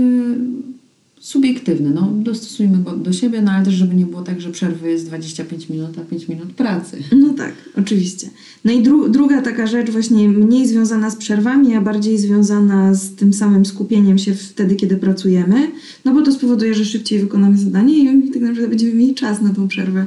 subiektywny. 1.24 1.90
No, 1.90 2.12
dostosujmy 2.16 2.78
go 2.78 2.96
do 2.96 3.12
siebie, 3.12 3.42
no 3.42 3.50
ale 3.50 3.64
też 3.64 3.74
żeby 3.74 3.94
nie 3.94 4.06
było 4.06 4.22
tak, 4.22 4.40
że 4.40 4.50
przerwy 4.50 4.90
jest 4.90 5.06
25 5.06 5.68
minut, 5.68 5.98
a 5.98 6.00
5 6.00 6.28
minut 6.28 6.52
pracy. 6.52 6.98
No 7.16 7.34
tak, 7.34 7.52
oczywiście. 7.78 8.30
No 8.64 8.72
i 8.72 8.82
dru- 8.82 9.10
druga 9.10 9.42
taka 9.42 9.66
rzecz, 9.66 9.90
właśnie 9.90 10.28
mniej 10.28 10.66
związana 10.68 11.10
z 11.10 11.16
przerwami, 11.16 11.74
a 11.74 11.80
bardziej 11.80 12.18
związana 12.18 12.94
z 12.94 13.14
tym 13.14 13.32
samym 13.32 13.66
skupieniem 13.66 14.18
się 14.18 14.34
wtedy, 14.34 14.76
kiedy 14.76 14.96
pracujemy, 14.96 15.70
no 16.04 16.14
bo 16.14 16.22
to 16.22 16.32
spowoduje, 16.32 16.74
że 16.74 16.84
szybciej 16.84 17.20
wykonamy 17.20 17.58
zadanie 17.58 18.14
i 18.14 18.30
tak 18.30 18.42
naprawdę 18.42 18.68
będziemy 18.68 18.94
mieli 18.94 19.14
czas 19.14 19.42
na 19.42 19.54
tą 19.54 19.68
przerwę. 19.68 20.06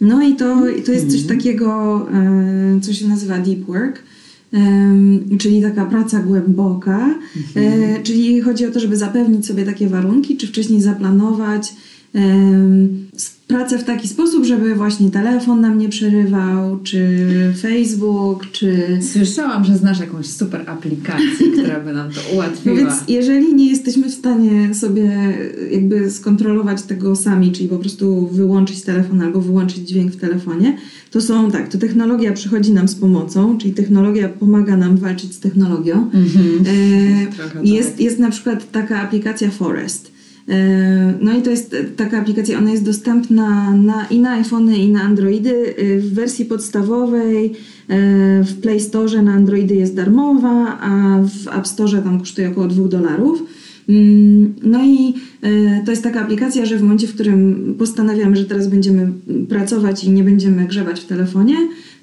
No 0.00 0.22
i 0.22 0.36
to, 0.36 0.68
i 0.70 0.82
to 0.82 0.92
jest 0.92 1.10
coś 1.10 1.22
takiego, 1.22 2.08
e, 2.12 2.80
co 2.82 2.92
się 2.92 3.08
nazywa 3.08 3.38
deep 3.38 3.60
work. 3.60 4.02
Czyli 5.38 5.62
taka 5.62 5.86
praca 5.86 6.18
głęboka, 6.22 7.14
e, 7.56 8.02
czyli 8.02 8.40
chodzi 8.40 8.66
o 8.66 8.70
to, 8.70 8.80
żeby 8.80 8.96
zapewnić 8.96 9.46
sobie 9.46 9.64
takie 9.64 9.88
warunki, 9.88 10.36
czy 10.36 10.46
wcześniej 10.46 10.80
zaplanować 10.80 11.74
pracę 13.52 13.78
w 13.78 13.84
taki 13.84 14.08
sposób, 14.08 14.44
żeby 14.44 14.74
właśnie 14.74 15.10
telefon 15.10 15.60
nam 15.60 15.78
nie 15.78 15.88
przerywał, 15.88 16.80
czy 16.82 17.26
Facebook, 17.62 18.50
czy... 18.52 18.98
Słyszałam, 19.12 19.64
że 19.64 19.76
znasz 19.76 20.00
jakąś 20.00 20.26
super 20.26 20.64
aplikację, 20.66 21.50
która 21.58 21.80
by 21.80 21.92
nam 21.92 22.10
to 22.10 22.20
No 22.28 22.34
ułatwiła. 22.34 22.76
więc 22.76 22.92
jeżeli 23.08 23.54
nie 23.54 23.70
jesteśmy 23.70 24.08
w 24.08 24.14
stanie 24.14 24.74
sobie 24.74 25.34
jakby 25.70 26.10
skontrolować 26.10 26.82
tego 26.82 27.16
sami, 27.16 27.52
czyli 27.52 27.68
po 27.68 27.78
prostu 27.78 28.26
wyłączyć 28.26 28.82
telefon 28.82 29.20
albo 29.22 29.40
wyłączyć 29.40 29.88
dźwięk 29.88 30.12
w 30.12 30.16
telefonie, 30.16 30.76
to 31.10 31.20
są 31.20 31.50
tak, 31.50 31.68
to 31.68 31.78
technologia 31.78 32.32
przychodzi 32.32 32.72
nam 32.72 32.88
z 32.88 32.94
pomocą, 32.94 33.58
czyli 33.58 33.74
technologia 33.74 34.28
pomaga 34.28 34.76
nam 34.76 34.96
walczyć 34.96 35.34
z 35.34 35.40
technologią. 35.40 36.10
Mhm. 36.14 36.64
E, 37.62 37.66
jest, 37.66 37.90
tak. 37.90 38.00
jest 38.00 38.18
na 38.18 38.30
przykład 38.30 38.70
taka 38.70 39.00
aplikacja 39.00 39.50
Forest. 39.50 40.12
No 41.32 41.38
i 41.38 41.42
to 41.42 41.50
jest 41.50 41.74
e, 41.74 41.84
taka 41.84 42.20
aplikacja, 42.20 42.58
ona 42.58 42.70
jest 42.70 42.84
dostępna 42.84 43.70
na, 43.76 44.06
i 44.06 44.20
na 44.20 44.30
iPhony, 44.30 44.78
i 44.78 44.88
na 44.88 45.02
Androidy. 45.02 45.74
E, 45.78 45.98
W 45.98 46.14
wersji 46.14 46.44
podstawowej 46.44 47.46
e, 47.46 47.52
w 48.44 48.60
Play 48.60 48.80
Store 48.80 49.22
na 49.22 49.32
Androidy 49.32 49.74
jest 49.74 49.94
darmowa, 49.94 50.78
a 50.80 51.18
w 51.22 51.58
App 51.58 51.66
Store 51.66 52.02
tam 52.02 52.18
kosztuje 52.18 52.50
około 52.50 52.66
2 52.66 52.88
dolarów. 52.88 53.42
Mm, 53.88 54.54
No 54.62 54.84
i 54.84 55.14
to 55.84 55.90
jest 55.90 56.02
taka 56.02 56.20
aplikacja, 56.20 56.66
że 56.66 56.76
w 56.76 56.82
momencie, 56.82 57.06
w 57.06 57.14
którym 57.14 57.74
postanawiamy, 57.78 58.36
że 58.36 58.44
teraz 58.44 58.68
będziemy 58.68 59.12
pracować 59.48 60.04
i 60.04 60.10
nie 60.10 60.24
będziemy 60.24 60.64
grzebać 60.66 61.00
w 61.00 61.06
telefonie, 61.06 61.56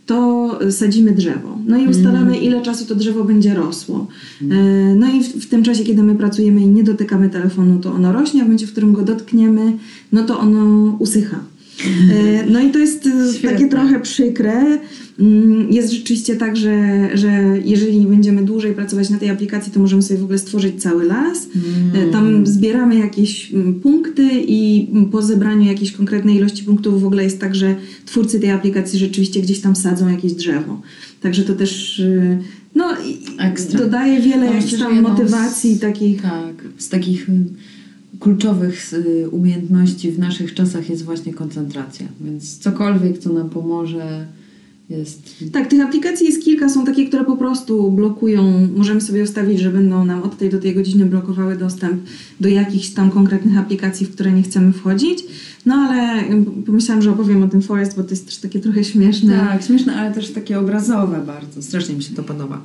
to 0.10 0.60
sadzimy 0.72 1.12
drzewo. 1.12 1.57
No 1.68 1.78
i 1.78 1.88
ustalamy, 1.88 2.38
ile 2.38 2.62
czasu 2.62 2.86
to 2.86 2.95
drzewo 2.95 3.24
będzie 3.24 3.53
rosło. 3.53 4.07
E, 4.51 4.95
No 4.95 5.07
i 5.07 5.24
w, 5.24 5.28
w 5.28 5.49
tym 5.49 5.64
czasie, 5.64 5.84
kiedy 5.84 6.03
my 6.03 6.16
pracujemy 6.16 6.62
i 6.62 6.68
nie 6.68 6.84
dotykamy 6.84 7.30
telefonu, 7.30 7.80
to 7.80 7.93
ono 7.93 8.12
rośnie, 8.12 8.41
a 8.41 8.43
w 8.43 8.47
momencie, 8.47 8.68
w 8.68 8.72
którym 8.72 8.93
go 8.93 9.01
dotkniemy, 9.01 9.78
no 10.12 10.24
to 10.24 10.39
ono 10.39 10.95
usycha. 10.99 11.39
E, 11.86 12.46
No 12.52 12.60
i 12.60 12.70
to 12.72 12.80
jest 12.80 13.08
e, 13.08 13.34
Świetne. 13.34 13.52
takie 13.52 13.68
trochę 13.68 14.00
przykre. 14.00 14.80
Mm, 15.20 15.72
Jest 15.72 15.94
rzeczywiście 15.94 16.36
tak, 16.36 16.58
że, 16.58 17.10
że 17.18 17.30
jeżeli 17.66 18.00
będziemy 18.06 18.44
dłużej 18.44 18.74
pracować 18.74 19.10
na 19.10 19.18
tej 19.18 19.30
aplikacji, 19.30 19.72
to 19.72 19.80
możemy 19.80 20.02
sobie 20.02 20.20
w 20.20 20.24
ogóle 20.24 20.40
stworzyć 20.40 20.82
cały 20.82 21.06
las. 21.06 21.48
E, 21.94 22.12
Tam 22.12 22.48
zbieramy 22.48 22.96
jakieś 23.00 23.54
mm, 23.54 23.74
punkty 23.80 24.28
i 24.48 24.88
mm, 24.92 25.06
po 25.10 25.22
zebraniu 25.22 25.66
jakiejś 25.66 25.92
konkretnej 25.92 26.36
ilości 26.36 26.64
punktów 26.64 27.02
w 27.02 27.06
ogóle 27.06 27.24
jest 27.24 27.40
tak, 27.40 27.56
że 27.56 27.76
twórcy 28.06 28.40
tej 28.40 28.52
aplikacji 28.52 29.00
rzeczywiście 29.00 29.42
gdzieś 29.42 29.60
tam 29.62 29.76
sadzą 29.76 30.10
jakieś 30.10 30.34
drzewo. 30.34 30.82
Także 31.22 31.44
to 31.44 31.54
też 31.56 32.02
no, 32.76 32.86
Ekstra. 33.40 33.80
dodaje 33.80 34.22
wiele 34.22 34.46
No, 34.46 34.54
jakichś 34.54 34.74
tam 34.80 35.02
motywacji 35.02 35.76
z- 35.76 35.80
takich. 35.80 36.22
Tak, 36.22 36.54
z 36.78 36.90
takich 36.90 37.28
kluczowych 38.20 38.93
y, 38.93 39.30
umiejętności 39.30 40.11
w 40.11 40.20
naszych 40.20 40.53
czasach 40.53 40.89
jest 40.89 41.05
właśnie 41.05 41.34
koncentracja. 41.34 42.07
Więc 42.22 42.57
cokolwiek, 42.57 43.17
co 43.17 43.34
nam 43.34 43.49
pomoże, 43.49 44.28
jest. 44.89 45.36
Tak, 45.51 45.67
tych 45.67 45.82
aplikacji 45.82 46.28
jest 46.28 46.43
kilka, 46.43 46.70
są 46.70 46.86
takie, 46.86 47.07
które 47.07 47.26
po 47.26 47.38
prostu 47.38 47.91
blokują, 47.91 48.67
możemy 48.76 49.01
sobie 49.01 49.24
ustawić, 49.24 49.59
że 49.59 49.70
będą 49.70 50.05
nam 50.05 50.24
od 50.24 50.38
tej 50.38 50.49
do 50.49 50.59
tej 50.59 50.76
godziny 50.76 51.05
blokowały 51.05 51.57
dostęp 51.57 52.01
do 52.39 52.49
jakichś 52.49 52.89
tam 52.89 53.11
konkretnych 53.11 53.57
aplikacji, 53.57 54.05
w 54.05 54.11
które 54.11 54.32
nie 54.32 54.43
chcemy 54.43 54.74
wchodzić. 54.74 55.24
No 55.65 55.76
ale 55.76 56.24
pomyślałam, 56.65 57.01
że 57.01 57.11
opowiem 57.11 57.43
o 57.43 57.47
tym 57.47 57.61
Forest, 57.61 57.97
bo 57.97 58.03
to 58.03 58.09
jest 58.09 58.26
też 58.26 58.38
takie 58.38 58.59
trochę 58.59 58.84
śmieszne. 58.84 59.39
Tak, 59.39 59.63
śmieszne, 59.63 59.95
ale 59.95 60.13
też 60.13 60.32
takie 60.32 60.59
obrazowe 60.59 61.24
bardzo. 61.26 61.61
Strasznie 61.61 61.95
mi 61.95 62.03
się 62.03 62.15
to 62.15 62.24
podoba. 62.24 62.61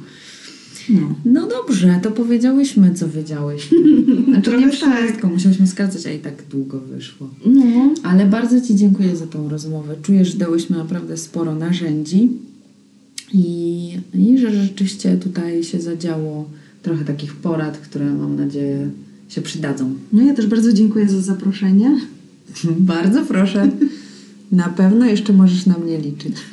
No. 0.88 1.14
No 1.24 1.48
dobrze, 1.48 2.00
to 2.02 2.10
powiedziałyśmy, 2.10 2.94
co 2.94 3.08
wiedziałyśmy. 3.08 3.78
Znaczy 4.24 4.50
nie 4.50 4.70
Trochę 4.70 4.70
tak. 4.80 5.04
wszystko, 5.04 5.28
musiałyśmy 5.28 5.66
skracać, 5.66 6.06
a 6.06 6.12
i 6.12 6.18
tak 6.18 6.34
długo 6.50 6.80
wyszło. 6.80 7.30
No. 7.46 7.94
Ale 8.02 8.26
bardzo 8.26 8.60
Ci 8.60 8.76
dziękuję 8.76 9.16
za 9.16 9.26
tą 9.26 9.48
rozmowę. 9.48 9.94
Czuję, 10.02 10.24
że 10.24 10.38
dałyśmy 10.38 10.76
naprawdę 10.76 11.16
sporo 11.16 11.54
narzędzi 11.54 12.28
i, 13.32 13.98
i 14.14 14.38
że 14.38 14.50
rzeczywiście 14.50 15.16
tutaj 15.16 15.64
się 15.64 15.80
zadziało 15.80 16.48
trochę 16.82 17.04
takich 17.04 17.34
porad, 17.34 17.78
które 17.78 18.12
mam 18.12 18.36
nadzieję 18.36 18.90
się 19.28 19.42
przydadzą. 19.42 19.94
no 20.12 20.22
ja 20.22 20.34
też 20.34 20.46
bardzo 20.46 20.72
dziękuję 20.72 21.08
za 21.08 21.20
zaproszenie. 21.20 22.00
bardzo 22.94 23.22
proszę. 23.22 23.70
Na 24.52 24.68
pewno 24.68 25.06
jeszcze 25.06 25.32
możesz 25.32 25.66
na 25.66 25.78
mnie 25.78 25.98
liczyć. 25.98 26.36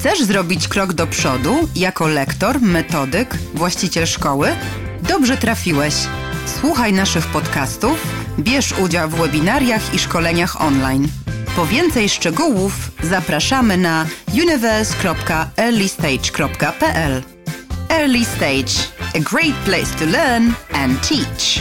Chcesz 0.00 0.22
zrobić 0.22 0.68
krok 0.68 0.92
do 0.92 1.06
przodu 1.06 1.68
jako 1.76 2.08
lektor, 2.08 2.60
metodyk, 2.60 3.34
właściciel 3.54 4.06
szkoły? 4.06 4.48
Dobrze 5.02 5.36
trafiłeś. 5.36 5.94
Słuchaj 6.60 6.92
naszych 6.92 7.26
podcastów, 7.26 8.06
bierz 8.38 8.78
udział 8.78 9.08
w 9.08 9.14
webinariach 9.14 9.94
i 9.94 9.98
szkoleniach 9.98 10.62
online. 10.62 11.08
Po 11.56 11.66
więcej 11.66 12.08
szczegółów 12.08 12.72
zapraszamy 13.02 13.76
na 13.76 14.06
universe.earlystage.pl. 14.32 17.22
Early 17.88 18.24
Stage, 18.24 18.72
a 19.14 19.18
great 19.18 19.54
place 19.64 19.98
to 19.98 20.06
learn 20.06 20.52
and 20.72 21.08
teach. 21.08 21.60